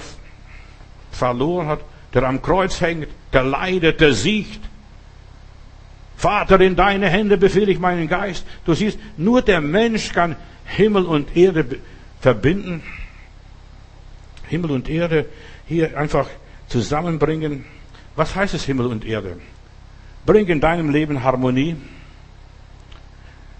verloren 1.11 1.67
hat, 1.67 1.79
der 2.13 2.23
am 2.23 2.41
Kreuz 2.41 2.81
hängt, 2.81 3.07
der 3.33 3.43
leidet, 3.43 4.01
der 4.01 4.13
siegt. 4.13 4.59
Vater, 6.17 6.59
in 6.59 6.75
deine 6.75 7.09
Hände 7.09 7.37
befehle 7.37 7.71
ich 7.71 7.79
meinen 7.79 8.09
Geist. 8.09 8.45
Du 8.65 8.73
siehst, 8.73 8.99
nur 9.15 9.41
der 9.41 9.61
Mensch 9.61 10.11
kann 10.11 10.35
Himmel 10.65 11.05
und 11.05 11.35
Erde 11.37 11.79
verbinden. 12.19 12.83
Himmel 14.49 14.71
und 14.71 14.89
Erde 14.89 15.25
hier 15.67 15.97
einfach 15.97 16.27
zusammenbringen. 16.67 17.65
Was 18.15 18.35
heißt 18.35 18.53
es 18.53 18.65
Himmel 18.65 18.87
und 18.87 19.05
Erde? 19.05 19.37
Bring 20.25 20.47
in 20.47 20.59
deinem 20.59 20.89
Leben 20.89 21.23
Harmonie. 21.23 21.75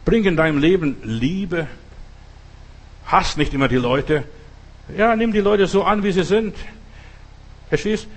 Bring 0.05 0.25
in 0.25 0.35
deinem 0.35 0.57
Leben 0.57 0.97
Liebe. 1.03 1.67
Hass 3.05 3.37
nicht 3.37 3.53
immer 3.53 3.67
die 3.67 3.77
Leute. 3.77 4.23
Ja, 4.97 5.15
nimm 5.15 5.31
die 5.31 5.39
Leute 5.39 5.67
so 5.67 5.83
an, 5.83 6.03
wie 6.03 6.11
sie 6.11 6.23
sind. 6.23 6.55
Verstehst? 7.69 8.07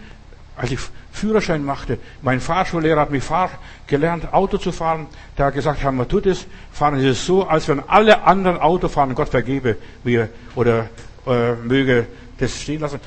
Als 0.56 0.70
ich 0.70 0.80
Führerschein 1.12 1.64
machte, 1.64 1.98
mein 2.22 2.40
Fahrschullehrer 2.40 3.00
hat 3.00 3.10
mich 3.10 3.22
fahr, 3.22 3.50
gelernt, 3.86 4.32
Auto 4.32 4.58
zu 4.58 4.72
fahren. 4.72 5.06
Der 5.36 5.46
hat 5.46 5.54
gesagt, 5.54 5.82
Herr 5.82 5.92
Matutis, 5.92 6.46
fahren 6.72 7.00
Sie 7.00 7.08
es 7.08 7.24
so, 7.24 7.46
als 7.46 7.68
wenn 7.68 7.80
alle 7.86 8.24
anderen 8.24 8.58
Auto 8.58 8.88
fahren, 8.88 9.14
Gott 9.14 9.28
vergebe 9.28 9.76
mir 10.04 10.28
oder 10.54 10.88
äh, 11.26 11.54
möge 11.54 12.06
das 12.42 12.60
stehen 12.60 12.80
lassen. 12.80 13.00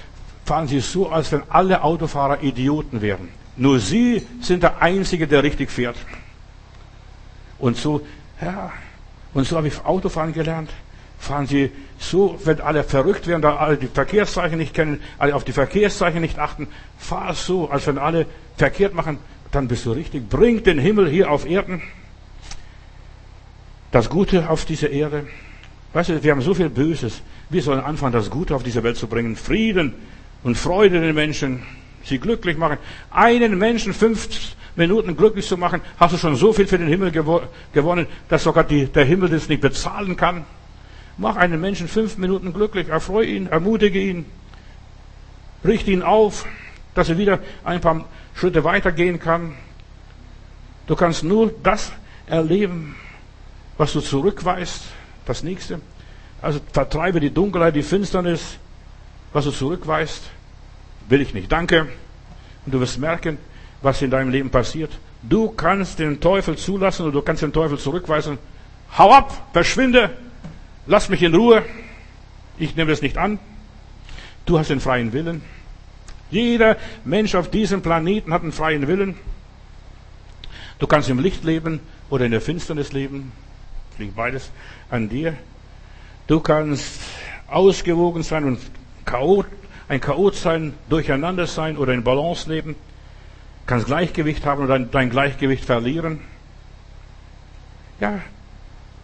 Fahren 0.46 0.68
Sie 0.68 0.80
so, 0.80 1.10
als 1.10 1.32
wenn 1.32 1.44
alle 1.50 1.84
Autofahrer 1.84 2.44
Idioten 2.44 3.02
wären. 3.02 3.30
Nur 3.58 3.80
Sie 3.80 4.26
sind 4.42 4.64
der 4.64 4.82
Einzige, 4.82 5.28
der 5.28 5.44
richtig 5.44 5.72
fährt. 5.72 5.96
Und 7.58 7.78
so, 7.78 8.06
ja, 8.42 8.72
und 9.34 9.48
so 9.48 9.58
habe 9.58 9.68
ich 9.68 9.84
Autofahren 9.84 10.34
gelernt. 10.34 10.70
Fahren 11.18 11.48
Sie 11.48 11.72
so, 11.98 12.38
wenn 12.44 12.62
alle 12.62 12.84
verrückt 12.84 13.28
werden, 13.28 13.42
da 13.42 13.56
alle 13.56 13.78
die 13.78 13.88
Verkehrszeichen 13.88 14.58
nicht 14.58 14.74
kennen, 14.74 15.02
alle 15.18 15.36
auf 15.36 15.44
die 15.44 15.54
Verkehrszeichen 15.54 16.22
nicht 16.22 16.38
achten, 16.38 16.68
fahr 16.98 17.34
so, 17.34 17.70
als 17.70 17.88
wenn 17.88 17.98
alle 17.98 18.26
verkehrt 18.58 18.94
machen, 18.94 19.18
dann 19.52 19.68
bist 19.68 19.86
du 19.86 19.94
richtig. 19.94 20.30
Bring 20.30 20.64
den 20.64 20.78
Himmel 20.78 21.10
hier 21.10 21.32
auf 21.32 21.46
Erden. 21.46 21.82
das 23.92 24.10
Gute 24.10 24.50
auf 24.50 24.66
dieser 24.66 24.90
Erde. 24.90 25.26
Weißt 25.94 26.10
du, 26.10 26.22
wir 26.22 26.32
haben 26.32 26.42
so 26.42 26.54
viel 26.54 26.70
Böses. 26.70 27.22
Wir 27.50 27.62
sollen 27.62 27.80
anfangen, 27.80 28.14
das 28.14 28.30
Gute 28.30 28.56
auf 28.56 28.64
diese 28.64 28.84
Welt 28.84 28.98
zu 28.98 29.08
bringen. 29.08 29.36
Frieden 29.36 29.94
und 30.44 30.58
Freude 30.58 31.00
den 31.00 31.16
Menschen, 31.16 31.64
sie 32.04 32.20
glücklich 32.20 32.58
machen. 32.58 32.78
Einen 33.12 33.58
Menschen 33.58 33.94
fünf 33.94 34.56
Minuten 34.76 35.16
glücklich 35.16 35.48
zu 35.48 35.58
machen, 35.58 35.82
hast 35.98 36.14
du 36.14 36.18
schon 36.18 36.36
so 36.36 36.52
viel 36.52 36.68
für 36.68 36.78
den 36.78 36.88
Himmel 36.88 37.12
gewo 37.12 37.42
gewonnen, 37.74 38.08
dass 38.30 38.44
sogar 38.44 38.64
die, 38.64 38.88
der 38.88 39.06
Himmel 39.06 39.30
das 39.30 39.48
nicht 39.48 39.62
bezahlen 39.62 40.18
kann. 40.18 40.46
Mach 41.18 41.38
einen 41.38 41.62
Menschen 41.62 41.88
fünf 41.88 42.18
Minuten 42.18 42.52
glücklich, 42.54 42.90
erfreue 42.90 43.28
ihn, 43.28 43.48
ermutige 43.48 44.00
ihn, 44.00 44.26
richte 45.64 45.92
ihn 45.92 46.04
auf, 46.04 46.46
dass 46.94 47.10
er 47.10 47.18
wieder 47.18 47.40
ein 47.64 47.80
paar 47.80 48.06
Schritte 48.36 48.64
weitergehen 48.64 49.20
kann. 49.20 49.54
Du 50.88 50.96
kannst 50.96 51.24
nur 51.24 51.54
das 51.64 51.92
erleben, 52.28 52.96
was 53.78 53.94
du 53.94 54.02
zurückweist, 54.02 54.84
das 55.26 55.42
nächste. 55.42 55.80
Also 56.46 56.60
vertreibe 56.72 57.20
die 57.20 57.32
Dunkelheit, 57.32 57.76
die 57.76 57.82
Finsternis, 57.82 58.60
was 59.34 59.46
du 59.46 59.52
zurückweist, 59.52 60.30
will 61.10 61.20
ich 61.20 61.34
nicht. 61.34 61.52
Danke. 61.52 61.88
Und 62.64 62.72
du 62.72 62.80
wirst 62.80 63.00
merken, 63.00 63.40
was 63.82 64.00
in 64.04 64.12
deinem 64.12 64.30
Leben 64.30 64.52
passiert. 64.52 64.92
Du 65.24 65.50
kannst 65.50 65.98
den 65.98 66.20
Teufel 66.20 66.56
zulassen 66.56 67.02
oder 67.02 67.14
du 67.14 67.22
kannst 67.24 67.42
den 67.42 67.52
Teufel 67.52 67.80
zurückweisen. 67.80 68.38
Hau 68.96 69.12
ab, 69.12 69.54
verschwinde, 69.54 70.16
lass 70.86 71.10
mich 71.10 71.24
in 71.24 71.34
Ruhe. 71.34 71.64
Ich 72.60 72.76
nehme 72.76 72.92
das 72.92 73.02
nicht 73.02 73.18
an. 73.18 73.40
Du 74.46 74.60
hast 74.60 74.70
den 74.70 74.80
freien 74.80 75.14
Willen. 75.14 75.42
Jeder 76.30 76.78
Mensch 77.06 77.34
auf 77.34 77.50
diesem 77.50 77.82
Planeten 77.82 78.32
hat 78.32 78.44
einen 78.44 78.52
freien 78.52 78.88
Willen. 78.88 79.18
Du 80.78 80.86
kannst 80.86 81.10
im 81.10 81.18
Licht 81.18 81.44
leben 81.44 81.80
oder 82.12 82.26
in 82.26 82.32
der 82.32 82.42
Finsternis 82.42 82.94
leben. 82.94 83.32
Liegt 83.98 84.16
beides 84.16 84.52
an 84.92 85.10
dir. 85.10 85.36
Du 86.28 86.40
kannst 86.40 87.02
ausgewogen 87.48 88.24
sein 88.24 88.46
und 88.46 88.60
Chaot, 89.06 89.46
ein 89.88 90.02
Chaot 90.02 90.36
sein, 90.36 90.74
durcheinander 90.90 91.46
sein 91.46 91.78
oder 91.78 91.94
in 91.94 92.04
Balance 92.04 92.50
leben. 92.50 92.74
Du 92.74 93.68
kannst 93.68 93.86
Gleichgewicht 93.86 94.44
haben 94.46 94.64
oder 94.64 94.80
dein 94.80 95.12
Gleichgewicht 95.12 95.66
verlieren. 95.66 96.20
Ja, 98.00 98.22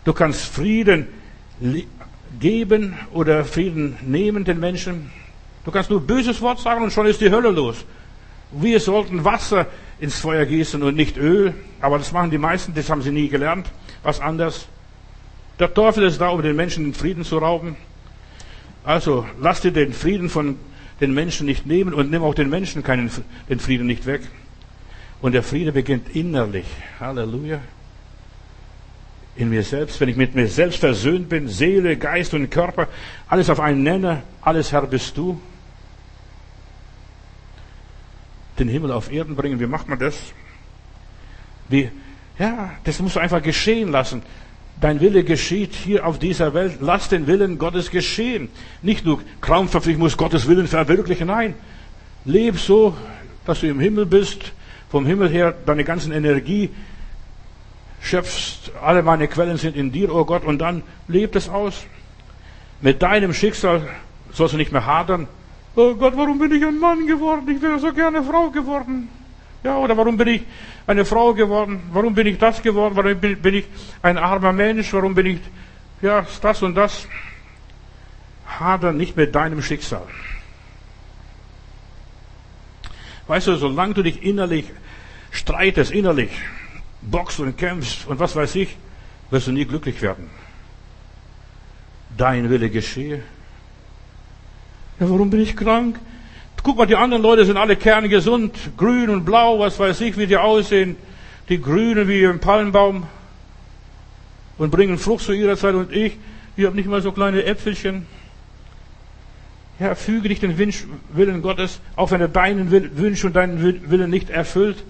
du 0.04 0.14
kannst 0.14 0.46
Frieden 0.46 1.08
geben 2.40 2.98
oder 3.14 3.46
Frieden 3.46 3.98
nehmen 4.02 4.44
den 4.44 4.60
Menschen. 4.60 5.12
Du 5.64 5.70
kannst 5.70 5.92
nur 5.92 6.02
böses 6.02 6.42
Wort 6.42 6.60
sagen 6.60 6.84
und 6.84 6.92
schon 6.92 7.06
ist 7.06 7.22
die 7.22 7.30
Hölle 7.30 7.52
los. 7.52 7.86
Wir 8.52 8.80
sollten 8.80 9.24
Wasser 9.24 9.68
ins 10.00 10.20
Feuer 10.20 10.46
gießen 10.46 10.82
und 10.82 10.96
nicht 10.96 11.18
Öl. 11.18 11.54
Aber 11.80 12.00
das 12.00 12.12
machen 12.12 12.32
die 12.32 12.40
meisten, 12.40 12.74
das 12.74 12.90
haben 12.90 13.04
sie 13.04 13.12
nie 13.12 13.30
gelernt. 13.30 13.72
Was 14.02 14.20
anders. 14.20 14.68
Der 15.62 15.72
Teufel 15.72 16.06
ist 16.06 16.20
da, 16.20 16.30
um 16.30 16.42
den 16.42 16.56
Menschen 16.56 16.86
den 16.86 16.96
Frieden 16.96 17.24
zu 17.24 17.38
rauben. 17.38 17.76
Also 18.84 19.28
lass 19.40 19.62
dir 19.62 19.72
den 19.72 19.94
Frieden 19.94 20.28
von 20.28 20.58
den 21.00 21.14
Menschen 21.14 21.46
nicht 21.46 21.68
nehmen 21.68 21.94
und 21.94 22.10
nimm 22.10 22.24
auch 22.24 22.34
den 22.34 22.50
Menschen 22.50 22.82
keinen, 22.82 23.12
den 23.48 23.60
Frieden 23.60 23.86
nicht 23.86 24.08
weg. 24.08 24.22
Und 25.22 25.34
der 25.34 25.44
Friede 25.44 25.72
beginnt 25.72 26.16
innerlich. 26.16 26.66
Halleluja. 27.00 27.60
In 29.36 29.52
mir 29.52 29.62
selbst, 29.62 30.02
wenn 30.02 30.10
ich 30.10 30.16
mit 30.16 30.34
mir 30.34 30.48
selbst 30.48 30.80
versöhnt 30.80 31.30
bin, 31.30 31.48
Seele, 31.48 31.96
Geist 31.96 32.34
und 32.34 32.50
Körper, 32.50 32.88
alles 33.28 33.48
auf 33.52 33.60
einen 33.60 33.84
Nenner, 33.84 34.24
alles 34.42 34.72
Herr 34.72 34.88
bist 34.88 35.16
du 35.16 35.40
den 38.58 38.68
Himmel 38.68 38.92
auf 38.92 39.12
Erden 39.12 39.36
bringen. 39.36 39.60
Wie 39.60 39.68
macht 39.68 39.88
man 39.88 40.00
das? 40.00 40.16
Wie, 41.70 41.92
ja, 42.40 42.72
das 42.84 43.00
musst 43.00 43.16
du 43.16 43.20
einfach 43.20 43.44
geschehen 43.44 43.92
lassen. 43.92 44.24
Dein 44.82 45.00
Wille 45.00 45.24
geschieht 45.24 45.76
hier 45.76 46.08
auf 46.08 46.18
dieser 46.18 46.56
Welt. 46.56 46.80
Lass 46.82 47.08
den 47.08 47.28
Willen 47.28 47.60
Gottes 47.60 47.92
geschehen. 47.92 48.50
Nicht 48.82 49.06
nur 49.06 49.22
krampfhaft, 49.40 49.86
ich 49.86 49.98
muss 49.98 50.18
Gottes 50.18 50.48
Willen 50.48 50.68
verwirklichen. 50.68 51.28
Nein. 51.28 51.54
Leb 52.26 52.58
so, 52.58 52.98
dass 53.46 53.60
du 53.60 53.68
im 53.68 53.80
Himmel 53.80 54.08
bist, 54.08 54.54
vom 54.90 55.06
Himmel 55.06 55.30
her 55.30 55.54
deine 55.68 55.84
ganzen 55.84 56.12
Energie 56.12 56.72
schöpfst. 58.02 58.72
Alle 58.82 59.04
meine 59.04 59.28
Quellen 59.28 59.58
sind 59.58 59.76
in 59.76 59.92
dir, 59.92 60.14
oh 60.14 60.26
Gott, 60.26 60.44
und 60.44 60.58
dann 60.58 60.82
leb 61.08 61.36
es 61.36 61.48
aus. 61.48 61.86
Mit 62.82 63.04
deinem 63.04 63.36
Schicksal 63.36 63.88
sollst 64.34 64.56
du 64.56 64.58
nicht 64.58 64.72
mehr 64.72 64.88
hadern. 64.88 65.28
Oh 65.76 65.94
Gott, 65.94 66.18
warum 66.18 66.40
bin 66.40 66.52
ich 66.52 66.66
ein 66.66 66.80
Mann 66.80 67.06
geworden? 67.06 67.48
Ich 67.50 67.62
wäre 67.62 67.78
so 67.78 67.94
gerne 67.94 68.24
Frau 68.24 68.50
geworden. 68.50 69.10
Ja, 69.64 69.78
oder 69.78 69.96
warum 69.96 70.18
bin 70.18 70.28
ich 70.28 70.42
eine 70.88 71.06
Frau 71.06 71.34
geworden? 71.34 71.82
Warum 71.92 72.16
bin 72.16 72.28
ich 72.28 72.38
das 72.38 72.62
geworden? 72.62 72.96
Warum 72.96 73.20
bin 73.20 73.54
ich 73.54 73.66
ein 74.02 74.18
armer 74.18 74.54
Mensch? 74.54 74.92
Warum 74.94 75.14
bin 75.14 75.26
ich, 75.26 75.40
ja, 76.02 76.26
das 76.42 76.62
und 76.64 76.76
das? 76.76 77.08
Hader 78.60 78.92
nicht 78.92 79.16
mit 79.16 79.34
deinem 79.36 79.62
Schicksal. 79.62 80.08
Weißt 83.28 83.48
du, 83.48 83.56
solange 83.56 83.94
du 83.94 84.04
dich 84.04 84.24
innerlich 84.24 84.66
streitest, 85.32 85.92
innerlich 85.92 86.32
boxst 87.02 87.40
und 87.40 87.58
kämpfst 87.58 88.08
und 88.08 88.20
was 88.20 88.36
weiß 88.36 88.56
ich, 88.56 88.78
wirst 89.30 89.48
du 89.48 89.52
nie 89.52 89.66
glücklich 89.66 90.02
werden. 90.02 90.30
Dein 92.18 92.50
Wille 92.50 92.70
geschehe 92.70 93.24
ja, 95.02 95.10
warum 95.10 95.32
bin 95.32 95.40
ich 95.42 95.58
krank? 95.58 96.00
Guck 96.64 96.78
mal, 96.78 96.86
die 96.86 96.96
anderen 96.96 97.24
Leute 97.24 97.46
sind 97.46 97.58
alle 97.58 97.76
kerngesund, 97.76 98.56
grün 98.78 99.10
und 99.10 99.26
blau, 99.26 99.60
was 99.60 99.80
weiß 99.80 100.00
ich, 100.02 100.18
wie 100.18 100.28
die 100.28 100.38
aussehen. 100.38 100.96
Die 101.50 101.60
Grünen 101.60 102.08
wie 102.08 102.26
ein 102.26 102.40
Palmbaum 102.40 103.08
und 104.58 104.70
bringen 104.70 105.00
Frucht 105.00 105.26
zu 105.26 105.34
ihrer 105.34 105.58
Zeit 105.58 105.74
und 105.74 105.92
ich, 105.92 106.18
ich 106.56 106.66
habe 106.66 106.76
nicht 106.76 106.88
mal 106.88 107.02
so 107.02 107.12
kleine 107.12 107.44
Äpfelchen. 107.44 108.06
Ja, 109.80 109.96
füge 109.96 110.30
dich 110.30 110.40
den 110.40 110.60
Wunsch, 110.60 110.86
Willen 111.14 111.42
Gottes, 111.42 111.82
auch 111.96 112.12
wenn 112.12 112.22
er 112.22 112.28
deinen 112.28 112.72
Wunsch 112.96 113.26
und 113.26 113.36
deinen 113.36 113.90
Willen 113.90 114.12
nicht 114.12 114.30
erfüllt. 114.30 114.84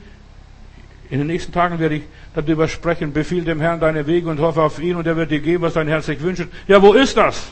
In 1.09 1.19
den 1.19 1.28
nächsten 1.28 1.53
Tagen 1.53 1.80
werde 1.80 1.95
ich 1.95 2.03
darüber 2.36 2.67
sprechen. 2.67 3.13
Befiehl 3.13 3.45
dem 3.45 3.61
Herrn 3.61 3.80
deine 3.80 4.07
Wege 4.07 4.30
und 4.30 4.39
hoffe 4.39 4.61
auf 4.61 4.80
ihn 4.80 4.97
und 4.97 5.07
er 5.07 5.15
wird 5.15 5.32
dir 5.32 5.39
geben, 5.39 5.63
was 5.63 5.74
dein 5.74 5.88
Herz 5.88 6.07
sich 6.07 6.22
wünscht. 6.22 6.43
Ja, 6.67 6.82
wo 6.82 6.91
ist 6.93 7.15
das? 7.15 7.51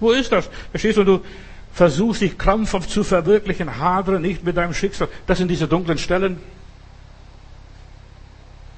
Wo 0.00 0.12
ist 0.12 0.32
das? 0.32 0.48
Verstehst 0.70 0.96
du, 0.96 1.04
du 1.04 1.20
versuchst 1.74 2.22
dich 2.22 2.38
krampfhaft 2.38 2.88
zu 2.88 3.04
verwirklichen, 3.04 3.78
hadere 3.78 4.20
nicht 4.20 4.44
mit 4.44 4.56
deinem 4.56 4.72
Schicksal. 4.72 5.08
Das 5.26 5.38
sind 5.38 5.48
diese 5.48 5.66
dunklen 5.66 5.98
Stellen. 5.98 6.38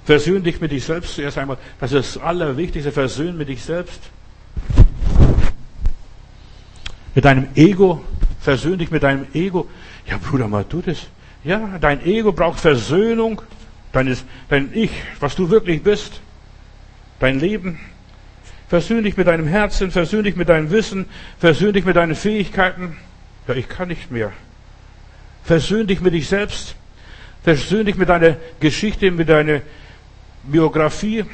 Versöhn 0.07 0.43
dich 0.43 0.61
mit 0.61 0.73
dich 0.73 0.85
selbst 0.85 1.15
zuerst 1.15 1.37
einmal. 1.37 1.59
Das 1.79 1.93
ist 1.93 2.17
das 2.17 2.23
Allerwichtigste. 2.23 2.93
Versöhn 2.93 3.37
mit 3.37 3.49
dich 3.49 3.63
selbst. 3.63 4.01
Mit 7.15 7.25
deinem 7.25 7.49
Ego. 7.55 8.03
Versöhn 8.41 8.79
dich 8.79 8.91
mit 8.91 9.03
deinem 9.03 9.27
Ego. 9.35 9.69
Ja, 10.07 10.19
Bruder, 10.19 10.49
mal 10.49 10.65
tu 10.65 10.81
das. 10.81 11.09
Ja, 11.45 11.79
dein 11.81 12.05
Ego 12.05 12.33
braucht 12.33 12.61
Versöhnung. 12.61 13.43
Dein, 13.93 14.17
dein 14.49 14.71
Ich, 14.73 14.91
was 15.21 15.35
du 15.35 15.51
wirklich 15.51 15.83
bist. 15.83 16.21
Dein 17.19 17.41
Leben. 17.41 17.79
Versöhn 18.69 19.05
dich 19.05 19.17
mit 19.17 19.29
deinem 19.29 19.47
Herzen, 19.47 19.91
versöhn 19.91 20.25
dich 20.25 20.35
mit 20.35 20.49
deinem 20.49 20.71
Wissen, 20.71 21.07
versöhn 21.39 21.73
dich 21.73 21.85
mit 21.85 21.95
deinen 21.95 22.17
Fähigkeiten. 22.17 22.97
Ja, 23.47 23.55
ich 23.55 23.69
kann 23.69 23.89
nicht 23.89 24.11
mehr. 24.11 24.33
Versöhn 25.45 25.87
dich 25.87 26.01
mit 26.01 26.15
dich 26.15 26.29
selbst. 26.29 26.75
Versöhn 27.45 27.87
dich 27.87 27.97
mit 27.97 28.09
deiner 28.09 28.37
Geschichte, 28.59 29.13
mit 29.13 29.29
deiner 29.29 29.61
Biografie, 30.43 31.25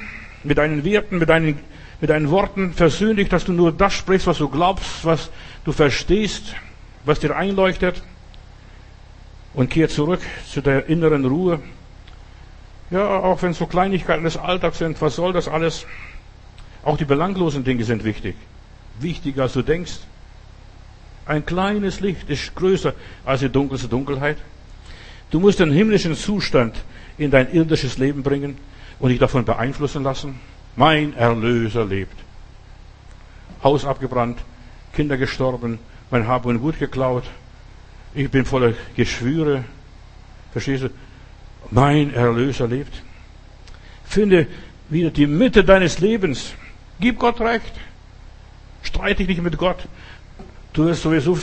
mit 0.44 0.58
deinen 0.58 0.84
Werten, 0.84 1.18
mit 1.18 1.30
deinen, 1.30 1.58
mit 2.02 2.10
deinen 2.10 2.28
Worten. 2.28 2.74
Versöhn 2.74 3.16
dich, 3.16 3.30
dass 3.30 3.46
du 3.46 3.52
nur 3.52 3.72
das 3.72 3.94
sprichst, 3.94 4.26
was 4.26 4.36
du 4.36 4.50
glaubst, 4.50 5.06
was 5.06 5.30
du 5.64 5.72
verstehst, 5.72 6.54
was 7.06 7.18
dir 7.20 7.34
einleuchtet. 7.34 8.02
Und 9.54 9.70
kehr 9.70 9.88
zurück 9.88 10.20
zu 10.46 10.60
der 10.60 10.86
inneren 10.88 11.24
Ruhe. 11.24 11.60
Ja, 12.90 13.06
auch 13.06 13.40
wenn 13.40 13.52
es 13.52 13.58
so 13.58 13.66
Kleinigkeiten 13.66 14.24
des 14.24 14.36
Alltags 14.36 14.78
sind, 14.78 15.00
was 15.00 15.16
soll 15.16 15.32
das 15.32 15.48
alles? 15.48 15.86
Auch 16.84 16.96
die 16.96 17.04
belanglosen 17.04 17.64
Dinge 17.64 17.84
sind 17.84 18.04
wichtig. 18.04 18.34
Wichtiger 18.98 19.44
als 19.44 19.52
du 19.52 19.62
denkst. 19.62 19.98
Ein 21.24 21.46
kleines 21.46 22.00
Licht 22.00 22.28
ist 22.28 22.54
größer 22.54 22.94
als 23.24 23.40
die 23.40 23.48
dunkelste 23.48 23.88
Dunkelheit. 23.88 24.38
Du 25.30 25.38
musst 25.38 25.60
den 25.60 25.72
himmlischen 25.72 26.16
Zustand 26.16 26.76
in 27.16 27.30
dein 27.30 27.52
irdisches 27.52 27.98
Leben 27.98 28.22
bringen 28.22 28.56
und 28.98 29.10
dich 29.10 29.18
davon 29.18 29.44
beeinflussen 29.44 30.02
lassen. 30.02 30.40
Mein 30.74 31.14
Erlöser 31.14 31.84
lebt. 31.84 32.16
Haus 33.62 33.84
abgebrannt, 33.84 34.38
Kinder 34.92 35.16
gestorben, 35.16 35.78
mein 36.10 36.26
Hab 36.26 36.44
und 36.46 36.60
Gut 36.60 36.78
geklaut. 36.78 37.24
Ich 38.14 38.30
bin 38.30 38.44
voller 38.44 38.74
Geschwüre. 38.96 39.64
Verstehst 40.52 40.84
du? 40.84 40.90
Mein 41.70 42.12
Erlöser 42.12 42.66
lebt. 42.66 43.02
Finde 44.04 44.46
wieder 44.90 45.10
die 45.10 45.26
Mitte 45.26 45.64
deines 45.64 46.00
Lebens. 46.00 46.54
Gib 47.02 47.18
Gott 47.18 47.40
recht. 47.40 47.72
Streite 48.84 49.24
dich 49.24 49.28
nicht 49.28 49.42
mit 49.42 49.58
Gott. 49.58 49.88
Du 50.72 50.86
wirst 50.86 51.02
sowieso 51.02 51.36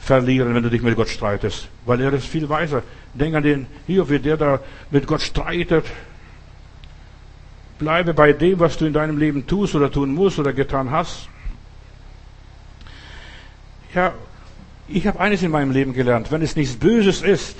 verlieren, 0.00 0.54
wenn 0.54 0.62
du 0.62 0.70
dich 0.70 0.80
mit 0.80 0.94
Gott 0.94 1.08
streitest, 1.08 1.66
weil 1.84 2.00
er 2.00 2.12
ist 2.12 2.26
viel 2.26 2.48
weiser. 2.48 2.84
Denk 3.12 3.34
an 3.34 3.42
den 3.42 3.66
hier, 3.88 4.08
wie 4.08 4.20
der 4.20 4.36
da 4.36 4.60
mit 4.92 5.08
Gott 5.08 5.22
streitet. 5.22 5.86
Bleibe 7.80 8.14
bei 8.14 8.32
dem, 8.32 8.60
was 8.60 8.78
du 8.78 8.86
in 8.86 8.92
deinem 8.92 9.18
Leben 9.18 9.48
tust 9.48 9.74
oder 9.74 9.90
tun 9.90 10.14
musst 10.14 10.38
oder 10.38 10.52
getan 10.52 10.92
hast. 10.92 11.28
Ja, 13.92 14.14
ich 14.86 15.08
habe 15.08 15.18
eines 15.18 15.42
in 15.42 15.50
meinem 15.50 15.72
Leben 15.72 15.94
gelernt. 15.94 16.30
Wenn 16.30 16.42
es 16.42 16.54
nichts 16.54 16.76
Böses 16.76 17.22
ist, 17.22 17.56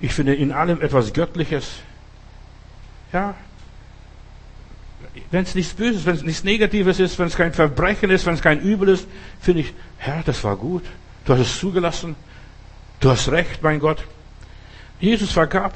ich 0.00 0.14
finde 0.14 0.36
in 0.36 0.52
allem 0.52 0.80
etwas 0.80 1.12
Göttliches. 1.12 1.80
Ja, 3.12 3.34
wenn 5.30 5.42
es 5.44 5.54
nichts 5.54 5.74
Böses, 5.74 6.06
wenn 6.06 6.14
es 6.14 6.22
nichts 6.22 6.44
Negatives 6.44 7.00
ist, 7.00 7.18
wenn 7.18 7.26
es 7.26 7.36
kein 7.36 7.52
Verbrechen 7.52 8.10
ist, 8.10 8.26
wenn 8.26 8.34
es 8.34 8.42
kein 8.42 8.60
Übel 8.60 8.88
ist, 8.88 9.06
finde 9.40 9.60
ich, 9.62 9.74
Herr, 9.98 10.22
das 10.24 10.42
war 10.44 10.56
gut. 10.56 10.84
Du 11.24 11.32
hast 11.32 11.40
es 11.40 11.58
zugelassen. 11.58 12.16
Du 13.00 13.10
hast 13.10 13.30
recht, 13.30 13.62
mein 13.62 13.80
Gott. 13.80 14.04
Jesus 15.00 15.32
vergab 15.32 15.74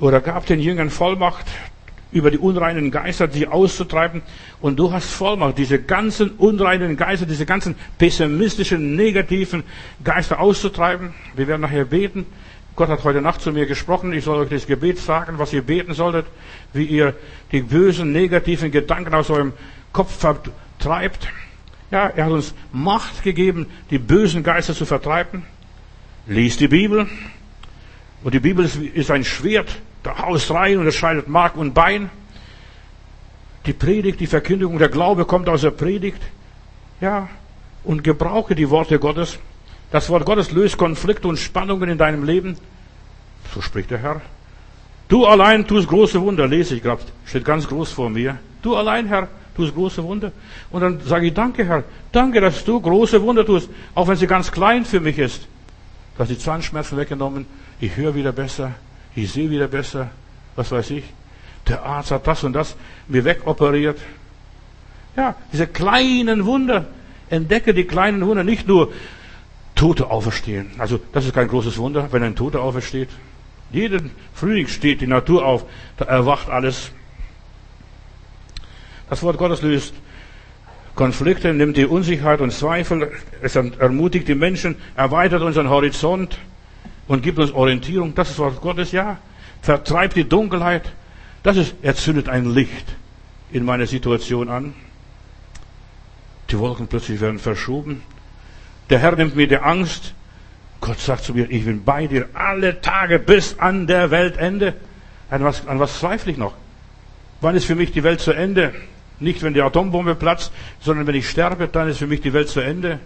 oder 0.00 0.20
gab 0.20 0.46
den 0.46 0.60
Jüngern 0.60 0.90
Vollmacht, 0.90 1.46
über 2.10 2.30
die 2.30 2.38
unreinen 2.38 2.90
Geister, 2.90 3.28
die 3.28 3.46
auszutreiben. 3.46 4.22
Und 4.60 4.78
du 4.78 4.92
hast 4.92 5.10
Vollmacht, 5.10 5.58
diese 5.58 5.80
ganzen 5.80 6.30
unreinen 6.30 6.96
Geister, 6.96 7.26
diese 7.26 7.44
ganzen 7.44 7.74
pessimistischen, 7.98 8.96
negativen 8.96 9.62
Geister 10.02 10.40
auszutreiben. 10.40 11.14
Wir 11.34 11.46
werden 11.48 11.60
nachher 11.60 11.84
beten. 11.84 12.26
Gott 12.78 12.90
hat 12.90 13.02
heute 13.02 13.20
Nacht 13.20 13.40
zu 13.40 13.50
mir 13.50 13.66
gesprochen. 13.66 14.12
Ich 14.12 14.22
soll 14.22 14.38
euch 14.38 14.50
das 14.50 14.68
Gebet 14.68 15.00
sagen, 15.00 15.40
was 15.40 15.52
ihr 15.52 15.62
beten 15.62 15.94
solltet, 15.94 16.26
wie 16.72 16.84
ihr 16.84 17.12
die 17.50 17.60
bösen, 17.60 18.12
negativen 18.12 18.70
Gedanken 18.70 19.14
aus 19.14 19.30
eurem 19.30 19.52
Kopf 19.92 20.16
vertreibt. 20.16 21.26
Ja, 21.90 22.06
er 22.06 22.26
hat 22.26 22.30
uns 22.30 22.54
Macht 22.70 23.24
gegeben, 23.24 23.66
die 23.90 23.98
bösen 23.98 24.44
Geister 24.44 24.74
zu 24.74 24.86
vertreiben. 24.86 25.42
Lies 26.28 26.56
die 26.56 26.68
Bibel. 26.68 27.08
Und 28.22 28.34
die 28.34 28.38
Bibel 28.38 28.64
ist 28.94 29.10
ein 29.10 29.24
Schwert, 29.24 29.80
da 30.04 30.18
haust 30.18 30.48
rein 30.52 30.78
und 30.78 30.86
es 30.86 30.94
scheidet 30.94 31.26
Mark 31.26 31.56
und 31.56 31.74
Bein. 31.74 32.10
Die 33.66 33.72
Predigt, 33.72 34.20
die 34.20 34.28
Verkündigung, 34.28 34.78
der 34.78 34.88
Glaube 34.88 35.24
kommt 35.24 35.48
aus 35.48 35.62
der 35.62 35.72
Predigt. 35.72 36.22
Ja, 37.00 37.28
und 37.82 38.04
gebrauche 38.04 38.54
die 38.54 38.70
Worte 38.70 39.00
Gottes. 39.00 39.40
Das 39.90 40.08
Wort 40.10 40.26
Gottes 40.26 40.52
löst 40.52 40.76
Konflikte 40.76 41.28
und 41.28 41.38
Spannungen 41.38 41.88
in 41.88 41.98
deinem 41.98 42.24
Leben. 42.24 42.56
So 43.54 43.62
spricht 43.62 43.90
der 43.90 43.98
Herr. 43.98 44.20
Du 45.08 45.24
allein 45.24 45.66
tust 45.66 45.88
große 45.88 46.20
Wunder, 46.20 46.46
lese 46.46 46.74
ich 46.74 46.82
gerade, 46.82 47.00
steht 47.24 47.44
ganz 47.44 47.66
groß 47.66 47.92
vor 47.92 48.10
mir. 48.10 48.38
Du 48.60 48.76
allein, 48.76 49.06
Herr, 49.06 49.28
tust 49.56 49.74
große 49.74 50.04
Wunder. 50.04 50.32
Und 50.70 50.82
dann 50.82 51.00
sage 51.00 51.28
ich, 51.28 51.34
danke, 51.34 51.64
Herr, 51.64 51.84
danke, 52.12 52.42
dass 52.42 52.62
du 52.64 52.78
große 52.78 53.22
Wunder 53.22 53.46
tust, 53.46 53.70
auch 53.94 54.06
wenn 54.06 54.16
sie 54.16 54.26
ganz 54.26 54.52
klein 54.52 54.84
für 54.84 55.00
mich 55.00 55.18
ist. 55.18 55.46
Dass 56.18 56.28
die 56.28 56.38
Zahnschmerzen 56.38 56.98
weggenommen, 56.98 57.46
ich 57.80 57.96
höre 57.96 58.14
wieder 58.14 58.32
besser, 58.32 58.72
ich 59.14 59.32
sehe 59.32 59.48
wieder 59.48 59.68
besser, 59.68 60.10
was 60.56 60.70
weiß 60.70 60.90
ich. 60.90 61.04
Der 61.66 61.82
Arzt 61.82 62.10
hat 62.10 62.26
das 62.26 62.44
und 62.44 62.52
das 62.52 62.76
mir 63.06 63.24
wegoperiert. 63.24 63.98
Ja, 65.16 65.34
diese 65.52 65.66
kleinen 65.66 66.44
Wunder. 66.44 66.86
Entdecke 67.30 67.74
die 67.74 67.84
kleinen 67.84 68.26
Wunder, 68.26 68.44
nicht 68.44 68.66
nur 68.66 68.92
Tote 69.78 70.10
auferstehen. 70.10 70.72
Also, 70.78 70.98
das 71.12 71.24
ist 71.24 71.34
kein 71.34 71.46
großes 71.46 71.78
Wunder, 71.78 72.08
wenn 72.10 72.22
ein 72.24 72.34
Toter 72.34 72.60
aufersteht. 72.60 73.08
Jeden 73.70 74.10
Frühling 74.34 74.66
steht 74.66 75.00
die 75.00 75.06
Natur 75.06 75.46
auf, 75.46 75.64
da 75.96 76.06
erwacht 76.06 76.50
alles. 76.50 76.90
Das 79.08 79.22
Wort 79.22 79.38
Gottes 79.38 79.62
löst 79.62 79.94
Konflikte, 80.96 81.54
nimmt 81.54 81.76
die 81.76 81.86
Unsicherheit 81.86 82.40
und 82.40 82.52
Zweifel, 82.52 83.12
es 83.40 83.54
ermutigt 83.54 84.26
die 84.26 84.34
Menschen, 84.34 84.74
erweitert 84.96 85.42
unseren 85.42 85.68
Horizont 85.68 86.38
und 87.06 87.22
gibt 87.22 87.38
uns 87.38 87.52
Orientierung. 87.52 88.16
Das 88.16 88.30
ist 88.30 88.38
Wort 88.40 88.60
Gottes, 88.60 88.90
ja. 88.90 89.18
Vertreibt 89.62 90.16
die 90.16 90.28
Dunkelheit. 90.28 90.92
Das 91.44 91.56
ist, 91.56 91.76
er 91.82 91.94
zündet 91.94 92.28
ein 92.28 92.52
Licht 92.52 92.96
in 93.52 93.64
meine 93.64 93.86
Situation 93.86 94.48
an. 94.48 94.74
Die 96.50 96.58
Wolken 96.58 96.88
plötzlich 96.88 97.20
werden 97.20 97.38
verschoben. 97.38 98.02
Der 98.90 98.98
Herr 98.98 99.16
nimmt 99.16 99.36
mir 99.36 99.46
die 99.46 99.58
Angst. 99.58 100.14
Gott 100.80 101.00
sagt 101.00 101.24
zu 101.24 101.34
mir, 101.34 101.50
ich 101.50 101.64
bin 101.64 101.84
bei 101.84 102.06
dir 102.06 102.28
alle 102.34 102.80
Tage 102.80 103.18
bis 103.18 103.58
an 103.58 103.86
der 103.86 104.10
Weltende. 104.10 104.74
An 105.30 105.44
was, 105.44 105.66
an 105.66 105.78
was 105.78 105.98
zweifle 105.98 106.32
ich 106.32 106.38
noch? 106.38 106.54
Wann 107.40 107.54
ist 107.54 107.66
für 107.66 107.74
mich 107.74 107.92
die 107.92 108.02
Welt 108.02 108.20
zu 108.20 108.32
Ende? 108.32 108.72
Nicht, 109.20 109.42
wenn 109.42 109.54
die 109.54 109.62
Atombombe 109.62 110.14
platzt, 110.14 110.52
sondern 110.80 111.06
wenn 111.06 111.14
ich 111.14 111.28
sterbe, 111.28 111.68
dann 111.68 111.88
ist 111.88 111.98
für 111.98 112.06
mich 112.06 112.20
die 112.20 112.32
Welt 112.32 112.48
zu 112.48 112.60
Ende. 112.60 113.00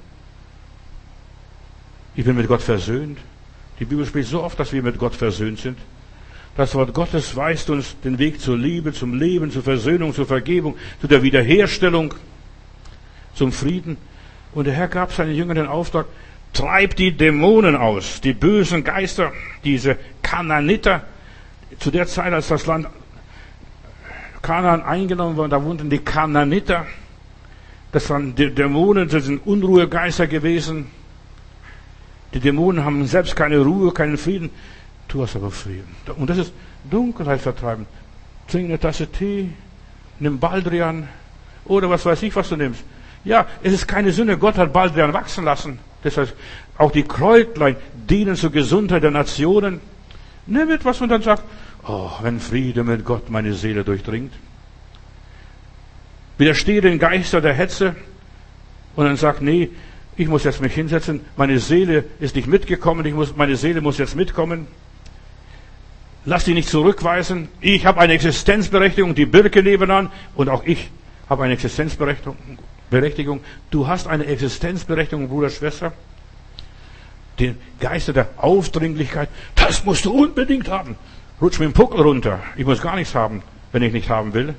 Ich 2.14 2.24
bin 2.24 2.36
mit 2.36 2.46
Gott 2.46 2.62
versöhnt. 2.62 3.18
Die 3.80 3.86
Bibel 3.86 4.04
spricht 4.04 4.28
so 4.28 4.42
oft, 4.42 4.58
dass 4.60 4.72
wir 4.72 4.82
mit 4.82 4.98
Gott 4.98 5.14
versöhnt 5.14 5.58
sind. 5.58 5.78
Das 6.56 6.74
Wort 6.74 6.92
Gottes 6.92 7.34
weist 7.34 7.70
uns 7.70 7.96
den 8.04 8.18
Weg 8.18 8.40
zur 8.40 8.58
Liebe, 8.58 8.92
zum 8.92 9.18
Leben, 9.18 9.50
zur 9.50 9.62
Versöhnung, 9.62 10.14
zur 10.14 10.26
Vergebung, 10.26 10.76
zu 11.00 11.08
der 11.08 11.22
Wiederherstellung, 11.22 12.14
zum 13.34 13.52
Frieden. 13.52 13.96
Und 14.54 14.66
der 14.66 14.74
Herr 14.74 14.88
gab 14.88 15.12
seinen 15.12 15.34
Jüngern 15.34 15.56
den 15.56 15.66
Auftrag, 15.66 16.06
treibt 16.52 16.98
die 16.98 17.12
Dämonen 17.12 17.76
aus, 17.76 18.20
die 18.20 18.34
bösen 18.34 18.84
Geister, 18.84 19.32
diese 19.64 19.96
Kananiter. 20.22 21.02
Zu 21.78 21.90
der 21.90 22.06
Zeit, 22.06 22.32
als 22.32 22.48
das 22.48 22.66
Land 22.66 22.86
Kanaan 24.42 24.82
eingenommen 24.82 25.36
war, 25.36 25.48
da 25.48 25.62
wohnten 25.64 25.88
die 25.88 25.98
Kananiter. 25.98 26.86
Das 27.92 28.10
waren 28.10 28.34
die 28.34 28.50
Dämonen, 28.50 29.08
das 29.08 29.24
sind 29.24 29.46
Unruhegeister 29.46 30.26
gewesen. 30.26 30.86
Die 32.34 32.40
Dämonen 32.40 32.84
haben 32.84 33.06
selbst 33.06 33.36
keine 33.36 33.60
Ruhe, 33.60 33.92
keinen 33.92 34.18
Frieden. 34.18 34.50
Du 35.08 35.22
hast 35.22 35.36
aber 35.36 35.50
Frieden. 35.50 35.94
Und 36.16 36.28
das 36.28 36.38
ist 36.38 36.52
Dunkelheit 36.90 37.40
vertreiben. 37.40 37.86
Trink 38.48 38.68
eine 38.68 38.80
Tasse 38.80 39.06
Tee, 39.06 39.50
nimm 40.18 40.38
Baldrian 40.38 41.08
oder 41.64 41.88
was 41.88 42.04
weiß 42.04 42.22
ich, 42.22 42.34
was 42.34 42.48
du 42.48 42.56
nimmst. 42.56 42.82
Ja, 43.24 43.46
es 43.62 43.72
ist 43.72 43.86
keine 43.86 44.12
Sünde. 44.12 44.36
Gott 44.36 44.56
hat 44.56 44.72
Baldrian 44.72 45.12
wachsen 45.12 45.44
lassen. 45.44 45.78
Das 46.02 46.16
heißt, 46.16 46.34
auch 46.78 46.90
die 46.90 47.04
Kräutlein 47.04 47.76
dienen 47.94 48.36
zur 48.36 48.50
Gesundheit 48.50 49.02
der 49.02 49.10
Nationen. 49.10 49.80
Nimm 50.46 50.70
etwas 50.70 51.00
und 51.00 51.08
dann 51.08 51.22
sagt, 51.22 51.42
oh, 51.86 52.10
wenn 52.22 52.40
Friede 52.40 52.82
mit 52.82 53.04
Gott 53.04 53.30
meine 53.30 53.54
Seele 53.54 53.84
durchdringt. 53.84 54.32
Widerstehe 56.38 56.80
den 56.80 56.98
Geister 56.98 57.40
der 57.40 57.54
Hetze 57.54 57.94
und 58.96 59.04
dann 59.04 59.16
sagt, 59.16 59.42
nee, 59.42 59.70
ich 60.16 60.28
muss 60.28 60.44
jetzt 60.44 60.60
mich 60.60 60.74
hinsetzen, 60.74 61.20
meine 61.36 61.58
Seele 61.58 62.04
ist 62.20 62.34
nicht 62.36 62.48
mitgekommen, 62.48 63.06
ich 63.06 63.14
muss, 63.14 63.36
meine 63.36 63.56
Seele 63.56 63.80
muss 63.80 63.98
jetzt 63.98 64.16
mitkommen. 64.16 64.66
Lass 66.24 66.44
die 66.44 66.54
nicht 66.54 66.68
zurückweisen. 66.68 67.48
Ich 67.60 67.86
habe 67.86 68.00
eine 68.00 68.12
Existenzberechtigung, 68.12 69.14
die 69.14 69.26
Birke 69.26 69.62
nebenan 69.62 70.10
und 70.34 70.48
auch 70.48 70.64
ich 70.64 70.90
habe 71.28 71.44
eine 71.44 71.54
Existenzberechtigung. 71.54 72.36
Du 73.70 73.86
hast 73.86 74.06
eine 74.06 74.26
Existenzberechtigung, 74.26 75.28
Bruder, 75.28 75.50
Schwester. 75.50 75.92
Den 77.38 77.56
Geister 77.80 78.12
der 78.12 78.28
Aufdringlichkeit, 78.36 79.30
das 79.54 79.84
musst 79.84 80.04
du 80.04 80.12
unbedingt 80.12 80.68
haben. 80.68 80.96
Rutsch 81.40 81.58
mit 81.58 81.68
dem 81.68 81.72
Puckel 81.72 82.02
runter. 82.02 82.40
Ich 82.56 82.66
muss 82.66 82.82
gar 82.82 82.94
nichts 82.96 83.14
haben, 83.14 83.42
wenn 83.72 83.82
ich 83.82 83.92
nicht 83.92 84.10
haben 84.10 84.34
will. 84.34 84.54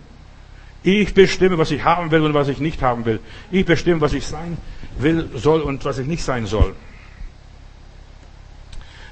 Ich 0.82 1.14
bestimme, 1.14 1.58
was 1.58 1.72
ich 1.72 1.84
haben 1.84 2.12
will 2.12 2.22
und 2.24 2.34
was 2.34 2.48
ich 2.50 2.60
nicht 2.60 2.82
haben 2.82 3.06
will. 3.06 3.20
Ich 3.52 3.66
bestimme, 3.66 4.02
was 4.02 4.14
ich 4.14 4.26
sein 4.26 4.58
will, 4.98 5.30
soll 5.36 5.62
und 5.62 5.86
was 5.86 6.00
ich 6.00 6.08
nicht 6.08 6.24
sein 6.24 6.46
soll. 6.46 6.76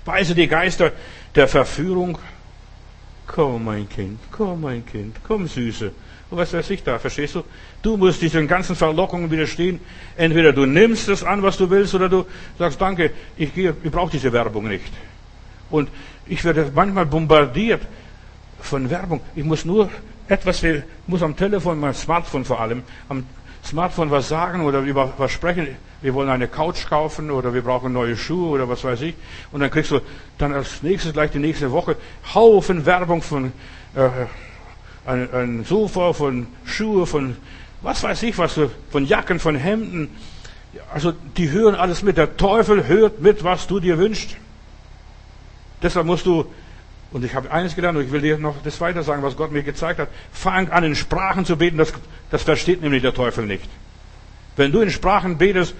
Weise 0.04 0.34
die 0.34 0.48
Geister 0.48 0.92
der 1.36 1.48
Verführung. 1.48 2.18
Komm, 3.28 3.66
mein 3.66 3.88
Kind, 3.88 4.20
komm, 4.32 4.62
mein 4.62 4.86
Kind, 4.86 5.16
komm, 5.24 5.48
Süße. 5.48 5.92
Und 6.32 6.38
was 6.38 6.54
weiß 6.54 6.70
ich 6.70 6.82
da, 6.82 6.98
verstehst 6.98 7.36
du? 7.36 7.44
Du 7.82 7.98
musst 7.98 8.22
diesen 8.22 8.48
ganzen 8.48 8.74
Verlockungen 8.74 9.30
widerstehen. 9.30 9.82
Entweder 10.16 10.54
du 10.54 10.66
nimmst 10.66 11.10
es 11.10 11.26
an, 11.26 11.44
was 11.44 11.58
du 11.58 11.70
willst, 11.70 11.94
oder 11.94 12.08
du 12.08 12.26
sagst, 12.58 12.80
danke, 12.80 13.12
ich, 13.36 13.54
gehe, 13.54 13.76
ich 13.84 13.92
brauche 13.92 14.12
diese 14.12 14.32
Werbung 14.32 14.70
nicht. 14.70 14.94
Und 15.70 15.90
ich 16.26 16.42
werde 16.46 16.72
manchmal 16.74 17.06
bombardiert 17.06 17.82
von 18.62 18.90
Werbung. 18.90 19.20
Ich 19.36 19.44
muss 19.44 19.66
nur 19.66 19.90
etwas, 20.30 20.64
ich 20.64 20.84
muss 21.06 21.22
am 21.22 21.36
Telefon, 21.36 21.82
mein 21.82 21.94
Smartphone 21.94 22.46
vor 22.46 22.62
allem, 22.62 22.84
am 23.10 23.26
Smartphone 23.66 24.10
was 24.10 24.30
sagen 24.30 24.62
oder 24.62 24.80
über 24.80 25.14
was 25.18 25.32
sprechen. 25.32 25.68
Wir 26.02 26.14
wollen 26.14 26.30
eine 26.30 26.48
Couch 26.48 26.88
kaufen 26.88 27.30
oder 27.30 27.54
wir 27.54 27.62
brauchen 27.62 27.92
neue 27.92 28.16
Schuhe 28.16 28.52
oder 28.52 28.70
was 28.70 28.86
weiß 28.86 29.02
ich. 29.02 29.16
Und 29.52 29.60
dann 29.60 29.70
kriegst 29.70 29.92
du 29.92 30.00
dann 30.38 30.54
als 30.54 30.82
nächstes 30.82 31.12
gleich 31.12 31.32
die 31.32 31.40
nächste 31.40 31.72
Woche 31.72 31.98
Haufen 32.34 32.86
Werbung 32.86 33.22
von 33.22 33.52
äh, 33.96 34.10
ein, 35.06 35.34
ein 35.34 35.66
Sofa, 35.66 36.14
von 36.14 36.48
Schuhe, 36.66 37.06
von 37.06 37.38
was 37.82 38.04
weiß 38.04 38.24
ich 38.24 38.38
was, 38.38 38.60
von 38.92 39.06
Jacken, 39.06 39.40
von 39.40 39.56
Hemden. 39.56 40.10
Also 40.94 41.14
die 41.38 41.50
hören 41.50 41.76
alles 41.76 42.04
mit. 42.04 42.18
Der 42.18 42.38
Teufel 42.38 42.88
hört 42.88 43.22
mit, 43.22 43.44
was 43.44 43.68
du 43.68 43.80
dir 43.80 43.98
wünschst. 43.98 44.38
Deshalb 45.82 46.06
musst 46.06 46.26
du 46.26 46.46
und 47.12 47.26
ich 47.26 47.36
habe 47.36 47.52
eines 47.52 47.76
gelernt 47.76 47.98
und 47.98 48.06
ich 48.06 48.12
will 48.12 48.22
dir 48.22 48.38
noch 48.38 48.56
das 48.64 48.80
weiter 48.80 49.04
sagen, 49.04 49.22
was 49.22 49.36
Gott 49.36 49.52
mir 49.52 49.64
gezeigt 49.64 50.00
hat. 50.00 50.08
Fang 50.32 50.70
an, 50.70 50.84
in 50.84 50.96
Sprachen 50.96 51.46
zu 51.46 51.58
beten, 51.58 51.78
das, 51.78 51.92
das 52.30 52.44
versteht 52.44 52.82
nämlich 52.82 53.02
der 53.02 53.14
Teufel 53.14 53.46
nicht. 53.46 53.68
Wenn 54.56 54.72
du 54.72 54.80
in 54.80 54.90
Sprachen 54.90 55.38
betest, 55.38 55.76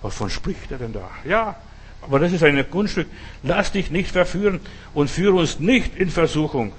wovon 0.00 0.30
spricht 0.30 0.70
er 0.70 0.78
denn 0.78 0.94
da? 0.94 1.10
Ja, 1.24 1.56
aber 2.00 2.18
das 2.18 2.32
ist 2.32 2.42
ein 2.42 2.64
Grundstück. 2.70 3.06
Lass 3.42 3.72
dich 3.72 3.90
nicht 3.90 4.10
verführen 4.10 4.60
und 4.94 5.10
führe 5.10 5.34
uns 5.34 5.60
nicht 5.60 5.96
in 5.96 6.10
Versuchung. 6.10 6.72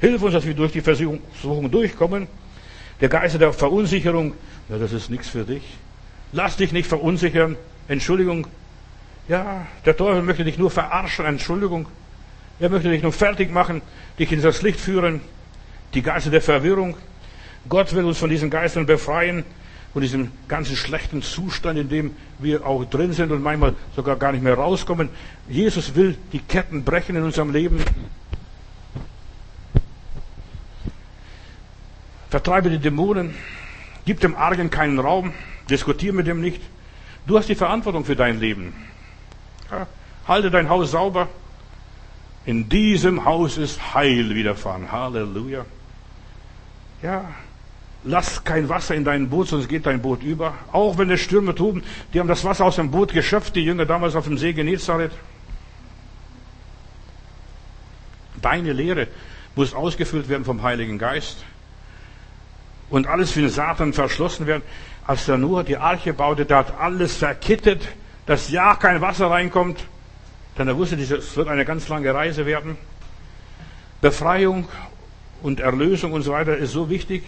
Hilf 0.00 0.22
uns, 0.22 0.34
dass 0.34 0.46
wir 0.46 0.54
durch 0.54 0.72
die 0.72 0.80
Versuchung 0.80 1.70
durchkommen. 1.70 2.28
Der 3.00 3.08
Geist 3.08 3.40
der 3.40 3.52
Verunsicherung, 3.52 4.34
ja, 4.68 4.78
das 4.78 4.92
ist 4.92 5.10
nichts 5.10 5.28
für 5.28 5.44
dich. 5.44 5.62
Lass 6.32 6.56
dich 6.56 6.72
nicht 6.72 6.88
verunsichern. 6.88 7.56
Entschuldigung. 7.88 8.46
Ja, 9.28 9.66
der 9.84 9.96
Teufel 9.96 10.22
möchte 10.22 10.44
dich 10.44 10.58
nur 10.58 10.70
verarschen. 10.70 11.24
Entschuldigung. 11.24 11.86
Er 12.58 12.70
möchte 12.70 12.90
dich 12.90 13.02
nur 13.02 13.12
fertig 13.12 13.52
machen, 13.52 13.82
dich 14.18 14.32
in 14.32 14.40
das 14.40 14.62
Licht 14.62 14.80
führen. 14.80 15.20
Die 15.94 16.02
Geister 16.02 16.30
der 16.30 16.42
Verwirrung. 16.42 16.96
Gott 17.68 17.94
will 17.94 18.04
uns 18.04 18.18
von 18.18 18.30
diesen 18.30 18.48
Geistern 18.48 18.86
befreien, 18.86 19.44
von 19.92 20.02
diesem 20.02 20.30
ganzen 20.46 20.76
schlechten 20.76 21.22
Zustand, 21.22 21.78
in 21.78 21.88
dem 21.88 22.16
wir 22.38 22.66
auch 22.66 22.84
drin 22.84 23.12
sind 23.12 23.32
und 23.32 23.42
manchmal 23.42 23.74
sogar 23.94 24.16
gar 24.16 24.32
nicht 24.32 24.44
mehr 24.44 24.54
rauskommen. 24.54 25.08
Jesus 25.48 25.94
will 25.94 26.16
die 26.32 26.38
Ketten 26.38 26.84
brechen 26.84 27.16
in 27.16 27.22
unserem 27.24 27.50
Leben. 27.52 27.80
Vertreibe 32.30 32.70
die 32.70 32.78
Dämonen. 32.78 33.34
Gib 34.04 34.20
dem 34.20 34.36
Argen 34.36 34.70
keinen 34.70 34.98
Raum. 34.98 35.32
Diskutiere 35.70 36.14
mit 36.14 36.26
dem 36.26 36.40
nicht. 36.40 36.60
Du 37.26 37.36
hast 37.38 37.48
die 37.48 37.54
Verantwortung 37.54 38.04
für 38.04 38.16
dein 38.16 38.38
Leben. 38.38 38.72
Ja, 39.70 39.86
halte 40.28 40.50
dein 40.50 40.68
Haus 40.68 40.92
sauber. 40.92 41.28
In 42.44 42.68
diesem 42.68 43.24
Haus 43.24 43.58
ist 43.58 43.94
Heil 43.94 44.34
widerfahren. 44.34 44.92
Halleluja. 44.92 45.64
Ja, 47.02 47.24
lass 48.04 48.44
kein 48.44 48.68
Wasser 48.68 48.94
in 48.94 49.04
dein 49.04 49.28
Boot, 49.28 49.48
sonst 49.48 49.68
geht 49.68 49.86
dein 49.86 50.00
Boot 50.00 50.22
über. 50.22 50.54
Auch 50.70 50.96
wenn 50.98 51.10
es 51.10 51.20
Stürme 51.20 51.54
toben, 51.54 51.82
die 52.14 52.20
haben 52.20 52.28
das 52.28 52.44
Wasser 52.44 52.64
aus 52.64 52.76
dem 52.76 52.92
Boot 52.92 53.12
geschöpft, 53.12 53.56
die 53.56 53.64
Jünger 53.64 53.86
damals 53.86 54.14
auf 54.14 54.24
dem 54.24 54.38
See 54.38 54.52
Genezareth. 54.52 55.12
Deine 58.40 58.72
Lehre 58.72 59.08
muss 59.56 59.74
ausgefüllt 59.74 60.28
werden 60.28 60.44
vom 60.44 60.62
Heiligen 60.62 60.98
Geist. 60.98 61.44
Und 62.90 63.06
alles 63.06 63.32
für 63.32 63.40
den 63.40 63.50
Satan 63.50 63.92
verschlossen 63.92 64.46
werden. 64.46 64.62
Als 65.06 65.28
er 65.28 65.38
nur 65.38 65.64
die 65.64 65.76
Arche 65.76 66.12
baute, 66.12 66.46
da 66.46 66.58
hat 66.58 66.78
alles 66.78 67.16
verkittet, 67.16 67.88
dass 68.26 68.50
ja 68.50 68.74
kein 68.74 69.00
Wasser 69.00 69.30
reinkommt. 69.30 69.84
Denn 70.58 70.68
er 70.68 70.76
wusste, 70.76 70.96
es 70.96 71.36
wird 71.36 71.48
eine 71.48 71.64
ganz 71.64 71.88
lange 71.88 72.12
Reise 72.12 72.46
werden. 72.46 72.76
Befreiung 74.00 74.68
und 75.42 75.60
Erlösung 75.60 76.12
und 76.12 76.22
so 76.22 76.32
weiter 76.32 76.56
ist 76.56 76.72
so 76.72 76.90
wichtig, 76.90 77.24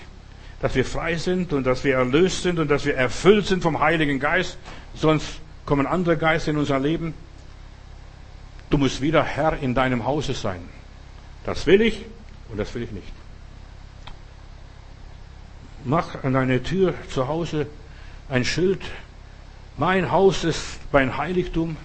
dass 0.60 0.74
wir 0.74 0.84
frei 0.84 1.16
sind 1.16 1.52
und 1.52 1.64
dass 1.64 1.84
wir 1.84 1.94
erlöst 1.94 2.42
sind 2.42 2.58
und 2.58 2.68
dass 2.70 2.84
wir 2.84 2.96
erfüllt 2.96 3.46
sind 3.46 3.62
vom 3.62 3.80
Heiligen 3.80 4.18
Geist. 4.18 4.58
Sonst 4.94 5.40
kommen 5.66 5.86
andere 5.86 6.16
Geister 6.16 6.50
in 6.50 6.56
unser 6.56 6.78
Leben. 6.78 7.14
Du 8.70 8.78
musst 8.78 9.00
wieder 9.00 9.22
Herr 9.22 9.58
in 9.60 9.74
deinem 9.74 10.04
Hause 10.04 10.34
sein. 10.34 10.60
Das 11.44 11.66
will 11.66 11.80
ich 11.80 12.04
und 12.50 12.58
das 12.58 12.74
will 12.74 12.82
ich 12.82 12.90
nicht. 12.90 13.17
Mach 15.84 16.22
an 16.24 16.32
deine 16.32 16.62
Tür 16.62 16.94
zu 17.08 17.28
Hause 17.28 17.66
ein 18.28 18.44
Schild. 18.44 18.80
Mein 19.76 20.10
Haus 20.10 20.44
ist 20.44 20.80
mein 20.92 21.16
Heiligtum. 21.16 21.76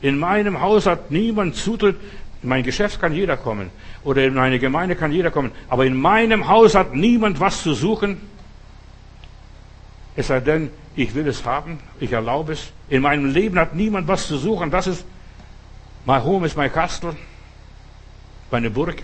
In 0.00 0.18
meinem 0.18 0.60
Haus 0.60 0.86
hat 0.86 1.10
niemand 1.10 1.54
Zutritt. 1.54 1.96
In 2.42 2.48
mein 2.48 2.62
Geschäft 2.62 3.00
kann 3.00 3.12
jeder 3.12 3.36
kommen. 3.36 3.70
Oder 4.04 4.24
in 4.24 4.34
meine 4.34 4.58
Gemeinde 4.58 4.96
kann 4.96 5.12
jeder 5.12 5.30
kommen. 5.30 5.52
Aber 5.68 5.84
in 5.84 5.96
meinem 5.96 6.48
Haus 6.48 6.74
hat 6.74 6.94
niemand 6.94 7.40
was 7.40 7.62
zu 7.62 7.74
suchen. 7.74 8.20
Es 10.16 10.28
sei 10.28 10.40
denn, 10.40 10.70
ich 10.96 11.14
will 11.14 11.28
es 11.28 11.44
haben, 11.44 11.78
ich 12.00 12.12
erlaube 12.12 12.54
es. 12.54 12.72
In 12.88 13.02
meinem 13.02 13.26
Leben 13.26 13.58
hat 13.58 13.74
niemand 13.74 14.08
was 14.08 14.26
zu 14.26 14.36
suchen. 14.36 14.70
Das 14.70 14.86
ist, 14.86 15.04
my 16.06 16.18
home 16.18 16.46
is 16.46 16.56
my 16.56 16.68
castle, 16.68 17.14
meine 18.50 18.70
Burg. 18.70 19.02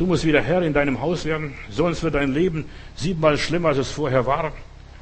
Du 0.00 0.06
musst 0.06 0.24
wieder 0.24 0.40
Herr 0.40 0.62
in 0.62 0.72
deinem 0.72 1.02
Haus 1.02 1.26
werden, 1.26 1.52
sonst 1.68 2.02
wird 2.02 2.14
dein 2.14 2.32
Leben 2.32 2.64
siebenmal 2.96 3.36
schlimmer, 3.36 3.68
als 3.68 3.76
es 3.76 3.90
vorher 3.90 4.24
war. 4.24 4.50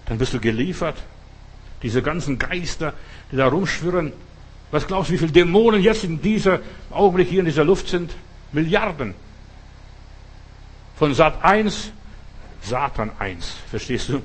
Dann 0.07 0.19
bist 0.19 0.35
du 0.35 0.41
geliefert. 0.41 0.97
Diese 1.85 2.03
ganzen 2.03 2.37
Geister, 2.37 2.95
die 3.31 3.37
da 3.37 3.47
rumschwirren. 3.47 4.13
Was 4.73 4.89
glaubst 4.89 5.09
du, 5.09 5.15
wie 5.15 5.19
viele 5.19 5.31
Dämonen 5.31 5.81
jetzt 5.81 6.03
in 6.03 6.21
dieser 6.21 6.59
Augenblick 6.91 7.29
hier 7.29 7.39
in 7.39 7.45
dieser 7.45 7.63
Luft 7.63 7.87
sind? 7.87 8.11
Milliarden. 8.51 9.15
Von 10.97 11.15
Sat 11.15 11.45
1, 11.45 11.93
Satan 12.61 13.13
1. 13.21 13.55
Verstehst 13.71 14.09
du? 14.09 14.21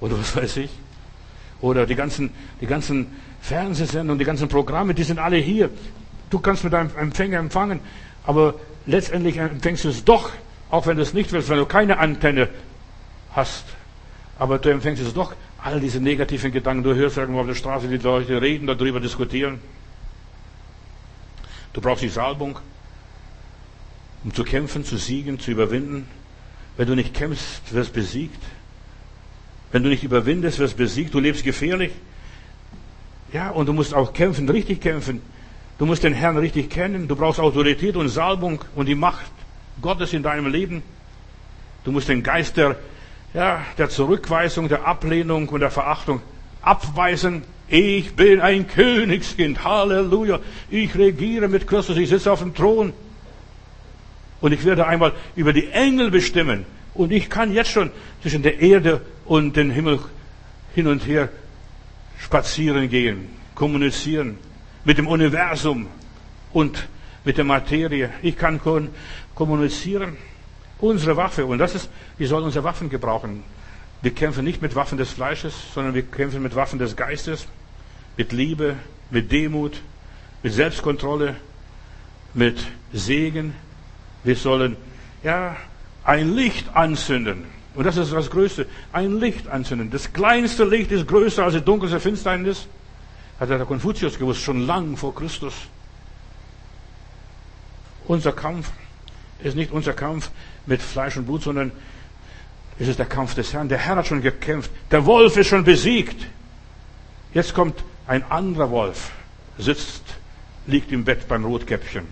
Oder 0.00 0.18
was 0.18 0.34
weiß 0.34 0.56
ich? 0.56 0.70
Oder 1.60 1.86
die 1.86 1.94
ganzen, 1.94 2.30
die 2.60 2.66
ganzen 2.66 3.12
Fernsehsendungen, 3.42 4.18
die 4.18 4.24
ganzen 4.24 4.48
Programme, 4.48 4.92
die 4.92 5.04
sind 5.04 5.20
alle 5.20 5.36
hier. 5.36 5.70
Du 6.30 6.40
kannst 6.40 6.64
mit 6.64 6.72
deinem 6.72 6.90
Empfänger 6.96 7.38
empfangen, 7.38 7.78
aber 8.26 8.54
letztendlich 8.86 9.38
empfängst 9.38 9.84
du 9.84 9.88
es 9.88 10.04
doch, 10.04 10.30
auch 10.70 10.86
wenn 10.86 10.96
du 10.96 11.02
es 11.02 11.14
nicht 11.14 11.32
willst, 11.32 11.48
wenn 11.48 11.58
du 11.58 11.66
keine 11.66 11.98
Antenne 11.98 12.48
hast. 13.32 13.64
Aber 14.38 14.58
du 14.58 14.68
empfängst 14.68 15.02
es 15.02 15.14
doch, 15.14 15.34
all 15.62 15.80
diese 15.80 16.00
negativen 16.00 16.52
Gedanken. 16.52 16.82
Du 16.82 16.94
hörst 16.94 17.16
irgendwo 17.16 17.40
auf 17.40 17.46
der 17.46 17.54
Straße 17.54 17.88
die 17.88 17.96
Leute 17.96 18.42
reden, 18.42 18.66
darüber 18.66 19.00
diskutieren. 19.00 19.60
Du 21.72 21.80
brauchst 21.80 22.02
die 22.02 22.08
Salbung, 22.08 22.58
um 24.24 24.34
zu 24.34 24.44
kämpfen, 24.44 24.84
zu 24.84 24.96
siegen, 24.96 25.38
zu 25.38 25.50
überwinden. 25.50 26.08
Wenn 26.76 26.88
du 26.88 26.94
nicht 26.94 27.14
kämpfst, 27.14 27.72
wirst 27.72 27.92
besiegt. 27.92 28.42
Wenn 29.72 29.82
du 29.82 29.88
nicht 29.88 30.04
überwindest, 30.04 30.58
wirst 30.58 30.76
besiegt. 30.76 31.14
Du 31.14 31.20
lebst 31.20 31.44
gefährlich. 31.44 31.92
Ja, 33.32 33.50
und 33.50 33.66
du 33.66 33.72
musst 33.72 33.94
auch 33.94 34.12
kämpfen, 34.12 34.48
richtig 34.48 34.80
kämpfen. 34.80 35.22
Du 35.78 35.84
musst 35.84 36.04
den 36.04 36.14
Herrn 36.14 36.38
richtig 36.38 36.70
kennen. 36.70 37.06
Du 37.06 37.16
brauchst 37.16 37.38
Autorität 37.38 37.96
und 37.96 38.08
Salbung 38.08 38.60
und 38.74 38.86
die 38.86 38.94
Macht 38.94 39.30
Gottes 39.82 40.12
in 40.12 40.22
deinem 40.22 40.46
Leben. 40.46 40.82
Du 41.84 41.92
musst 41.92 42.08
den 42.08 42.22
Geist 42.22 42.56
der, 42.56 42.76
ja, 43.34 43.60
der 43.76 43.90
Zurückweisung, 43.90 44.68
der 44.68 44.86
Ablehnung 44.86 45.48
und 45.48 45.60
der 45.60 45.70
Verachtung 45.70 46.22
abweisen. 46.62 47.42
Ich 47.68 48.16
bin 48.16 48.40
ein 48.40 48.66
Königskind. 48.66 49.64
Halleluja. 49.64 50.40
Ich 50.70 50.96
regiere 50.96 51.48
mit 51.48 51.66
Christus. 51.66 51.98
Ich 51.98 52.08
sitze 52.08 52.32
auf 52.32 52.40
dem 52.40 52.54
Thron. 52.54 52.94
Und 54.40 54.52
ich 54.52 54.64
werde 54.64 54.86
einmal 54.86 55.12
über 55.34 55.52
die 55.52 55.68
Engel 55.68 56.10
bestimmen. 56.10 56.64
Und 56.94 57.12
ich 57.12 57.28
kann 57.28 57.52
jetzt 57.52 57.70
schon 57.70 57.90
zwischen 58.22 58.42
der 58.42 58.60
Erde 58.60 59.02
und 59.26 59.56
dem 59.56 59.70
Himmel 59.70 59.98
hin 60.74 60.86
und 60.86 61.06
her 61.06 61.28
spazieren 62.18 62.88
gehen, 62.88 63.28
kommunizieren 63.54 64.38
mit 64.86 64.98
dem 64.98 65.08
Universum 65.08 65.88
und 66.52 66.86
mit 67.24 67.36
der 67.36 67.44
Materie. 67.44 68.10
Ich 68.22 68.38
kann 68.38 68.60
kommunizieren. 69.34 70.16
Unsere 70.78 71.16
Waffe, 71.16 71.44
und 71.44 71.58
das 71.58 71.74
ist, 71.74 71.90
wir 72.18 72.28
sollen 72.28 72.44
unsere 72.44 72.62
Waffen 72.62 72.88
gebrauchen. 72.88 73.42
Wir 74.00 74.12
kämpfen 74.12 74.44
nicht 74.44 74.62
mit 74.62 74.76
Waffen 74.76 74.96
des 74.96 75.10
Fleisches, 75.10 75.54
sondern 75.74 75.94
wir 75.94 76.02
kämpfen 76.02 76.42
mit 76.42 76.54
Waffen 76.54 76.78
des 76.78 76.94
Geistes, 76.94 77.48
mit 78.16 78.32
Liebe, 78.32 78.76
mit 79.10 79.32
Demut, 79.32 79.82
mit 80.42 80.52
Selbstkontrolle, 80.52 81.34
mit 82.32 82.64
Segen. 82.92 83.54
Wir 84.22 84.36
sollen, 84.36 84.76
ja, 85.24 85.56
ein 86.04 86.36
Licht 86.36 86.76
anzünden. 86.76 87.44
Und 87.74 87.84
das 87.84 87.96
ist 87.96 88.12
das 88.12 88.30
Größte. 88.30 88.66
Ein 88.92 89.18
Licht 89.18 89.48
anzünden. 89.48 89.90
Das 89.90 90.12
kleinste 90.12 90.64
Licht 90.64 90.92
ist 90.92 91.08
größer 91.08 91.42
als 91.42 91.54
die 91.54 91.60
dunkelste 91.60 91.98
Finsternis. 91.98 92.68
Hat 93.38 93.50
der 93.50 93.64
Konfuzius 93.64 94.18
gewusst, 94.18 94.42
schon 94.42 94.66
lang 94.66 94.96
vor 94.96 95.14
Christus. 95.14 95.54
Unser 98.06 98.32
Kampf 98.32 98.70
ist 99.42 99.56
nicht 99.56 99.72
unser 99.72 99.92
Kampf 99.92 100.30
mit 100.64 100.80
Fleisch 100.80 101.16
und 101.16 101.26
Blut, 101.26 101.42
sondern 101.42 101.72
es 102.78 102.88
ist 102.88 102.98
der 102.98 103.06
Kampf 103.06 103.34
des 103.34 103.52
Herrn. 103.52 103.68
Der 103.68 103.78
Herr 103.78 103.96
hat 103.96 104.06
schon 104.06 104.22
gekämpft. 104.22 104.70
Der 104.90 105.04
Wolf 105.06 105.36
ist 105.36 105.48
schon 105.48 105.64
besiegt. 105.64 106.26
Jetzt 107.34 107.54
kommt 107.54 107.82
ein 108.06 108.22
anderer 108.30 108.70
Wolf, 108.70 109.10
sitzt, 109.58 110.02
liegt 110.66 110.92
im 110.92 111.04
Bett 111.04 111.28
beim 111.28 111.44
Rotkäppchen. 111.44 112.06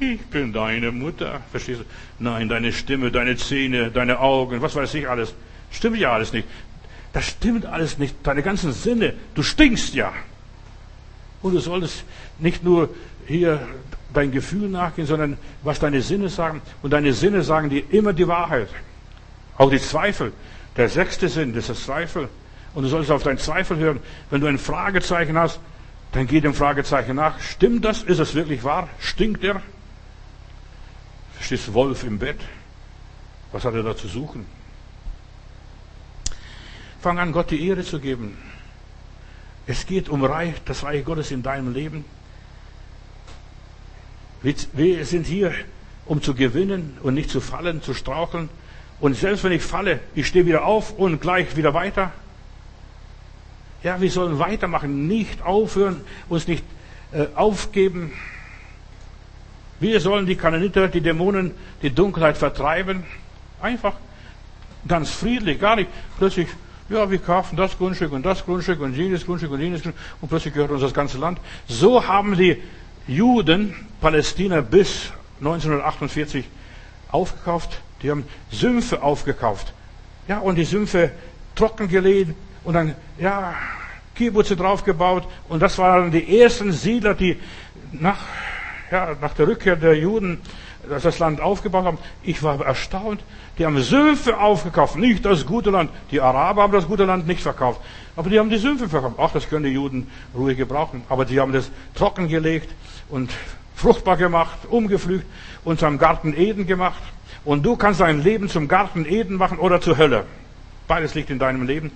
Ich 0.00 0.20
bin 0.26 0.52
deine 0.52 0.92
Mutter. 0.92 1.40
Verstehst 1.50 1.80
du? 1.80 1.84
Nein, 2.18 2.48
deine 2.48 2.72
Stimme, 2.72 3.10
deine 3.10 3.36
Zähne, 3.36 3.90
deine 3.90 4.20
Augen, 4.20 4.62
was 4.62 4.74
weiß 4.74 4.94
ich 4.94 5.08
alles. 5.08 5.34
Stimmt 5.70 5.98
ja 5.98 6.12
alles 6.12 6.32
nicht. 6.32 6.46
Das 7.12 7.24
stimmt 7.24 7.66
alles 7.66 7.98
nicht. 7.98 8.14
Deine 8.22 8.42
ganzen 8.42 8.72
Sinne, 8.72 9.14
du 9.34 9.42
stinkst 9.42 9.94
ja. 9.94 10.12
Und 11.42 11.54
du 11.54 11.60
solltest 11.60 12.04
nicht 12.38 12.64
nur 12.64 12.90
hier 13.26 13.66
dein 14.12 14.32
Gefühl 14.32 14.68
nachgehen, 14.68 15.06
sondern 15.06 15.38
was 15.62 15.78
deine 15.78 16.02
Sinne 16.02 16.28
sagen. 16.28 16.60
Und 16.82 16.92
deine 16.92 17.12
Sinne 17.12 17.42
sagen 17.42 17.70
dir 17.70 17.82
immer 17.92 18.12
die 18.12 18.26
Wahrheit. 18.26 18.68
Auch 19.56 19.70
die 19.70 19.80
Zweifel. 19.80 20.32
Der 20.76 20.88
sechste 20.88 21.28
Sinn, 21.28 21.54
das 21.54 21.68
ist 21.68 21.84
Zweifel. 21.84 22.28
Und 22.74 22.82
du 22.84 22.88
solltest 22.88 23.10
auf 23.10 23.22
deinen 23.22 23.38
Zweifel 23.38 23.76
hören. 23.78 24.00
Wenn 24.30 24.40
du 24.40 24.46
ein 24.46 24.58
Fragezeichen 24.58 25.36
hast, 25.36 25.60
dann 26.12 26.26
geh 26.26 26.40
dem 26.40 26.54
Fragezeichen 26.54 27.16
nach. 27.16 27.38
Stimmt 27.40 27.84
das? 27.84 28.02
Ist 28.02 28.18
es 28.18 28.34
wirklich 28.34 28.64
wahr? 28.64 28.88
Stinkt 28.98 29.44
er? 29.44 29.62
Stehst 31.40 31.72
Wolf 31.72 32.04
im 32.04 32.18
Bett? 32.18 32.38
Was 33.52 33.64
hat 33.64 33.74
er 33.74 33.82
da 33.82 33.96
zu 33.96 34.08
suchen? 34.08 34.46
Fang 37.00 37.18
an, 37.18 37.32
Gott 37.32 37.50
die 37.50 37.68
Ehre 37.68 37.84
zu 37.84 38.00
geben. 38.00 38.36
Es 39.66 39.86
geht 39.86 40.08
um 40.08 40.24
Reich, 40.24 40.54
das 40.64 40.82
Reich 40.82 41.04
Gottes 41.04 41.30
in 41.30 41.42
deinem 41.42 41.72
Leben. 41.72 42.04
Wir 44.42 45.04
sind 45.04 45.26
hier, 45.26 45.52
um 46.06 46.22
zu 46.22 46.34
gewinnen 46.34 46.96
und 47.02 47.14
nicht 47.14 47.30
zu 47.30 47.40
fallen, 47.40 47.82
zu 47.82 47.94
straucheln. 47.94 48.48
Und 49.00 49.14
selbst 49.14 49.44
wenn 49.44 49.52
ich 49.52 49.62
falle, 49.62 50.00
ich 50.14 50.26
stehe 50.26 50.46
wieder 50.46 50.64
auf 50.64 50.98
und 50.98 51.20
gleich 51.20 51.56
wieder 51.56 51.74
weiter. 51.74 52.12
Ja, 53.84 54.00
wir 54.00 54.10
sollen 54.10 54.40
weitermachen, 54.40 55.06
nicht 55.06 55.42
aufhören, 55.42 56.00
uns 56.28 56.48
nicht 56.48 56.64
äh, 57.12 57.26
aufgeben. 57.36 58.12
Wir 59.78 60.00
sollen 60.00 60.26
die 60.26 60.34
Kananiter, 60.34 60.88
die 60.88 61.00
Dämonen, 61.00 61.52
die 61.82 61.90
Dunkelheit 61.90 62.36
vertreiben. 62.36 63.04
Einfach 63.60 63.94
ganz 64.88 65.10
friedlich, 65.10 65.60
gar 65.60 65.76
nicht 65.76 65.90
plötzlich, 66.18 66.48
ja, 66.88 67.10
wir 67.10 67.18
kaufen 67.18 67.56
das 67.56 67.76
Grundstück 67.76 68.12
und 68.12 68.24
das 68.24 68.44
Grundstück 68.44 68.80
und 68.80 68.94
jenes 68.94 69.24
Grundstück 69.26 69.50
und 69.50 69.60
jenes 69.60 69.82
Grundstück 69.82 70.04
und 70.20 70.28
plötzlich 70.28 70.54
gehört 70.54 70.70
uns 70.70 70.80
das 70.80 70.94
ganze 70.94 71.18
Land. 71.18 71.38
So 71.66 72.06
haben 72.06 72.36
die 72.36 72.62
Juden 73.06 73.74
Palästina 74.00 74.60
bis 74.60 75.10
1948 75.40 76.44
aufgekauft. 77.10 77.80
Die 78.02 78.10
haben 78.10 78.24
Sümpfe 78.50 79.02
aufgekauft. 79.02 79.72
Ja, 80.28 80.38
und 80.38 80.56
die 80.56 80.64
Sümpfe 80.64 81.10
trockengelegt 81.54 82.34
und 82.64 82.74
dann, 82.74 82.94
ja, 83.18 83.54
Kibbutze 84.14 84.56
draufgebaut. 84.56 85.24
Und 85.48 85.60
das 85.60 85.78
waren 85.78 86.10
die 86.10 86.40
ersten 86.40 86.72
Siedler, 86.72 87.14
die 87.14 87.36
nach, 87.92 88.18
ja, 88.90 89.16
nach 89.20 89.34
der 89.34 89.48
Rückkehr 89.48 89.76
der 89.76 89.96
Juden 89.96 90.40
das 90.88 91.18
Land 91.18 91.40
aufgebaut 91.40 91.84
haben. 91.84 91.98
Ich 92.22 92.42
war 92.42 92.64
erstaunt. 92.64 93.20
Die 93.58 93.66
haben 93.66 93.80
Sümpfe 93.80 94.38
aufgekauft, 94.38 94.96
nicht 94.96 95.24
das 95.24 95.46
gute 95.46 95.70
Land. 95.70 95.90
Die 96.10 96.20
Araber 96.20 96.62
haben 96.62 96.72
das 96.72 96.86
gute 96.86 97.04
Land 97.04 97.26
nicht 97.26 97.40
verkauft. 97.40 97.80
Aber 98.16 98.30
die 98.30 98.38
haben 98.38 98.50
die 98.50 98.58
Sümpfe 98.58 98.88
verkauft. 98.88 99.16
Ach, 99.18 99.32
das 99.32 99.48
können 99.48 99.64
die 99.64 99.70
Juden 99.70 100.10
ruhig 100.34 100.56
gebrauchen. 100.56 101.02
Aber 101.08 101.24
die 101.24 101.40
haben 101.40 101.52
das 101.52 101.70
trockengelegt 101.94 102.70
und 103.08 103.30
fruchtbar 103.74 104.16
gemacht, 104.16 104.58
umgepflügt 104.68 105.26
und 105.64 105.78
zum 105.78 105.98
Garten 105.98 106.34
Eden 106.36 106.66
gemacht. 106.66 107.02
Und 107.44 107.64
du 107.64 107.76
kannst 107.76 108.00
dein 108.00 108.22
Leben 108.22 108.48
zum 108.48 108.68
Garten 108.68 109.06
Eden 109.06 109.36
machen 109.36 109.58
oder 109.58 109.80
zur 109.80 109.96
Hölle. 109.96 110.24
Beides 110.86 111.14
liegt 111.14 111.30
in 111.30 111.38
deinem 111.38 111.66
Leben. 111.66 111.92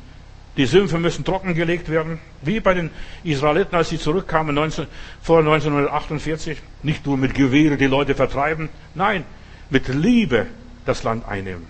Die 0.57 0.67
Sümpfe 0.67 0.99
müssen 0.99 1.25
trockengelegt 1.25 1.89
werden, 1.89 2.19
wie 2.43 2.61
bei 2.61 2.75
den 2.75 2.91
Israeliten, 3.25 3.75
als 3.75 3.89
sie 3.89 3.99
zurückkamen 3.99 4.55
19, 4.55 4.87
vor 5.23 5.39
1948. 5.39 6.59
Nicht 6.83 7.07
nur 7.07 7.17
mit 7.17 7.35
Gewehre 7.35 7.79
die 7.79 7.87
Leute 7.87 8.15
vertreiben, 8.15 8.69
nein, 8.95 9.25
mit 9.71 9.89
Liebe 9.89 10.47
das 10.85 11.03
Land 11.05 11.27
einnehmen. 11.27 11.67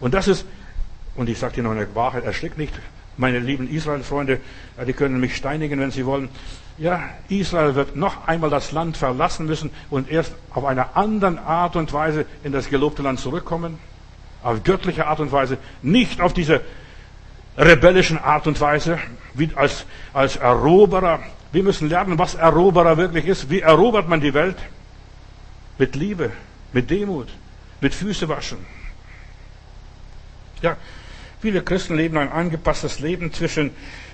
Und 0.00 0.12
das 0.12 0.26
ist, 0.26 0.44
und 1.14 1.28
ich 1.28 1.38
sage 1.38 1.54
dir 1.54 1.62
noch 1.62 1.70
eine 1.70 1.94
Wahrheit, 1.94 2.24
erschreckt 2.24 2.58
nicht, 2.58 2.74
meine 3.16 3.38
lieben 3.38 3.70
Israel-Freunde, 3.70 4.40
die 4.86 4.92
können 4.92 5.20
mich 5.20 5.36
steinigen, 5.36 5.78
wenn 5.78 5.92
sie 5.92 6.04
wollen. 6.04 6.28
Ja, 6.78 7.10
Israel 7.28 7.76
wird 7.76 7.94
noch 7.94 8.26
einmal 8.26 8.50
das 8.50 8.72
Land 8.72 8.96
verlassen 8.96 9.46
müssen 9.46 9.70
und 9.90 10.10
erst 10.10 10.34
auf 10.50 10.64
eine 10.64 10.96
andere 10.96 11.40
Art 11.42 11.76
und 11.76 11.92
Weise 11.92 12.26
in 12.42 12.50
das 12.50 12.68
gelobte 12.68 13.02
Land 13.02 13.20
zurückkommen. 13.20 13.78
Auf 14.42 14.64
göttliche 14.64 15.06
Art 15.06 15.20
und 15.20 15.30
Weise. 15.30 15.58
Nicht 15.82 16.20
auf 16.20 16.32
diese 16.32 16.60
rebellischen 17.56 18.18
Art 18.18 18.46
und 18.46 18.60
Weise, 18.60 18.98
wie 19.34 19.50
als, 19.54 19.86
als 20.12 20.36
Eroberer. 20.36 21.20
Wir 21.52 21.62
müssen 21.62 21.88
lernen, 21.88 22.18
was 22.18 22.34
Eroberer 22.34 22.96
wirklich 22.96 23.26
ist. 23.26 23.50
Wie 23.50 23.60
erobert 23.60 24.08
man 24.08 24.20
die 24.20 24.34
Welt? 24.34 24.56
Mit 25.78 25.96
Liebe, 25.96 26.30
mit 26.72 26.90
Demut, 26.90 27.28
mit 27.80 27.94
Füße 27.94 28.28
waschen. 28.28 28.58
Ja, 30.62 30.76
viele 31.40 31.62
Christen 31.62 31.96
leben 31.96 32.16
ein 32.16 32.30
angepasstes 32.30 33.00
Leben 33.00 33.32
zwischen 33.32 33.70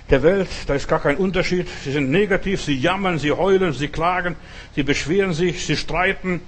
der 0.09 0.23
Welt, 0.23 0.49
da 0.67 0.73
ist 0.73 0.87
gar 0.87 0.99
kein 0.99 1.17
Unterschied. 1.17 1.67
Sie 1.83 1.91
sind 1.91 2.11
negativ, 2.11 2.61
sie 2.61 2.75
jammern, 2.75 3.17
sie 3.17 3.31
heulen, 3.31 3.71
sie 3.73 3.87
klagen, 3.87 4.35
sie 4.75 4.83
beschweren 4.83 5.33
sich, 5.33 5.65
sie 5.65 5.77
streiten, 5.77 6.41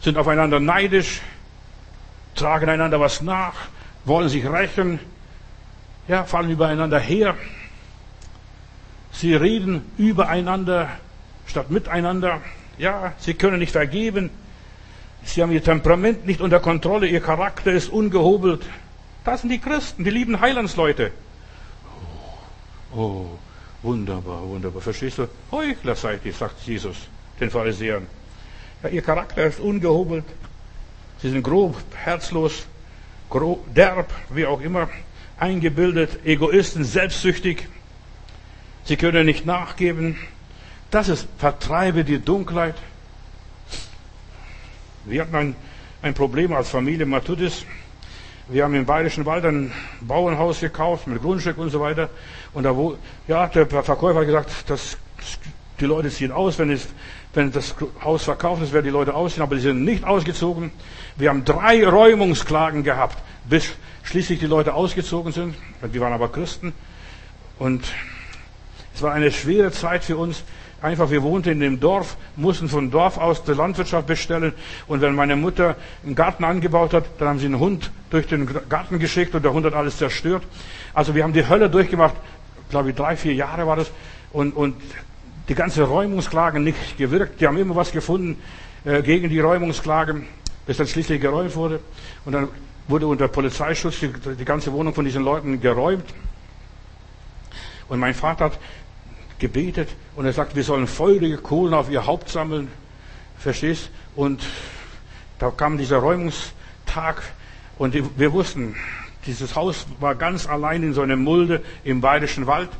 sind 0.00 0.16
aufeinander 0.16 0.58
neidisch, 0.58 1.20
tragen 2.34 2.70
einander 2.70 2.98
was 3.00 3.20
nach, 3.20 3.54
wollen 4.04 4.30
sich 4.30 4.46
rächen, 4.46 4.98
ja, 6.10 6.24
fallen 6.24 6.50
übereinander 6.50 6.98
her. 6.98 7.36
Sie 9.12 9.32
reden 9.34 9.82
übereinander 9.96 10.88
statt 11.46 11.70
miteinander. 11.70 12.40
Ja, 12.78 13.12
sie 13.18 13.34
können 13.34 13.60
nicht 13.60 13.70
vergeben. 13.70 14.30
Sie 15.22 15.40
haben 15.40 15.52
ihr 15.52 15.62
Temperament 15.62 16.26
nicht 16.26 16.40
unter 16.40 16.58
Kontrolle, 16.58 17.06
ihr 17.06 17.20
Charakter 17.20 17.70
ist 17.70 17.90
ungehobelt. 17.90 18.62
Das 19.24 19.42
sind 19.42 19.50
die 19.50 19.60
Christen, 19.60 20.02
die 20.02 20.10
lieben 20.10 20.40
Heilandsleute. 20.40 21.12
Oh, 22.92 23.26
wunderbar, 23.82 24.42
wunderbar. 24.48 24.82
Verstehst 24.82 25.18
du? 25.18 25.28
Heuchler 25.52 25.94
seid 25.94 26.24
ihr, 26.24 26.32
sagt 26.32 26.60
Jesus 26.62 26.96
den 27.38 27.50
Pharisäern. 27.50 28.06
Ja, 28.82 28.88
ihr 28.88 29.02
Charakter 29.02 29.44
ist 29.44 29.60
ungehobelt. 29.60 30.24
Sie 31.22 31.30
sind 31.30 31.44
grob, 31.44 31.76
herzlos, 31.94 32.66
grob, 33.28 33.72
derb, 33.74 34.10
wie 34.30 34.46
auch 34.46 34.60
immer, 34.60 34.88
eingebildet, 35.40 36.24
Egoisten, 36.24 36.84
selbstsüchtig. 36.84 37.68
Sie 38.84 38.96
können 38.96 39.26
nicht 39.26 39.46
nachgeben. 39.46 40.16
Das 40.90 41.08
ist, 41.08 41.26
vertreibe 41.38 42.04
die 42.04 42.18
Dunkelheit. 42.18 42.74
Wir 45.04 45.22
hatten 45.22 45.34
ein, 45.34 45.56
ein 46.02 46.14
Problem 46.14 46.52
als 46.52 46.68
Familie 46.68 47.06
Matudis. 47.06 47.64
Wir 48.48 48.64
haben 48.64 48.74
im 48.74 48.84
Bayerischen 48.84 49.24
Wald 49.26 49.44
ein 49.44 49.72
Bauernhaus 50.00 50.60
gekauft 50.60 51.06
mit 51.06 51.22
Grundstück 51.22 51.56
und 51.58 51.70
so 51.70 51.80
weiter. 51.80 52.10
Und 52.52 52.64
da 52.64 52.76
wo, 52.76 52.96
ja, 53.28 53.46
der 53.46 53.66
Verkäufer 53.66 54.20
hat 54.20 54.26
gesagt, 54.26 54.68
dass 54.68 54.98
die 55.78 55.86
Leute 55.86 56.10
ziehen 56.10 56.32
aus, 56.32 56.58
wenn, 56.58 56.70
es, 56.70 56.88
wenn 57.32 57.52
das 57.52 57.74
Haus 58.02 58.24
verkauft 58.24 58.62
ist, 58.62 58.72
werden 58.72 58.86
die 58.86 58.90
Leute 58.90 59.14
ausziehen, 59.14 59.42
aber 59.42 59.54
die 59.54 59.62
sind 59.62 59.84
nicht 59.84 60.04
ausgezogen. 60.04 60.72
Wir 61.16 61.30
haben 61.30 61.44
drei 61.44 61.86
Räumungsklagen 61.86 62.82
gehabt, 62.82 63.18
bis 63.48 63.72
schließlich 64.10 64.40
die 64.40 64.46
Leute 64.46 64.74
ausgezogen 64.74 65.30
sind. 65.30 65.54
Die 65.94 66.00
waren 66.00 66.12
aber 66.12 66.32
Christen. 66.32 66.72
Und 67.60 67.84
es 68.92 69.02
war 69.02 69.12
eine 69.12 69.30
schwere 69.30 69.70
Zeit 69.70 70.02
für 70.02 70.16
uns. 70.16 70.42
Einfach, 70.82 71.10
wir 71.12 71.22
wohnten 71.22 71.50
in 71.50 71.60
dem 71.60 71.78
Dorf, 71.78 72.16
mussten 72.34 72.68
von 72.68 72.90
Dorf 72.90 73.18
aus 73.18 73.44
die 73.44 73.52
Landwirtschaft 73.52 74.08
bestellen. 74.08 74.52
Und 74.88 75.00
wenn 75.00 75.14
meine 75.14 75.36
Mutter 75.36 75.76
einen 76.04 76.16
Garten 76.16 76.42
angebaut 76.42 76.92
hat, 76.92 77.04
dann 77.18 77.28
haben 77.28 77.38
sie 77.38 77.46
einen 77.46 77.60
Hund 77.60 77.92
durch 78.10 78.26
den 78.26 78.48
Garten 78.68 78.98
geschickt 78.98 79.32
und 79.36 79.44
der 79.44 79.52
Hund 79.52 79.64
hat 79.64 79.74
alles 79.74 79.98
zerstört. 79.98 80.42
Also 80.92 81.14
wir 81.14 81.22
haben 81.22 81.32
die 81.32 81.48
Hölle 81.48 81.70
durchgemacht, 81.70 82.16
glaube 82.68 82.90
ich, 82.90 82.96
drei, 82.96 83.14
vier 83.14 83.34
Jahre 83.34 83.64
war 83.68 83.76
das. 83.76 83.92
Und, 84.32 84.56
und 84.56 84.74
die 85.48 85.54
ganze 85.54 85.84
Räumungsklage 85.84 86.58
nicht 86.58 86.98
gewirkt. 86.98 87.40
Die 87.40 87.46
haben 87.46 87.58
immer 87.58 87.76
was 87.76 87.92
gefunden 87.92 88.42
äh, 88.84 89.02
gegen 89.02 89.28
die 89.28 89.38
Räumungsklage, 89.38 90.22
bis 90.66 90.78
dann 90.78 90.88
schließlich 90.88 91.20
geräumt 91.20 91.54
wurde. 91.54 91.78
Und 92.24 92.32
dann 92.32 92.48
wurde 92.90 93.06
unter 93.06 93.28
Polizeischutz 93.28 94.00
die, 94.00 94.12
die 94.36 94.44
ganze 94.44 94.72
Wohnung 94.72 94.94
von 94.94 95.04
diesen 95.04 95.22
Leuten 95.22 95.60
geräumt. 95.60 96.04
Und 97.88 97.98
mein 97.98 98.14
Vater 98.14 98.46
hat 98.46 98.58
gebetet 99.38 99.88
und 100.16 100.26
er 100.26 100.32
sagt, 100.32 100.54
wir 100.54 100.62
sollen 100.62 100.86
feurige 100.86 101.38
Kohlen 101.38 101.74
auf 101.74 101.90
ihr 101.90 102.06
Haupt 102.06 102.28
sammeln. 102.28 102.68
Verstehst? 103.38 103.90
Und 104.14 104.42
da 105.38 105.50
kam 105.50 105.78
dieser 105.78 105.98
Räumungstag 105.98 107.22
und 107.78 107.94
wir 108.18 108.32
wussten, 108.32 108.76
dieses 109.26 109.56
Haus 109.56 109.86
war 109.98 110.14
ganz 110.14 110.46
allein 110.46 110.82
in 110.82 110.92
so 110.92 111.02
einer 111.02 111.16
Mulde 111.16 111.62
im 111.84 112.00
Bayerischen 112.00 112.46
Wald 112.46 112.70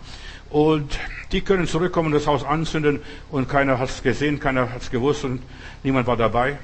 und 0.50 0.98
die 1.32 1.40
können 1.40 1.66
zurückkommen 1.66 2.06
und 2.06 2.12
das 2.12 2.26
Haus 2.26 2.44
anzünden 2.44 3.00
und 3.30 3.48
keiner 3.48 3.78
hat 3.78 3.88
es 3.88 4.02
gesehen, 4.02 4.40
keiner 4.40 4.70
hat 4.70 4.82
es 4.82 4.90
gewusst 4.90 5.24
und 5.24 5.42
niemand 5.82 6.06
war 6.06 6.16
dabei. 6.16 6.58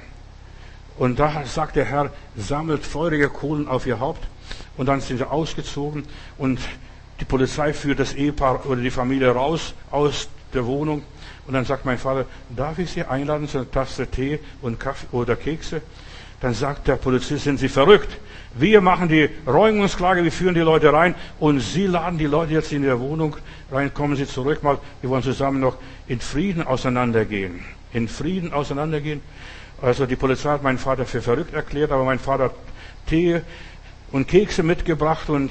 Und 0.99 1.19
da 1.19 1.45
sagt 1.45 1.77
der 1.77 1.85
Herr, 1.85 2.11
sammelt 2.37 2.85
feurige 2.85 3.29
Kohlen 3.29 3.69
auf 3.69 3.87
ihr 3.87 4.01
Haupt 4.01 4.27
und 4.77 4.87
dann 4.87 5.01
sind 5.01 5.19
sie 5.19 5.31
ausgezogen 5.31 6.05
und 6.39 6.59
die 7.21 7.25
Polizei 7.25 7.73
führt 7.73 7.99
das 7.99 8.15
Ehepaar 8.15 8.67
oder 8.67 8.81
die 8.81 8.91
Familie 8.91 9.31
raus 9.31 9.75
aus 9.91 10.29
der 10.53 10.67
Wohnung. 10.67 11.03
Und 11.47 11.55
dann 11.55 11.65
sagt 11.65 11.85
mein 11.85 11.99
Vater, 11.99 12.27
darf 12.55 12.79
ich 12.79 12.91
Sie 12.91 13.05
einladen 13.05 13.49
zu 13.49 13.59
einer 13.59 13.71
Tasse 13.71 14.07
Tee 14.07 14.41
und 14.63 14.81
Kaffee 14.81 15.07
oder 15.13 15.37
Kekse? 15.37 15.81
Dann 16.41 16.53
sagt 16.53 16.89
der 16.89 16.97
Polizist, 16.97 17.45
sind 17.45 17.59
Sie 17.59 17.69
verrückt? 17.69 18.19
Wir 18.55 18.81
machen 18.81 19.09
die 19.09 19.29
Räumungsklage, 19.47 20.25
wir 20.25 20.33
führen 20.33 20.55
die 20.55 20.61
Leute 20.61 20.93
rein 20.93 21.15
und 21.39 21.61
Sie 21.61 21.87
laden 21.87 22.19
die 22.19 22.27
Leute 22.27 22.55
jetzt 22.55 22.73
in 22.73 22.83
der 22.83 23.01
Wohnung 23.01 23.37
rein, 23.71 23.93
kommen 23.93 24.17
Sie 24.17 24.27
zurück 24.27 24.63
mal, 24.63 24.79
wir 25.01 25.11
wollen 25.11 25.23
zusammen 25.23 25.61
noch 25.61 25.77
in 26.09 26.21
Frieden 26.21 26.67
auseinandergehen. 26.67 27.65
In 27.93 28.09
Frieden 28.09 28.53
auseinandergehen. 28.53 29.23
Also 29.83 30.07
die 30.07 30.17
Polizei 30.17 30.51
hat 30.51 30.63
meinen 30.63 30.79
Vater 30.79 31.05
für 31.05 31.21
verrückt 31.21 31.53
erklärt, 31.53 31.93
aber 31.93 32.05
mein 32.05 32.19
Vater 32.19 32.45
hat 32.45 32.55
Tee 33.07 33.43
und 34.11 34.27
Kekse 34.27 34.63
mitgebracht 34.63 35.29
und 35.29 35.51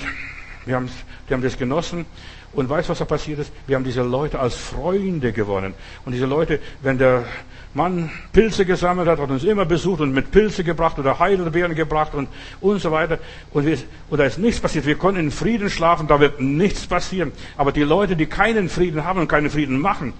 wir 0.65 0.76
haben, 0.76 0.89
die 1.30 1.34
haben 1.34 1.43
das 1.43 1.57
genossen. 1.57 2.05
Und 2.53 2.69
weißt 2.69 2.88
was 2.88 2.99
da 2.99 3.05
passiert 3.05 3.39
ist? 3.39 3.51
Wir 3.67 3.76
haben 3.76 3.84
diese 3.84 4.01
Leute 4.01 4.39
als 4.39 4.55
Freunde 4.55 5.34
gewonnen. 5.34 5.73
Und 6.05 6.13
diese 6.13 6.26
Leute, 6.26 6.59
wenn 6.82 6.97
der 6.97 7.26
Mann 7.73 8.09
Pilze 8.32 8.65
gesammelt 8.65 9.09
hat, 9.09 9.19
hat 9.19 9.30
uns 9.30 9.43
immer 9.43 9.65
besucht 9.65 9.99
und 9.99 10.13
mit 10.13 10.32
Pilze 10.32 10.63
gebracht 10.63 10.97
oder 10.97 11.19
Heidelbeeren 11.19 11.76
gebracht 11.76 12.15
und, 12.15 12.30
und 12.61 12.82
so 12.82 12.91
weiter. 12.91 13.19
Und, 13.51 13.65
wir, 13.65 13.78
und 14.09 14.17
da 14.17 14.23
ist 14.23 14.39
nichts 14.39 14.61
passiert. 14.61 14.86
Wir 14.86 14.95
konnten 14.95 15.19
in 15.19 15.32
Frieden 15.32 15.69
schlafen, 15.69 16.07
da 16.07 16.21
wird 16.21 16.39
nichts 16.39 16.88
passieren. 16.88 17.34
Aber 17.57 17.73
die 17.73 17.84
Leute, 17.84 18.15
die 18.15 18.26
keinen 18.26 18.69
Frieden 18.69 19.03
haben 19.03 19.19
und 19.19 19.28
keinen 19.28 19.49
Frieden 19.49 19.82
machen, 19.82 20.13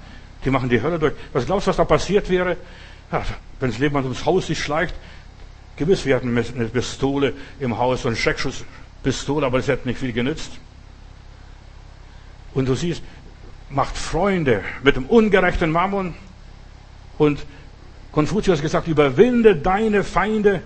die 0.44 0.50
machen 0.50 0.68
die 0.68 0.82
Hölle 0.82 1.00
durch. 1.00 1.14
Was 1.32 1.46
glaubst 1.46 1.68
du, 1.68 1.70
was 1.70 1.78
da 1.78 1.86
passiert 1.86 2.30
wäre? 2.30 2.58
Ja, 3.12 3.24
wenn 3.60 3.70
das 3.70 3.80
Leben 3.80 3.96
ums 3.96 4.26
Haus 4.26 4.48
sich 4.48 4.60
schleicht, 4.60 4.96
Gewiss, 5.78 6.06
wir 6.06 6.16
hatten 6.16 6.30
eine 6.38 6.70
Pistole 6.70 7.34
im 7.60 7.78
Haus, 7.78 8.04
so 8.04 8.08
eine 8.08 8.18
Schreckschusspistole, 8.18 9.46
aber 9.46 9.58
das 9.58 9.68
hat 9.68 9.86
nicht 9.86 10.00
viel 10.00 10.14
genützt. 10.14 10.52
Und 12.54 12.68
du 12.68 12.76
siehst, 12.76 13.04
macht 13.70 13.98
Freunde 13.98 14.64
mit 14.84 14.96
dem 14.96 15.06
ungerechten 15.06 15.72
Mammon. 15.72 16.14
Und 17.18 17.46
Konfuzius 18.12 18.58
hat 18.58 18.64
gesagt, 18.64 18.88
überwinde 18.88 19.56
deine 19.58 20.04
Feinde 20.04 20.62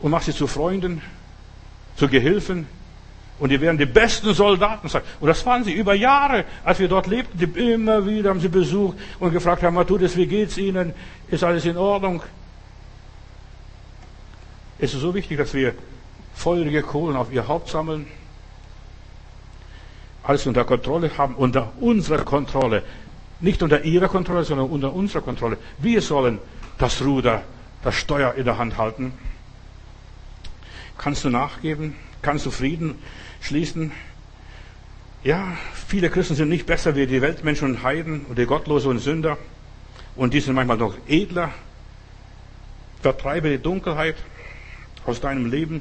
und 0.00 0.10
mach 0.10 0.22
sie 0.22 0.34
zu 0.34 0.46
Freunden, 0.46 1.00
zu 1.96 2.08
Gehilfen. 2.08 2.66
Und 3.40 3.48
die 3.48 3.60
werden 3.60 3.78
die 3.78 3.86
besten 3.86 4.32
Soldaten 4.34 4.88
sein. 4.88 5.02
Und 5.18 5.28
das 5.28 5.44
waren 5.44 5.64
sie 5.64 5.72
über 5.72 5.94
Jahre, 5.94 6.44
als 6.62 6.78
wir 6.78 6.88
dort 6.88 7.06
lebten. 7.08 7.40
Immer 7.58 8.06
wieder 8.06 8.30
haben 8.30 8.40
sie 8.40 8.48
besucht 8.48 8.98
und 9.18 9.32
gefragt 9.32 9.64
tut 9.88 10.02
es, 10.02 10.16
wie 10.16 10.26
geht's 10.26 10.56
ihnen? 10.58 10.92
Ist 11.28 11.42
alles 11.42 11.64
in 11.64 11.76
Ordnung? 11.76 12.22
Es 14.78 14.94
ist 14.94 15.00
so 15.00 15.14
wichtig, 15.14 15.38
dass 15.38 15.52
wir 15.54 15.74
feurige 16.34 16.82
Kohlen 16.82 17.16
auf 17.16 17.32
ihr 17.32 17.48
Haupt 17.48 17.68
sammeln 17.68 18.06
alles 20.22 20.46
unter 20.46 20.64
Kontrolle 20.64 21.10
haben, 21.16 21.34
unter 21.34 21.72
unserer 21.80 22.24
Kontrolle. 22.24 22.82
Nicht 23.40 23.62
unter 23.62 23.84
ihrer 23.84 24.08
Kontrolle, 24.08 24.44
sondern 24.44 24.68
unter 24.68 24.92
unserer 24.92 25.22
Kontrolle. 25.22 25.56
Wir 25.78 26.02
sollen 26.02 26.38
das 26.78 27.02
Ruder, 27.02 27.42
das 27.82 27.94
Steuer 27.94 28.34
in 28.34 28.44
der 28.44 28.58
Hand 28.58 28.76
halten. 28.76 29.12
Kannst 30.98 31.24
du 31.24 31.30
nachgeben? 31.30 31.96
Kannst 32.22 32.44
du 32.44 32.50
Frieden 32.50 32.98
schließen? 33.40 33.92
Ja, 35.22 35.56
viele 35.86 36.08
Christen 36.08 36.34
sind 36.34 36.48
nicht 36.48 36.66
besser 36.66 36.96
wie 36.96 37.06
die 37.06 37.20
Weltmenschen 37.20 37.68
und 37.68 37.82
Heiden 37.82 38.24
und 38.28 38.38
die 38.38 38.46
Gottlose 38.46 38.88
und 38.88 39.00
Sünder. 39.00 39.36
Und 40.16 40.34
die 40.34 40.40
sind 40.40 40.54
manchmal 40.54 40.78
noch 40.78 40.94
edler. 41.06 41.50
Vertreibe 43.02 43.50
die 43.50 43.58
Dunkelheit 43.58 44.16
aus 45.04 45.20
deinem 45.20 45.46
Leben. 45.46 45.80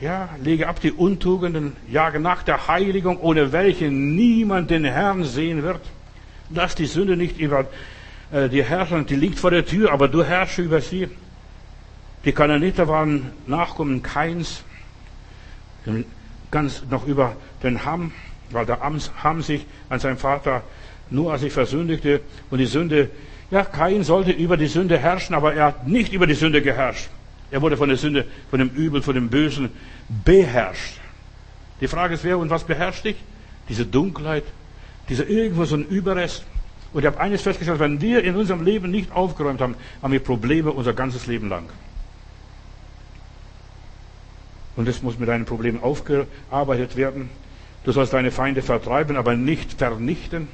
Ja, 0.00 0.28
lege 0.42 0.68
ab 0.68 0.80
die 0.80 0.92
Untugenden, 0.92 1.74
jage 1.90 2.20
nach 2.20 2.42
der 2.42 2.68
Heiligung, 2.68 3.18
ohne 3.18 3.52
welche 3.52 3.90
niemand 3.90 4.70
den 4.70 4.84
Herrn 4.84 5.24
sehen 5.24 5.62
wird. 5.62 5.80
Lass 6.50 6.74
die 6.74 6.86
Sünde 6.86 7.16
nicht 7.16 7.38
über 7.38 7.66
äh, 8.30 8.48
die 8.48 8.62
herrschen, 8.62 9.06
die 9.06 9.16
liegt 9.16 9.38
vor 9.38 9.50
der 9.50 9.64
Tür, 9.64 9.92
aber 9.92 10.08
du 10.08 10.22
herrsche 10.22 10.62
über 10.62 10.80
sie. 10.80 11.08
Die 12.24 12.32
Kananiter 12.32 12.88
waren 12.88 13.30
Nachkommen 13.46 14.02
Keins, 14.02 14.64
ganz 16.50 16.82
noch 16.90 17.06
über 17.06 17.36
den 17.62 17.84
Ham, 17.84 18.12
weil 18.50 18.66
der 18.66 18.80
Ham 18.80 19.42
sich 19.42 19.66
an 19.88 19.98
seinem 19.98 20.18
Vater 20.18 20.62
Noah 21.10 21.38
sich 21.38 21.52
versündigte 21.52 22.20
und 22.50 22.58
die 22.58 22.66
Sünde, 22.66 23.10
ja, 23.50 23.64
Kain 23.64 24.02
sollte 24.02 24.32
über 24.32 24.56
die 24.56 24.66
Sünde 24.66 24.98
herrschen, 24.98 25.34
aber 25.34 25.54
er 25.54 25.66
hat 25.66 25.86
nicht 25.86 26.12
über 26.12 26.26
die 26.26 26.34
Sünde 26.34 26.62
geherrscht. 26.62 27.08
Er 27.50 27.62
wurde 27.62 27.76
von 27.76 27.88
der 27.88 27.98
Sünde, 27.98 28.24
von 28.50 28.58
dem 28.58 28.70
Übel, 28.70 29.02
von 29.02 29.14
dem 29.14 29.28
Bösen 29.28 29.70
beherrscht. 30.24 30.98
Die 31.80 31.88
Frage 31.88 32.14
ist, 32.14 32.24
wer 32.24 32.38
und 32.38 32.50
was 32.50 32.64
beherrscht 32.64 33.04
dich? 33.04 33.16
Diese 33.68 33.86
Dunkelheit, 33.86 34.44
dieser 35.08 35.28
irgendwo 35.28 35.64
so 35.64 35.76
ein 35.76 35.86
Überrest. 35.86 36.44
Und 36.92 37.02
ich 37.02 37.06
habe 37.06 37.20
eines 37.20 37.42
festgestellt, 37.42 37.78
wenn 37.78 38.00
wir 38.00 38.24
in 38.24 38.34
unserem 38.34 38.64
Leben 38.64 38.90
nicht 38.90 39.12
aufgeräumt 39.12 39.60
haben, 39.60 39.76
haben 40.02 40.12
wir 40.12 40.20
Probleme 40.20 40.72
unser 40.72 40.92
ganzes 40.92 41.26
Leben 41.26 41.48
lang. 41.48 41.68
Und 44.76 44.86
das 44.86 45.02
muss 45.02 45.18
mit 45.18 45.28
deinen 45.28 45.46
Problemen 45.46 45.82
aufgearbeitet 45.82 46.96
werden. 46.96 47.30
Du 47.84 47.92
sollst 47.92 48.12
deine 48.12 48.30
Feinde 48.30 48.62
vertreiben, 48.62 49.16
aber 49.16 49.36
nicht 49.36 49.72
vernichten. 49.74 50.48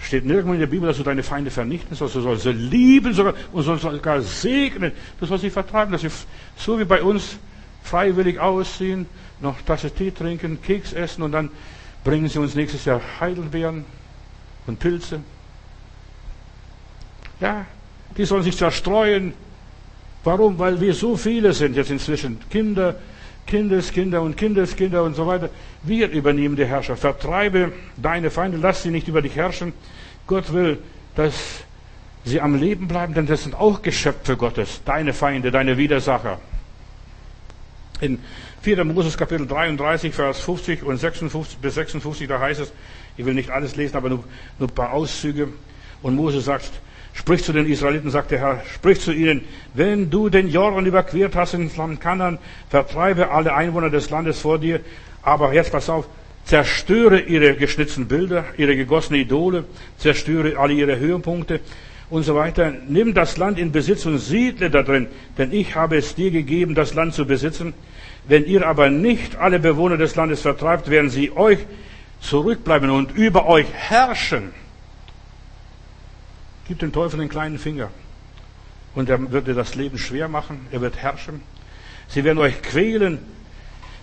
Steht 0.00 0.24
nirgendwo 0.24 0.54
in 0.54 0.60
der 0.60 0.66
Bibel, 0.66 0.88
dass 0.88 0.96
du 0.96 1.02
deine 1.02 1.22
Feinde 1.22 1.50
vernichten 1.50 1.96
sollst. 1.96 2.14
Du 2.14 2.20
sollst 2.20 2.44
sie 2.44 2.52
lieben 2.52 3.12
sogar 3.12 3.34
und 3.52 3.62
sollst 3.62 3.82
sogar 3.82 4.20
segnen. 4.22 4.92
Du 5.20 5.26
sollst 5.26 5.42
sie 5.42 5.50
vertreiben, 5.50 5.92
dass 5.92 6.02
sie 6.02 6.10
so 6.56 6.78
wie 6.78 6.84
bei 6.84 7.02
uns 7.02 7.36
freiwillig 7.82 8.38
ausziehen, 8.38 9.06
noch 9.40 9.60
Tasse 9.62 9.90
Tee 9.90 10.10
trinken, 10.10 10.60
Keks 10.62 10.92
essen 10.92 11.22
und 11.22 11.32
dann 11.32 11.50
bringen 12.04 12.28
sie 12.28 12.38
uns 12.38 12.54
nächstes 12.54 12.84
Jahr 12.84 13.00
Heidelbeeren 13.20 13.84
und 14.66 14.78
Pilze. 14.78 15.20
Ja, 17.40 17.66
die 18.16 18.24
sollen 18.24 18.42
sich 18.42 18.56
zerstreuen. 18.56 19.32
Warum? 20.24 20.58
Weil 20.58 20.80
wir 20.80 20.94
so 20.94 21.16
viele 21.16 21.52
sind 21.52 21.76
jetzt 21.76 21.90
inzwischen. 21.90 22.38
Kinder, 22.50 22.96
Kindeskinder 23.46 24.22
und 24.22 24.36
Kindeskinder 24.36 25.02
und 25.02 25.14
so 25.14 25.26
weiter. 25.26 25.50
Wir 25.82 26.10
übernehmen 26.10 26.56
die 26.56 26.66
Herrschaft. 26.66 27.00
Vertreibe 27.00 27.72
deine 27.96 28.30
Feinde, 28.30 28.58
lass 28.58 28.82
sie 28.82 28.90
nicht 28.90 29.08
über 29.08 29.22
dich 29.22 29.36
herrschen. 29.36 29.72
Gott 30.26 30.52
will, 30.52 30.78
dass 31.14 31.64
sie 32.24 32.40
am 32.40 32.54
Leben 32.54 32.88
bleiben, 32.88 33.14
denn 33.14 33.26
das 33.26 33.44
sind 33.44 33.54
auch 33.54 33.82
Geschöpfe 33.82 34.36
Gottes, 34.36 34.82
deine 34.84 35.14
Feinde, 35.14 35.50
deine 35.50 35.76
Widersacher. 35.78 36.40
In 38.00 38.18
4. 38.60 38.84
Moses 38.84 39.16
Kapitel 39.16 39.46
33, 39.46 40.14
Vers 40.14 40.40
50 40.40 40.82
und 40.82 40.98
56 40.98 41.58
bis 41.58 41.74
56, 41.74 42.28
da 42.28 42.38
heißt 42.38 42.60
es, 42.60 42.72
ich 43.16 43.24
will 43.24 43.34
nicht 43.34 43.50
alles 43.50 43.76
lesen, 43.76 43.96
aber 43.96 44.10
nur, 44.10 44.24
nur 44.58 44.68
ein 44.68 44.74
paar 44.74 44.92
Auszüge. 44.92 45.48
Und 46.02 46.14
Moses 46.14 46.44
sagt, 46.44 46.70
Sprich 47.18 47.42
zu 47.42 47.52
den 47.52 47.66
Israeliten, 47.66 48.10
sagt 48.10 48.30
der 48.30 48.38
Herr, 48.38 48.62
sprich 48.72 49.00
zu 49.00 49.12
ihnen, 49.12 49.42
wenn 49.74 50.08
du 50.08 50.28
den 50.28 50.48
Jordan 50.48 50.86
überquert 50.86 51.34
hast 51.34 51.52
ins 51.52 51.76
Land 51.76 52.00
Kanan, 52.00 52.38
vertreibe 52.70 53.32
alle 53.32 53.54
Einwohner 53.54 53.90
des 53.90 54.08
Landes 54.08 54.40
vor 54.40 54.60
dir, 54.60 54.80
aber 55.22 55.52
jetzt 55.52 55.72
pass 55.72 55.90
auf, 55.90 56.08
zerstöre 56.44 57.18
ihre 57.20 57.54
geschnitzten 57.54 58.06
Bilder, 58.06 58.44
ihre 58.56 58.76
gegossenen 58.76 59.20
Idole, 59.20 59.64
zerstöre 59.98 60.56
alle 60.58 60.74
ihre 60.74 60.96
Höhepunkte 61.00 61.58
und 62.08 62.22
so 62.22 62.36
weiter. 62.36 62.72
Nimm 62.88 63.14
das 63.14 63.36
Land 63.36 63.58
in 63.58 63.72
Besitz 63.72 64.06
und 64.06 64.18
siedle 64.18 64.70
da 64.70 64.84
drin, 64.84 65.08
denn 65.36 65.52
ich 65.52 65.74
habe 65.74 65.96
es 65.96 66.14
dir 66.14 66.30
gegeben, 66.30 66.76
das 66.76 66.94
Land 66.94 67.14
zu 67.14 67.26
besitzen. 67.26 67.74
Wenn 68.28 68.46
ihr 68.46 68.64
aber 68.64 68.90
nicht 68.90 69.36
alle 69.36 69.58
Bewohner 69.58 69.96
des 69.96 70.14
Landes 70.14 70.40
vertreibt, 70.42 70.88
werden 70.88 71.10
sie 71.10 71.32
euch 71.32 71.58
zurückbleiben 72.20 72.90
und 72.90 73.16
über 73.16 73.48
euch 73.48 73.66
herrschen. 73.72 74.52
Gib 76.68 76.80
dem 76.80 76.92
Teufel 76.92 77.18
den 77.18 77.30
kleinen 77.30 77.58
Finger. 77.58 77.88
Und 78.94 79.08
er 79.08 79.32
wird 79.32 79.46
dir 79.46 79.54
das 79.54 79.74
Leben 79.74 79.96
schwer 79.96 80.28
machen. 80.28 80.66
Er 80.70 80.82
wird 80.82 80.96
herrschen. 80.96 81.40
Sie 82.08 82.24
werden 82.24 82.38
euch 82.38 82.60
quälen 82.62 83.18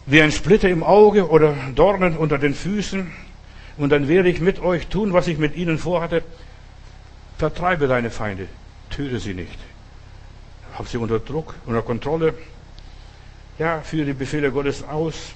wie 0.07 0.21
ein 0.21 0.31
Splitter 0.31 0.69
im 0.69 0.83
Auge 0.83 1.29
oder 1.29 1.55
Dornen 1.75 2.17
unter 2.17 2.39
den 2.39 2.55
Füßen. 2.55 3.11
Und 3.77 3.89
dann 3.91 4.07
werde 4.07 4.29
ich 4.29 4.41
mit 4.41 4.59
euch 4.59 4.87
tun, 4.87 5.13
was 5.13 5.27
ich 5.27 5.37
mit 5.37 5.55
ihnen 5.55 5.77
vorhatte. 5.77 6.23
Vertreibe 7.37 7.87
deine 7.87 8.09
Feinde. 8.09 8.47
Töte 8.89 9.19
sie 9.19 9.35
nicht. 9.35 9.59
Hab 10.75 10.87
sie 10.87 10.97
unter 10.97 11.19
Druck, 11.19 11.53
unter 11.67 11.83
Kontrolle. 11.83 12.33
Ja, 13.59 13.81
führe 13.81 14.05
die 14.05 14.13
Befehle 14.13 14.51
Gottes 14.51 14.83
aus. 14.83 15.33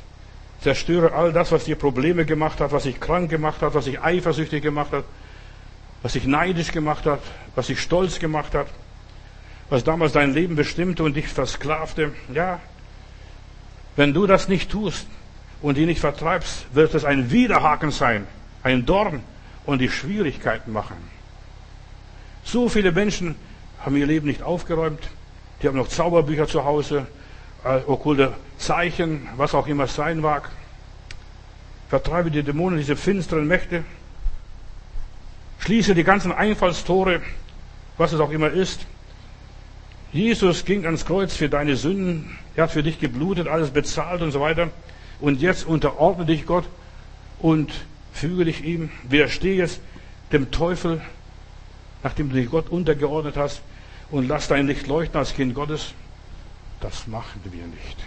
Zerstöre 0.61 1.13
all 1.13 1.31
das, 1.31 1.51
was 1.51 1.65
dir 1.65 1.75
Probleme 1.75 2.25
gemacht 2.25 2.59
hat, 2.59 2.71
was 2.71 2.83
dich 2.83 2.99
krank 2.99 3.29
gemacht 3.29 3.61
hat, 3.61 3.75
was 3.75 3.85
dich 3.85 4.01
eifersüchtig 4.01 4.63
gemacht 4.63 4.91
hat 4.93 5.03
was 6.01 6.13
dich 6.13 6.25
neidisch 6.25 6.71
gemacht 6.71 7.05
hat, 7.05 7.19
was 7.55 7.67
dich 7.67 7.81
stolz 7.81 8.19
gemacht 8.19 8.55
hat, 8.55 8.67
was 9.69 9.83
damals 9.83 10.13
dein 10.13 10.33
Leben 10.33 10.55
bestimmte 10.55 11.03
und 11.03 11.15
dich 11.15 11.27
versklavte. 11.27 12.13
Ja, 12.33 12.59
wenn 13.95 14.13
du 14.13 14.27
das 14.27 14.47
nicht 14.47 14.71
tust 14.71 15.07
und 15.61 15.77
die 15.77 15.85
nicht 15.85 15.99
vertreibst, 15.99 16.73
wird 16.73 16.93
es 16.95 17.05
ein 17.05 17.31
Widerhaken 17.31 17.91
sein, 17.91 18.27
ein 18.63 18.85
Dorn 18.85 19.21
und 19.65 19.79
die 19.79 19.89
Schwierigkeiten 19.89 20.71
machen. 20.71 20.97
So 22.43 22.69
viele 22.69 22.91
Menschen 22.91 23.35
haben 23.79 23.95
ihr 23.95 24.07
Leben 24.07 24.27
nicht 24.27 24.41
aufgeräumt. 24.41 25.09
Die 25.61 25.67
haben 25.67 25.77
noch 25.77 25.89
Zauberbücher 25.89 26.47
zu 26.47 26.63
Hause, 26.63 27.07
äh, 27.63 27.81
okkulte 27.85 28.33
Zeichen, 28.57 29.27
was 29.35 29.53
auch 29.53 29.67
immer 29.67 29.87
sein 29.87 30.19
mag. 30.19 30.49
Vertreibe 31.89 32.31
die 32.31 32.43
Dämonen, 32.43 32.77
diese 32.77 32.95
finsteren 32.95 33.47
Mächte. 33.47 33.83
Schließe 35.59 35.93
die 35.93 36.03
ganzen 36.03 36.31
Einfallstore, 36.31 37.21
was 37.97 38.13
es 38.13 38.19
auch 38.19 38.31
immer 38.31 38.49
ist. 38.49 38.85
Jesus 40.11 40.65
ging 40.65 40.85
ans 40.85 41.05
Kreuz 41.05 41.35
für 41.35 41.49
deine 41.49 41.75
Sünden. 41.75 42.37
Er 42.55 42.63
hat 42.63 42.71
für 42.71 42.81
dich 42.81 42.99
geblutet, 42.99 43.47
alles 43.47 43.69
bezahlt 43.69 44.21
und 44.21 44.31
so 44.31 44.39
weiter. 44.39 44.69
Und 45.19 45.41
jetzt 45.41 45.67
unterordne 45.67 46.25
dich 46.25 46.45
Gott 46.45 46.65
und 47.39 47.71
füge 48.13 48.45
dich 48.45 48.63
ihm. 48.63 48.89
Widerstehe 49.07 49.55
jetzt 49.55 49.81
dem 50.31 50.49
Teufel, 50.49 51.01
nachdem 52.03 52.29
du 52.29 52.35
dich 52.35 52.49
Gott 52.49 52.69
untergeordnet 52.69 53.35
hast 53.37 53.61
und 54.09 54.27
lass 54.27 54.47
dein 54.47 54.65
Licht 54.65 54.87
leuchten 54.87 55.19
als 55.19 55.35
Kind 55.35 55.53
Gottes. 55.53 55.93
Das 56.79 57.05
machen 57.05 57.41
wir 57.43 57.67
nicht. 57.67 57.97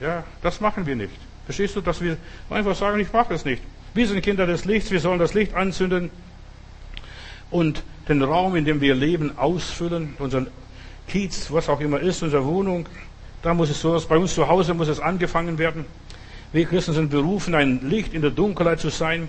Ja, 0.00 0.24
das 0.42 0.60
machen 0.60 0.86
wir 0.86 0.96
nicht. 0.96 1.14
Verstehst 1.46 1.76
du, 1.76 1.80
dass 1.80 2.00
wir 2.00 2.16
einfach 2.50 2.76
sagen, 2.76 3.00
ich 3.00 3.12
mache 3.12 3.32
es 3.32 3.44
nicht. 3.44 3.62
Wir 3.94 4.06
sind 4.06 4.20
Kinder 4.22 4.46
des 4.46 4.64
Lichts, 4.64 4.90
wir 4.90 5.00
sollen 5.00 5.18
das 5.18 5.34
Licht 5.34 5.54
anzünden 5.54 6.10
und 7.50 7.82
den 8.08 8.22
Raum, 8.22 8.56
in 8.56 8.64
dem 8.64 8.80
wir 8.80 8.94
leben, 8.94 9.36
ausfüllen, 9.36 10.14
unseren 10.18 10.48
Kiez, 11.08 11.50
was 11.50 11.68
auch 11.68 11.80
immer 11.80 12.00
ist, 12.00 12.22
unsere 12.22 12.44
Wohnung. 12.44 12.86
Da 13.42 13.54
muss 13.54 13.70
es 13.70 13.80
so, 13.80 14.00
bei 14.08 14.16
uns 14.16 14.34
zu 14.34 14.48
Hause 14.48 14.74
muss 14.74 14.88
es 14.88 15.00
angefangen 15.00 15.58
werden. 15.58 15.84
Wir 16.52 16.64
Christen 16.64 16.94
sind 16.94 17.10
berufen, 17.10 17.54
ein 17.54 17.88
Licht 17.88 18.14
in 18.14 18.22
der 18.22 18.30
Dunkelheit 18.30 18.80
zu 18.80 18.88
sein. 18.88 19.28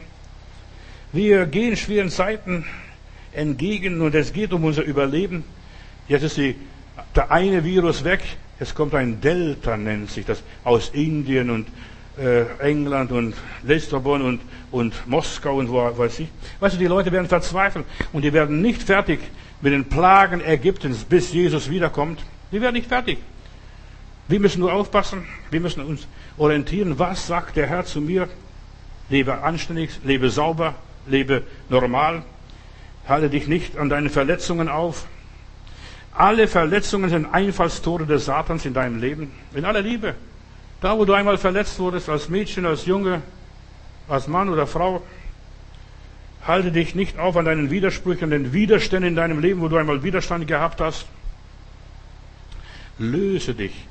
Wir 1.12 1.46
gehen 1.46 1.76
schweren 1.76 2.10
Zeiten 2.10 2.66
entgegen 3.34 4.02
und 4.02 4.16
es 4.16 4.34
geht 4.34 4.54
um 4.54 4.64
unser 4.64 4.84
Überleben. 4.84 5.44
Jetzt 6.08 6.24
ist 6.24 6.38
die 6.38 6.56
der 7.16 7.32
eine 7.32 7.64
Virus 7.64 8.04
weg, 8.04 8.22
es 8.60 8.76
kommt 8.76 8.94
ein 8.94 9.22
Delta, 9.22 9.78
nennt 9.78 10.10
sich 10.12 10.26
das, 10.26 10.44
aus 10.64 10.90
Indien 10.90 11.50
und 11.50 11.68
äh, 12.18 12.46
England 12.60 13.12
und 13.12 13.36
Lissabon 13.64 14.22
und, 14.22 14.42
und 14.72 15.08
Moskau 15.08 15.58
und 15.58 15.70
wo 15.70 15.98
weiß 15.98 16.20
ich. 16.20 16.30
Weißt 16.60 16.76
du, 16.76 16.80
die 16.80 16.88
Leute 16.88 17.12
werden 17.12 17.28
verzweifeln 17.28 17.86
und 18.14 18.24
die 18.24 18.34
werden 18.34 18.62
nicht 18.62 18.84
fertig 18.84 19.20
mit 19.62 19.74
den 19.74 19.86
Plagen 19.86 20.42
Ägyptens, 20.42 21.04
bis 21.04 21.34
Jesus 21.34 21.70
wiederkommt. 21.70 22.24
Die 22.52 22.62
werden 22.62 22.76
nicht 22.76 22.88
fertig. 22.88 23.20
Wir 24.28 24.40
müssen 24.40 24.60
nur 24.60 24.74
aufpassen, 24.74 25.26
wir 25.50 25.60
müssen 25.60 25.84
uns 25.84 26.08
orientieren, 26.38 27.00
was 27.00 27.28
sagt 27.28 27.56
der 27.56 27.68
Herr 27.68 27.86
zu 27.86 28.00
mir? 28.00 28.30
Lebe 29.10 29.42
anständig, 29.42 29.90
lebe 30.04 30.30
sauber, 30.30 30.76
lebe 31.08 31.44
normal, 31.68 32.22
halte 33.08 33.30
dich 33.30 33.48
nicht 33.48 33.76
an 33.76 33.90
deinen 33.90 34.10
Verletzungen 34.10 34.70
auf. 34.70 35.08
Alle 36.14 36.48
Verletzungen 36.48 37.10
sind 37.10 37.26
Einfallstore 37.26 38.06
des 38.06 38.26
Satans 38.26 38.66
in 38.66 38.74
deinem 38.74 39.00
Leben, 39.00 39.32
in 39.54 39.66
aller 39.66 39.82
Liebe. 39.82 40.16
Da, 40.82 40.98
wo 40.98 41.06
du 41.06 41.14
einmal 41.14 41.38
verletzt 41.38 41.78
wurdest, 41.80 42.10
als 42.10 42.30
Mädchen, 42.30 42.66
als 42.66 42.86
Junge, 42.86 43.22
als 44.08 44.28
Mann 44.28 44.50
oder 44.50 44.66
Frau, 44.66 45.02
halte 46.46 46.72
dich 46.72 46.96
nicht 46.96 47.20
auf 47.20 47.36
an 47.36 47.46
deinen 47.46 47.70
Widersprüchen, 47.70 48.30
den 48.30 48.54
Widerständen 48.54 49.10
in 49.10 49.16
deinem 49.16 49.40
Leben, 49.40 49.62
wo 49.62 49.68
du 49.68 49.76
einmal 49.76 50.04
Widerstand 50.04 50.48
gehabt 50.48 50.80
hast. 50.80 51.06
Löse 52.98 53.54
dich. 53.54 53.86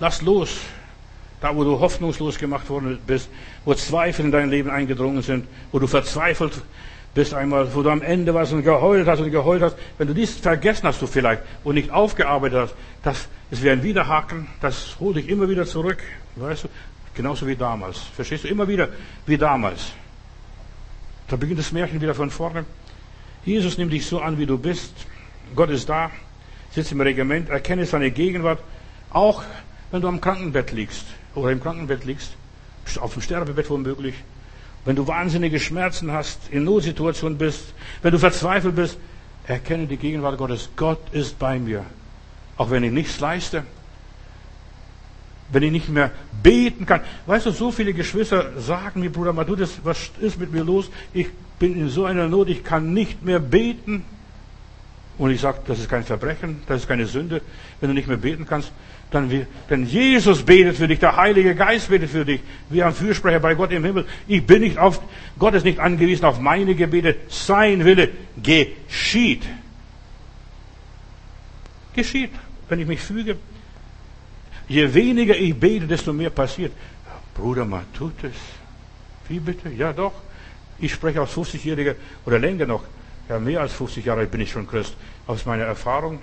Lass 0.00 0.22
los. 0.22 0.60
Da, 1.40 1.54
wo 1.54 1.62
du 1.62 1.78
hoffnungslos 1.78 2.38
gemacht 2.38 2.68
worden 2.68 2.98
bist, 3.06 3.28
wo 3.64 3.72
Zweifel 3.74 4.24
in 4.24 4.32
dein 4.32 4.50
Leben 4.50 4.70
eingedrungen 4.70 5.22
sind, 5.22 5.46
wo 5.70 5.78
du 5.78 5.86
verzweifelt 5.86 6.52
bist 7.14 7.34
einmal, 7.34 7.74
wo 7.74 7.82
du 7.82 7.90
am 7.90 8.02
Ende 8.02 8.34
warst 8.34 8.52
und 8.52 8.62
geheult 8.62 9.06
hast 9.06 9.20
und 9.20 9.30
geheult 9.30 9.62
hast. 9.62 9.76
Wenn 9.96 10.08
du 10.08 10.14
dies 10.14 10.36
vergessen 10.36 10.86
hast, 10.86 11.02
du 11.02 11.06
vielleicht, 11.06 11.42
und 11.64 11.74
nicht 11.74 11.90
aufgearbeitet 11.90 12.58
hast, 12.58 12.74
das 13.02 13.28
ist 13.50 13.62
wie 13.62 13.70
ein 13.70 13.82
Wiederhaken, 13.82 14.46
das 14.60 14.96
holt 15.00 15.16
dich 15.16 15.28
immer 15.28 15.48
wieder 15.48 15.66
zurück. 15.66 15.98
Weißt 16.36 16.64
du? 16.64 16.68
Genauso 17.14 17.46
wie 17.46 17.56
damals. 17.56 17.98
Verstehst 17.98 18.44
du? 18.44 18.48
Immer 18.48 18.68
wieder 18.68 18.88
wie 19.26 19.36
damals. 19.36 19.92
Da 21.26 21.36
beginnt 21.36 21.58
das 21.58 21.72
Märchen 21.72 22.00
wieder 22.00 22.14
von 22.14 22.30
vorne. 22.30 22.64
Jesus 23.44 23.78
nimmt 23.78 23.92
dich 23.92 24.06
so 24.06 24.20
an, 24.20 24.38
wie 24.38 24.46
du 24.46 24.58
bist. 24.58 24.92
Gott 25.56 25.70
ist 25.70 25.88
da, 25.88 26.10
sitzt 26.70 26.92
im 26.92 27.00
Regiment, 27.00 27.48
erkenne 27.48 27.86
seine 27.86 28.10
Gegenwart, 28.10 28.60
auch 29.10 29.42
wenn 29.90 30.02
du 30.02 30.08
am 30.08 30.20
Krankenbett 30.20 30.72
liegst 30.72 31.06
oder 31.34 31.50
im 31.50 31.60
Krankenbett 31.60 32.04
liegst, 32.04 32.34
auf 33.00 33.14
dem 33.14 33.22
Sterbebett 33.22 33.68
womöglich, 33.70 34.14
wenn 34.88 34.96
du 34.96 35.06
wahnsinnige 35.06 35.60
Schmerzen 35.60 36.12
hast, 36.12 36.48
in 36.50 36.64
Notsituationen 36.64 37.36
bist, 37.36 37.74
wenn 38.00 38.10
du 38.10 38.18
verzweifelt 38.18 38.74
bist, 38.74 38.96
erkenne 39.46 39.86
die 39.86 39.98
Gegenwart 39.98 40.38
Gottes. 40.38 40.70
Gott 40.76 41.12
ist 41.12 41.38
bei 41.38 41.58
mir. 41.58 41.84
Auch 42.56 42.70
wenn 42.70 42.82
ich 42.82 42.90
nichts 42.90 43.20
leiste, 43.20 43.64
wenn 45.52 45.62
ich 45.62 45.72
nicht 45.72 45.90
mehr 45.90 46.10
beten 46.42 46.86
kann. 46.86 47.02
Weißt 47.26 47.44
du, 47.44 47.50
so 47.50 47.70
viele 47.70 47.92
Geschwister 47.92 48.58
sagen 48.58 49.00
mir, 49.00 49.12
Bruder 49.12 49.34
Matthäus, 49.34 49.78
was 49.84 50.10
ist 50.22 50.40
mit 50.40 50.52
mir 50.52 50.64
los? 50.64 50.88
Ich 51.12 51.28
bin 51.58 51.78
in 51.78 51.90
so 51.90 52.06
einer 52.06 52.26
Not, 52.26 52.48
ich 52.48 52.64
kann 52.64 52.94
nicht 52.94 53.22
mehr 53.22 53.40
beten. 53.40 54.06
Und 55.18 55.32
ich 55.32 55.42
sage, 55.42 55.58
das 55.66 55.80
ist 55.80 55.90
kein 55.90 56.04
Verbrechen, 56.04 56.62
das 56.66 56.80
ist 56.80 56.88
keine 56.88 57.04
Sünde, 57.04 57.42
wenn 57.80 57.90
du 57.90 57.94
nicht 57.94 58.08
mehr 58.08 58.16
beten 58.16 58.46
kannst. 58.46 58.72
Dann, 59.10 59.46
denn 59.70 59.86
Jesus 59.86 60.42
betet 60.42 60.76
für 60.76 60.86
dich, 60.86 60.98
der 60.98 61.16
Heilige 61.16 61.54
Geist 61.54 61.88
betet 61.88 62.10
für 62.10 62.26
dich. 62.26 62.42
Wir 62.68 62.84
haben 62.84 62.94
Fürsprecher 62.94 63.40
bei 63.40 63.54
Gott 63.54 63.72
im 63.72 63.84
Himmel. 63.84 64.06
Ich 64.26 64.46
bin 64.46 64.60
nicht 64.60 64.76
auf, 64.76 65.00
Gott 65.38 65.54
ist 65.54 65.64
nicht 65.64 65.78
angewiesen 65.78 66.26
auf 66.26 66.38
meine 66.38 66.74
Gebete. 66.74 67.16
Sein 67.28 67.84
Wille 67.84 68.10
geschieht. 68.42 69.44
Geschieht, 71.94 72.32
wenn 72.68 72.80
ich 72.80 72.86
mich 72.86 73.00
füge. 73.00 73.36
Je 74.68 74.92
weniger 74.92 75.34
ich 75.34 75.54
bete, 75.54 75.86
desto 75.86 76.12
mehr 76.12 76.30
passiert. 76.30 76.72
Bruder, 77.34 77.64
man 77.64 77.84
tut 77.94 78.22
es. 78.24 78.34
Wie 79.28 79.40
bitte? 79.40 79.70
Ja, 79.70 79.94
doch. 79.94 80.12
Ich 80.78 80.92
spreche 80.92 81.22
aus 81.22 81.34
50-jähriger 81.34 81.94
oder 82.26 82.38
länger 82.38 82.66
noch. 82.66 82.84
Ja, 83.28 83.38
mehr 83.38 83.62
als 83.62 83.72
50 83.72 84.04
Jahre 84.04 84.26
bin 84.26 84.42
ich 84.42 84.50
schon 84.50 84.66
Christ. 84.66 84.94
Aus 85.26 85.46
meiner 85.46 85.64
Erfahrung. 85.64 86.20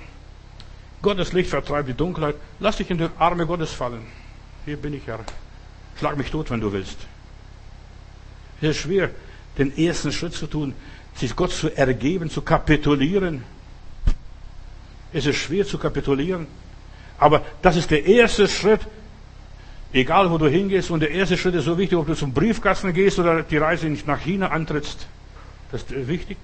Gottes 1.06 1.34
Licht 1.34 1.52
vertreibt 1.52 1.88
die 1.88 1.94
Dunkelheit. 1.94 2.36
Lass 2.60 2.78
dich 2.78 2.90
in 2.90 2.98
die 2.98 3.08
Arme 3.20 3.46
Gottes 3.46 3.72
fallen. 3.72 4.08
Hier 4.66 4.76
bin 4.76 4.92
ich, 4.96 5.06
Herr. 5.06 5.20
Schlag 6.00 6.18
mich 6.18 6.32
tot, 6.32 6.50
wenn 6.50 6.60
du 6.60 6.74
willst. 6.74 6.98
Es 8.60 8.70
ist 8.70 8.78
schwer, 8.78 9.12
den 9.60 9.78
ersten 9.78 10.12
Schritt 10.12 10.34
zu 10.34 10.48
tun, 10.48 10.74
sich 11.14 11.36
Gott 11.36 11.52
zu 11.52 11.70
ergeben, 11.70 12.32
zu 12.32 12.42
kapitulieren. 12.42 13.44
Es 15.14 15.28
ist 15.28 15.36
schwer 15.36 15.64
zu 15.68 15.78
kapitulieren. 15.78 16.48
Aber 17.20 17.44
das 17.62 17.76
ist 17.76 17.92
der 17.92 18.04
erste 18.08 18.48
Schritt, 18.48 18.82
egal 19.94 20.32
wo 20.32 20.40
du 20.40 20.48
hingehst. 20.48 20.90
Und 20.90 21.02
der 21.02 21.12
erste 21.12 21.38
Schritt 21.38 21.54
ist 21.54 21.66
so 21.66 21.78
wichtig, 21.78 22.00
ob 22.00 22.08
du 22.08 22.16
zum 22.16 22.34
Briefkasten 22.34 22.92
gehst 22.94 23.20
oder 23.20 23.44
die 23.44 23.58
Reise 23.58 23.86
nicht 23.86 24.08
nach 24.08 24.22
China 24.22 24.48
antrittst. 24.48 25.06
Das 25.72 25.84
ist 25.84 26.08
wichtig. 26.08 26.38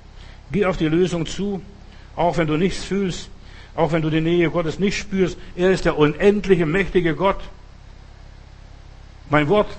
Geh 0.52 0.66
auf 0.66 0.78
die 0.78 0.88
Lösung 0.88 1.26
zu, 1.26 1.64
auch 2.16 2.38
wenn 2.38 2.46
du 2.46 2.58
nichts 2.58 2.84
fühlst, 2.84 3.32
auch 3.76 3.92
wenn 3.92 4.02
du 4.02 4.10
die 4.10 4.22
Nähe 4.22 4.50
Gottes 4.50 4.80
nicht 4.80 4.98
spürst. 4.98 5.38
Er 5.56 5.72
ist 5.72 5.86
der 5.86 5.98
unendliche, 5.98 6.66
mächtige 6.66 7.16
Gott. 7.16 7.40
Mein 9.30 9.48
Wort 9.48 9.70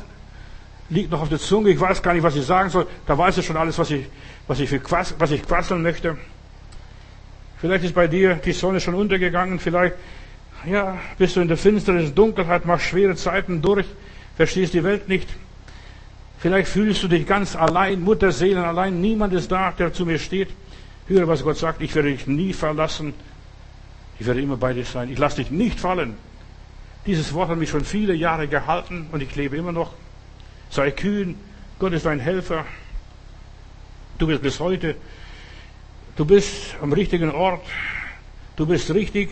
liegt 0.88 1.10
noch 1.10 1.22
auf 1.22 1.28
der 1.28 1.38
Zunge. 1.38 1.70
Ich 1.70 1.80
weiß 1.80 2.02
gar 2.02 2.14
nicht, 2.14 2.22
was 2.22 2.36
ich 2.36 2.44
sagen 2.44 2.70
soll. 2.70 2.86
Da 3.06 3.16
weiß 3.16 3.38
ich 3.38 3.46
schon 3.46 3.56
alles, 3.56 3.78
was 3.78 3.90
ich, 3.90 4.06
was 4.46 4.60
ich, 4.60 4.70
was 5.18 5.30
ich 5.30 5.42
quasseln 5.42 5.82
möchte. 5.82 6.16
Vielleicht 7.58 7.84
ist 7.84 7.94
bei 7.94 8.08
dir 8.08 8.34
die 8.36 8.52
Sonne 8.52 8.80
schon 8.80 8.94
untergegangen. 8.94 9.58
Vielleicht 9.58 9.94
ja, 10.66 10.98
bist 11.18 11.36
du 11.36 11.40
in 11.40 11.48
der 11.48 11.56
finsteren 11.56 12.14
Dunkelheit, 12.14 12.66
machst 12.66 12.86
schwere 12.86 13.16
Zeiten 13.16 13.62
durch, 13.62 13.86
verstehst 14.36 14.74
die 14.74 14.84
Welt 14.84 15.08
nicht. 15.08 15.28
Vielleicht 16.38 16.68
fühlst 16.68 17.02
du 17.02 17.08
dich 17.08 17.26
ganz 17.26 17.54
allein, 17.54 18.00
Mutterseelen 18.00 18.64
allein, 18.64 19.00
niemand 19.00 19.32
ist 19.32 19.50
da, 19.50 19.72
der 19.72 19.92
zu 19.92 20.06
mir 20.06 20.18
steht. 20.18 20.48
Höre, 21.06 21.28
was 21.28 21.42
Gott 21.42 21.56
sagt, 21.56 21.82
ich 21.82 21.94
werde 21.94 22.10
dich 22.10 22.26
nie 22.26 22.52
verlassen, 22.52 23.14
ich 24.22 24.26
werde 24.26 24.40
immer 24.40 24.56
bei 24.56 24.72
dir 24.72 24.84
sein, 24.84 25.10
ich 25.10 25.18
lasse 25.18 25.36
dich 25.36 25.50
nicht 25.50 25.80
fallen. 25.80 26.16
Dieses 27.06 27.34
Wort 27.34 27.48
hat 27.48 27.58
mich 27.58 27.70
schon 27.70 27.84
viele 27.84 28.14
Jahre 28.14 28.46
gehalten 28.46 29.08
und 29.10 29.20
ich 29.20 29.34
lebe 29.34 29.56
immer 29.56 29.72
noch. 29.72 29.92
Sei 30.70 30.92
kühn, 30.92 31.34
Gott 31.80 31.92
ist 31.92 32.06
dein 32.06 32.20
Helfer. 32.20 32.64
Du 34.18 34.28
bist 34.28 34.40
bis 34.40 34.60
heute, 34.60 34.94
du 36.14 36.24
bist 36.24 36.76
am 36.80 36.92
richtigen 36.92 37.32
Ort, 37.32 37.66
du 38.54 38.64
bist 38.66 38.94
richtig, 38.94 39.30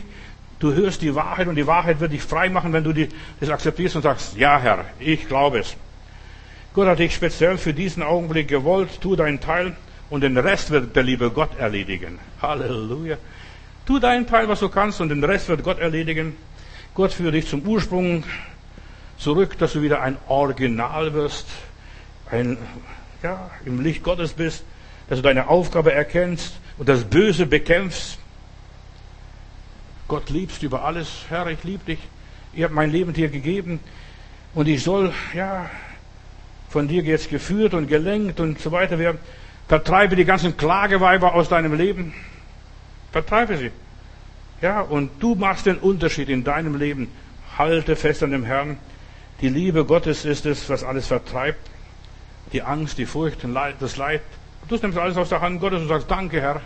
Du 0.59 0.75
hörst 0.75 1.01
die 1.01 1.15
Wahrheit 1.15 1.49
und 1.49 1.55
die 1.55 1.67
Wahrheit 1.67 2.01
wird 2.01 2.13
dich 2.13 2.21
frei 2.21 2.51
machen, 2.51 2.75
wenn 2.75 2.85
du 2.85 2.93
das 2.93 3.49
akzeptierst 3.49 3.97
und 3.97 4.03
sagst, 4.03 4.37
ja 4.37 4.59
Herr, 4.59 4.85
ich 4.99 5.27
glaube 5.27 5.61
es. 5.61 5.75
Gott 6.75 6.87
hat 6.87 6.99
dich 6.99 7.15
speziell 7.15 7.57
für 7.57 7.73
diesen 7.73 8.03
Augenblick 8.03 8.49
gewollt, 8.49 9.01
tu 9.01 9.17
deinen 9.17 9.41
Teil 9.41 9.75
und 10.11 10.21
den 10.21 10.37
Rest 10.37 10.71
wird 10.71 10.95
der 10.95 11.03
liebe 11.03 11.31
Gott 11.31 11.59
erledigen. 11.59 12.19
Halleluja. 12.43 13.17
Tu 13.91 13.99
deinen 13.99 14.25
Teil, 14.25 14.47
was 14.47 14.61
du 14.61 14.69
kannst 14.69 15.01
und 15.01 15.09
den 15.09 15.25
Rest 15.25 15.49
wird 15.49 15.65
Gott 15.65 15.81
erledigen. 15.81 16.37
Gott 16.95 17.13
führt 17.13 17.35
dich 17.35 17.49
zum 17.49 17.63
Ursprung 17.63 18.23
zurück, 19.19 19.59
dass 19.59 19.73
du 19.73 19.83
wieder 19.83 20.01
ein 20.01 20.17
Original 20.29 21.13
wirst, 21.13 21.49
ein, 22.31 22.57
ja, 23.21 23.51
im 23.65 23.81
Licht 23.81 24.05
Gottes 24.05 24.35
bist, 24.35 24.63
dass 25.09 25.19
du 25.19 25.23
deine 25.25 25.49
Aufgabe 25.49 25.93
erkennst 25.93 26.61
und 26.79 26.89
das 26.89 27.03
Böse 27.03 27.47
bekämpfst 27.47 28.21
Gott 30.07 30.31
liebst 30.31 30.63
über 30.63 30.85
alles. 30.85 31.25
Herr, 31.29 31.49
ich 31.49 31.65
liebe 31.65 31.85
dich. 31.85 31.99
Ich 32.53 32.63
habe 32.63 32.73
mein 32.73 32.93
Leben 32.93 33.13
dir 33.13 33.29
gegeben 33.29 33.81
und 34.55 34.69
ich 34.69 34.85
soll, 34.85 35.13
ja, 35.35 35.69
von 36.69 36.87
dir 36.87 37.03
jetzt 37.03 37.29
geführt 37.29 37.75
und 37.75 37.89
gelenkt 37.89 38.39
und 38.39 38.61
so 38.61 38.71
weiter 38.71 39.01
werden. 39.01 39.19
Vertreibe 39.67 40.15
die 40.15 40.25
ganzen 40.25 40.57
Klageweiber 40.57 41.35
aus 41.35 41.49
deinem 41.49 41.75
Leben. 41.75 42.15
Vertreibe 43.13 43.57
sie. 43.57 43.71
Ja, 44.61 44.83
und 44.83 45.11
du 45.21 45.35
machst 45.35 45.67
den 45.67 45.79
Unterschied 45.79 46.29
in 46.29 46.45
deinem 46.45 46.77
Leben. 46.77 47.09
Halte 47.57 47.97
fest 47.97 48.23
an 48.23 48.31
dem 48.31 48.45
Herrn. 48.45 48.79
Die 49.41 49.49
Liebe 49.49 49.85
Gottes 49.85 50.25
ist 50.25 50.45
es, 50.47 50.69
was 50.69 50.85
alles 50.85 51.07
vertreibt. 51.07 51.71
Die 52.53 52.63
Angst, 52.63 52.99
die 52.99 53.07
Furcht, 53.07 53.47
das 53.81 53.97
Leid. 53.97 54.23
Du 54.69 54.77
nimmst 54.77 54.99
alles 54.99 55.17
aus 55.17 55.31
der 55.31 55.41
Hand 55.41 55.61
Gottes 55.61 55.81
und 55.83 55.89
sagst, 55.89 56.11
danke 56.11 56.41
Herr. 56.41 56.61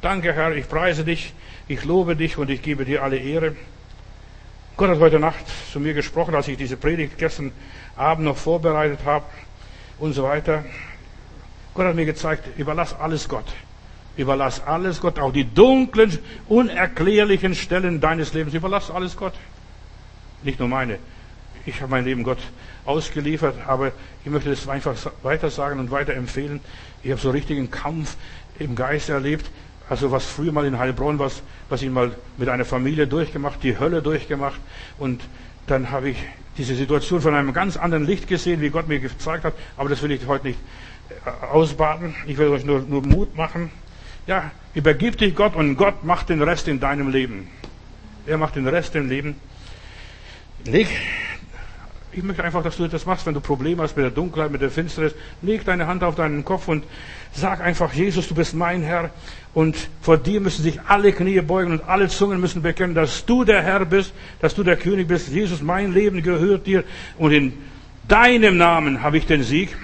Danke 0.00 0.32
Herr, 0.32 0.54
ich 0.54 0.68
preise 0.68 1.04
dich. 1.04 1.34
Ich 1.68 1.84
lobe 1.84 2.16
dich 2.16 2.38
und 2.38 2.48
ich 2.48 2.62
gebe 2.62 2.84
dir 2.84 3.02
alle 3.02 3.18
Ehre. 3.18 3.54
Gott 4.76 4.90
hat 4.90 4.98
heute 4.98 5.18
Nacht 5.18 5.44
zu 5.72 5.80
mir 5.80 5.94
gesprochen, 5.94 6.34
als 6.34 6.48
ich 6.48 6.56
diese 6.56 6.76
Predigt 6.76 7.18
gestern 7.18 7.52
Abend 7.96 8.24
noch 8.24 8.36
vorbereitet 8.36 9.00
habe 9.04 9.24
und 9.98 10.12
so 10.12 10.22
weiter. 10.22 10.64
Gott 11.74 11.86
hat 11.86 11.94
mir 11.94 12.04
gezeigt, 12.04 12.58
überlass 12.58 12.94
alles 12.98 13.28
Gott. 13.28 13.46
Überlass 14.16 14.62
alles 14.64 15.00
Gott, 15.00 15.18
auch 15.18 15.32
die 15.32 15.44
dunklen, 15.44 16.18
unerklärlichen 16.48 17.54
Stellen 17.54 18.00
deines 18.00 18.32
Lebens. 18.32 18.54
Überlass 18.54 18.90
alles 18.90 19.16
Gott. 19.16 19.34
Nicht 20.42 20.58
nur 20.58 20.68
meine. 20.68 20.98
Ich 21.66 21.80
habe 21.80 21.90
mein 21.90 22.04
Leben 22.04 22.22
Gott 22.22 22.38
ausgeliefert, 22.84 23.56
aber 23.66 23.92
ich 24.24 24.30
möchte 24.30 24.50
es 24.50 24.68
einfach 24.68 24.94
weiter 25.22 25.50
sagen 25.50 25.80
und 25.80 25.90
weiter 25.90 26.14
empfehlen. 26.14 26.60
Ich 27.02 27.10
habe 27.10 27.20
so 27.20 27.30
richtigen 27.30 27.70
Kampf 27.70 28.16
im 28.58 28.74
Geist 28.74 29.08
erlebt 29.08 29.50
also 29.88 30.10
was 30.10 30.24
früher 30.24 30.52
mal 30.52 30.66
in 30.66 30.78
Heilbronn, 30.78 31.18
was, 31.18 31.42
was 31.68 31.82
ich 31.82 31.90
mal 31.90 32.12
mit 32.36 32.48
einer 32.48 32.64
Familie 32.64 33.06
durchgemacht, 33.06 33.62
die 33.62 33.78
Hölle 33.78 34.02
durchgemacht. 34.02 34.60
Und 34.98 35.22
dann 35.66 35.90
habe 35.90 36.10
ich 36.10 36.16
diese 36.58 36.74
Situation 36.74 37.20
von 37.20 37.34
einem 37.34 37.52
ganz 37.52 37.76
anderen 37.76 38.04
Licht 38.04 38.26
gesehen, 38.26 38.60
wie 38.60 38.70
Gott 38.70 38.88
mir 38.88 38.98
gezeigt 38.98 39.44
hat. 39.44 39.54
Aber 39.76 39.88
das 39.88 40.02
will 40.02 40.10
ich 40.10 40.26
heute 40.26 40.48
nicht 40.48 40.58
äh, 41.24 41.46
ausbaden. 41.46 42.14
Ich 42.26 42.36
will 42.38 42.48
euch 42.48 42.64
nur, 42.64 42.80
nur 42.80 43.02
Mut 43.02 43.36
machen. 43.36 43.70
Ja, 44.26 44.50
übergib 44.74 45.18
dich 45.18 45.36
Gott 45.36 45.54
und 45.54 45.76
Gott 45.76 46.02
macht 46.02 46.30
den 46.30 46.42
Rest 46.42 46.66
in 46.66 46.80
deinem 46.80 47.10
Leben. 47.10 47.48
Er 48.26 48.38
macht 48.38 48.56
den 48.56 48.66
Rest 48.66 48.96
im 48.96 49.08
Leben. 49.08 49.36
Leg, 50.64 50.88
ich 52.10 52.24
möchte 52.24 52.42
einfach, 52.42 52.64
dass 52.64 52.76
du 52.76 52.88
das 52.88 53.06
machst, 53.06 53.24
wenn 53.26 53.34
du 53.34 53.40
Probleme 53.40 53.84
hast 53.84 53.96
mit 53.96 54.02
der 54.02 54.10
Dunkelheit, 54.10 54.50
mit 54.50 54.62
der 54.62 54.70
Finsternis. 54.72 55.14
Leg 55.42 55.64
deine 55.64 55.86
Hand 55.86 56.02
auf 56.02 56.16
deinen 56.16 56.44
Kopf 56.44 56.66
und 56.66 56.82
sag 57.32 57.60
einfach, 57.60 57.92
Jesus, 57.92 58.26
du 58.26 58.34
bist 58.34 58.52
mein 58.52 58.82
Herr. 58.82 59.10
Und 59.54 59.76
vor 60.02 60.18
dir 60.18 60.40
müssen 60.40 60.64
sich 60.64 60.80
alle 60.88 61.12
Knie 61.12 61.40
beugen 61.40 61.70
und 61.70 61.84
alle 61.88 62.08
Zungen 62.08 62.40
müssen 62.40 62.62
bekennen, 62.62 62.96
dass 62.96 63.26
du 63.26 63.44
der 63.44 63.62
Herr 63.62 63.84
bist, 63.84 64.12
dass 64.40 64.56
du 64.56 64.64
der 64.64 64.76
König 64.76 65.06
bist. 65.06 65.28
Jesus, 65.28 65.62
mein 65.62 65.92
Leben 65.92 66.20
gehört 66.20 66.66
dir. 66.66 66.82
Und 67.16 67.30
in 67.30 67.52
deinem 68.08 68.56
Namen 68.56 69.02
habe 69.02 69.18
ich 69.18 69.26
den 69.26 69.44
Sieg. 69.44 69.76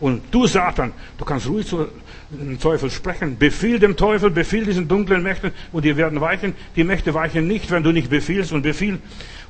Und 0.00 0.22
du, 0.32 0.48
Satan, 0.48 0.92
du 1.16 1.24
kannst 1.24 1.46
ruhig 1.46 1.68
zu 1.68 1.86
dem 2.38 2.60
Teufel 2.60 2.90
sprechen. 2.90 3.38
Befiehl 3.38 3.78
dem 3.78 3.96
Teufel, 3.96 4.30
befiehl 4.30 4.64
diesen 4.64 4.88
dunklen 4.88 5.22
Mächten 5.22 5.52
und 5.72 5.84
die 5.84 5.96
werden 5.96 6.20
weichen. 6.20 6.54
Die 6.76 6.84
Mächte 6.84 7.14
weichen 7.14 7.46
nicht, 7.46 7.70
wenn 7.70 7.82
du 7.82 7.92
nicht 7.92 8.10
befiehlst 8.10 8.52
und 8.52 8.62
befiehl. 8.62 8.98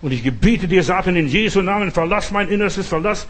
Und 0.03 0.13
ich 0.13 0.23
gebiete 0.23 0.69
dir, 0.69 0.83
Satan, 0.83 1.17
in 1.17 1.29
Jesu 1.29 1.63
Namen, 1.63 1.91
verlass 1.91 2.31
mein 2.31 2.49
Innerstes, 2.49 2.87
verlass 2.87 3.27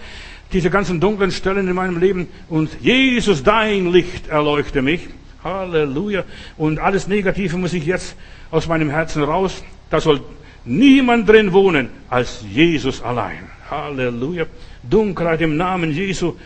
diese 0.53 0.71
ganzen 0.71 1.01
dunklen 1.01 1.31
Stellen 1.31 1.69
in 1.69 1.75
meinem 1.75 1.99
Leben 1.99 2.29
und 2.49 2.71
Jesus, 2.81 3.43
dein 3.43 3.93
Licht 3.93 4.29
erleuchte 4.29 4.83
mich. 4.83 5.09
Halleluja. 5.43 6.25
Und 6.57 6.79
alles 6.79 7.07
Negative 7.07 7.57
muss 7.59 7.75
ich 7.75 7.85
jetzt 7.85 8.17
aus 8.51 8.67
meinem 8.67 8.89
Herzen 8.91 9.23
raus. 9.23 9.63
Da 9.91 10.01
soll 10.01 10.21
niemand 10.65 11.29
drin 11.29 11.53
wohnen 11.53 11.91
als 12.09 12.45
Jesus 12.51 13.03
allein. 13.03 13.51
Halleluja. 13.71 14.47
Dunkelheit 14.83 15.41
im 15.41 15.57
Namen 15.57 15.93
Jesu 15.93 16.37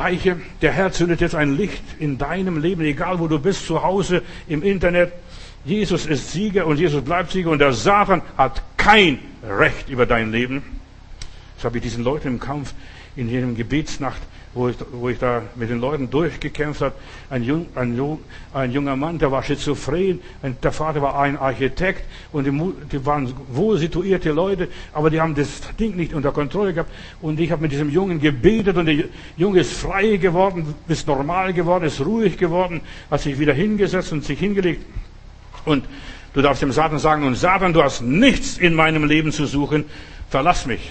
weiche. 0.00 0.40
Der 0.62 0.72
Herr 0.72 0.92
zündet 0.92 1.20
jetzt 1.20 1.34
ein 1.34 1.56
Licht 1.56 1.82
in 1.98 2.16
deinem 2.16 2.58
Leben, 2.58 2.82
egal 2.82 3.18
wo 3.20 3.28
du 3.28 3.38
bist, 3.38 3.66
zu 3.66 3.82
Hause, 3.82 4.22
im 4.48 4.62
Internet. 4.62 5.12
Jesus 5.64 6.06
ist 6.06 6.32
Sieger 6.32 6.66
und 6.66 6.78
Jesus 6.78 7.04
bleibt 7.04 7.30
Sieger 7.30 7.50
und 7.50 7.58
der 7.58 7.74
Satan 7.74 8.22
hat 8.38 8.62
kein 8.78 9.18
Recht 9.46 9.90
über 9.90 10.06
dein 10.06 10.32
Leben. 10.32 10.62
Das 11.56 11.66
habe 11.66 11.76
ich 11.76 11.82
diesen 11.82 12.02
Leuten 12.02 12.28
im 12.28 12.40
Kampf 12.40 12.72
in 13.14 13.28
jedem 13.28 13.54
Gebetsnacht 13.54 14.22
wo 14.52 14.68
ich, 14.68 14.76
wo 14.92 15.08
ich 15.08 15.18
da 15.18 15.42
mit 15.54 15.70
den 15.70 15.80
Leuten 15.80 16.10
durchgekämpft 16.10 16.80
habe. 16.80 16.94
Ein, 17.28 17.44
jung, 17.44 17.66
ein, 17.76 18.00
ein 18.52 18.72
junger 18.72 18.96
Mann, 18.96 19.18
der 19.18 19.30
war 19.30 19.44
schizophren, 19.44 20.20
der 20.42 20.72
Vater 20.72 21.00
war 21.02 21.20
ein 21.20 21.36
Architekt 21.36 22.04
und 22.32 22.44
die, 22.44 22.72
die 22.90 23.06
waren 23.06 23.32
wohl 23.52 23.78
situierte 23.78 24.32
Leute, 24.32 24.68
aber 24.92 25.10
die 25.10 25.20
haben 25.20 25.36
das 25.36 25.60
Ding 25.78 25.94
nicht 25.94 26.14
unter 26.14 26.32
Kontrolle 26.32 26.74
gehabt. 26.74 26.90
Und 27.20 27.38
ich 27.38 27.52
habe 27.52 27.62
mit 27.62 27.70
diesem 27.70 27.90
Jungen 27.90 28.20
gebetet 28.20 28.76
und 28.76 28.86
der 28.86 29.04
Junge 29.36 29.60
ist 29.60 29.72
frei 29.72 30.16
geworden, 30.16 30.74
ist 30.88 31.06
normal 31.06 31.52
geworden, 31.52 31.84
ist 31.84 32.04
ruhig 32.04 32.36
geworden, 32.36 32.80
hat 33.08 33.20
sich 33.20 33.38
wieder 33.38 33.52
hingesetzt 33.52 34.12
und 34.12 34.24
sich 34.24 34.40
hingelegt. 34.40 34.84
Und 35.64 35.84
du 36.34 36.42
darfst 36.42 36.62
dem 36.62 36.72
Satan 36.72 36.98
sagen, 36.98 37.24
und 37.24 37.36
Satan, 37.36 37.72
du 37.72 37.84
hast 37.84 38.02
nichts 38.02 38.58
in 38.58 38.74
meinem 38.74 39.04
Leben 39.04 39.30
zu 39.30 39.46
suchen, 39.46 39.84
verlass 40.28 40.66
mich. 40.66 40.90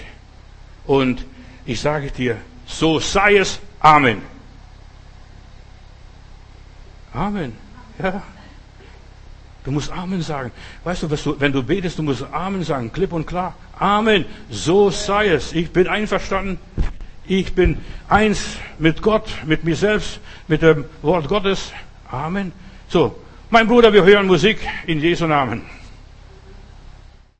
Und 0.86 1.26
ich 1.66 1.80
sage 1.80 2.10
dir, 2.10 2.38
so 2.70 3.00
sei 3.00 3.36
es. 3.36 3.60
Amen. 3.80 4.22
Amen. 7.12 7.56
Ja. 8.02 8.22
Du 9.64 9.72
musst 9.72 9.90
Amen 9.92 10.22
sagen. 10.22 10.52
Weißt 10.84 11.02
du, 11.02 11.08
du, 11.08 11.40
wenn 11.40 11.52
du 11.52 11.62
betest, 11.62 11.98
du 11.98 12.02
musst 12.02 12.24
Amen 12.32 12.62
sagen, 12.62 12.92
klipp 12.92 13.12
und 13.12 13.26
klar. 13.26 13.54
Amen. 13.78 14.24
So 14.48 14.90
sei 14.90 15.28
es. 15.28 15.52
Ich 15.52 15.70
bin 15.70 15.86
einverstanden. 15.86 16.58
Ich 17.26 17.54
bin 17.54 17.78
eins 18.08 18.56
mit 18.78 19.02
Gott, 19.02 19.28
mit 19.44 19.64
mir 19.64 19.76
selbst, 19.76 20.20
mit 20.48 20.62
dem 20.62 20.84
Wort 21.02 21.28
Gottes. 21.28 21.72
Amen. 22.10 22.52
So, 22.88 23.14
mein 23.50 23.68
Bruder, 23.68 23.92
wir 23.92 24.04
hören 24.04 24.26
Musik 24.26 24.58
in 24.86 25.00
Jesu 25.00 25.26
Namen. 25.26 25.62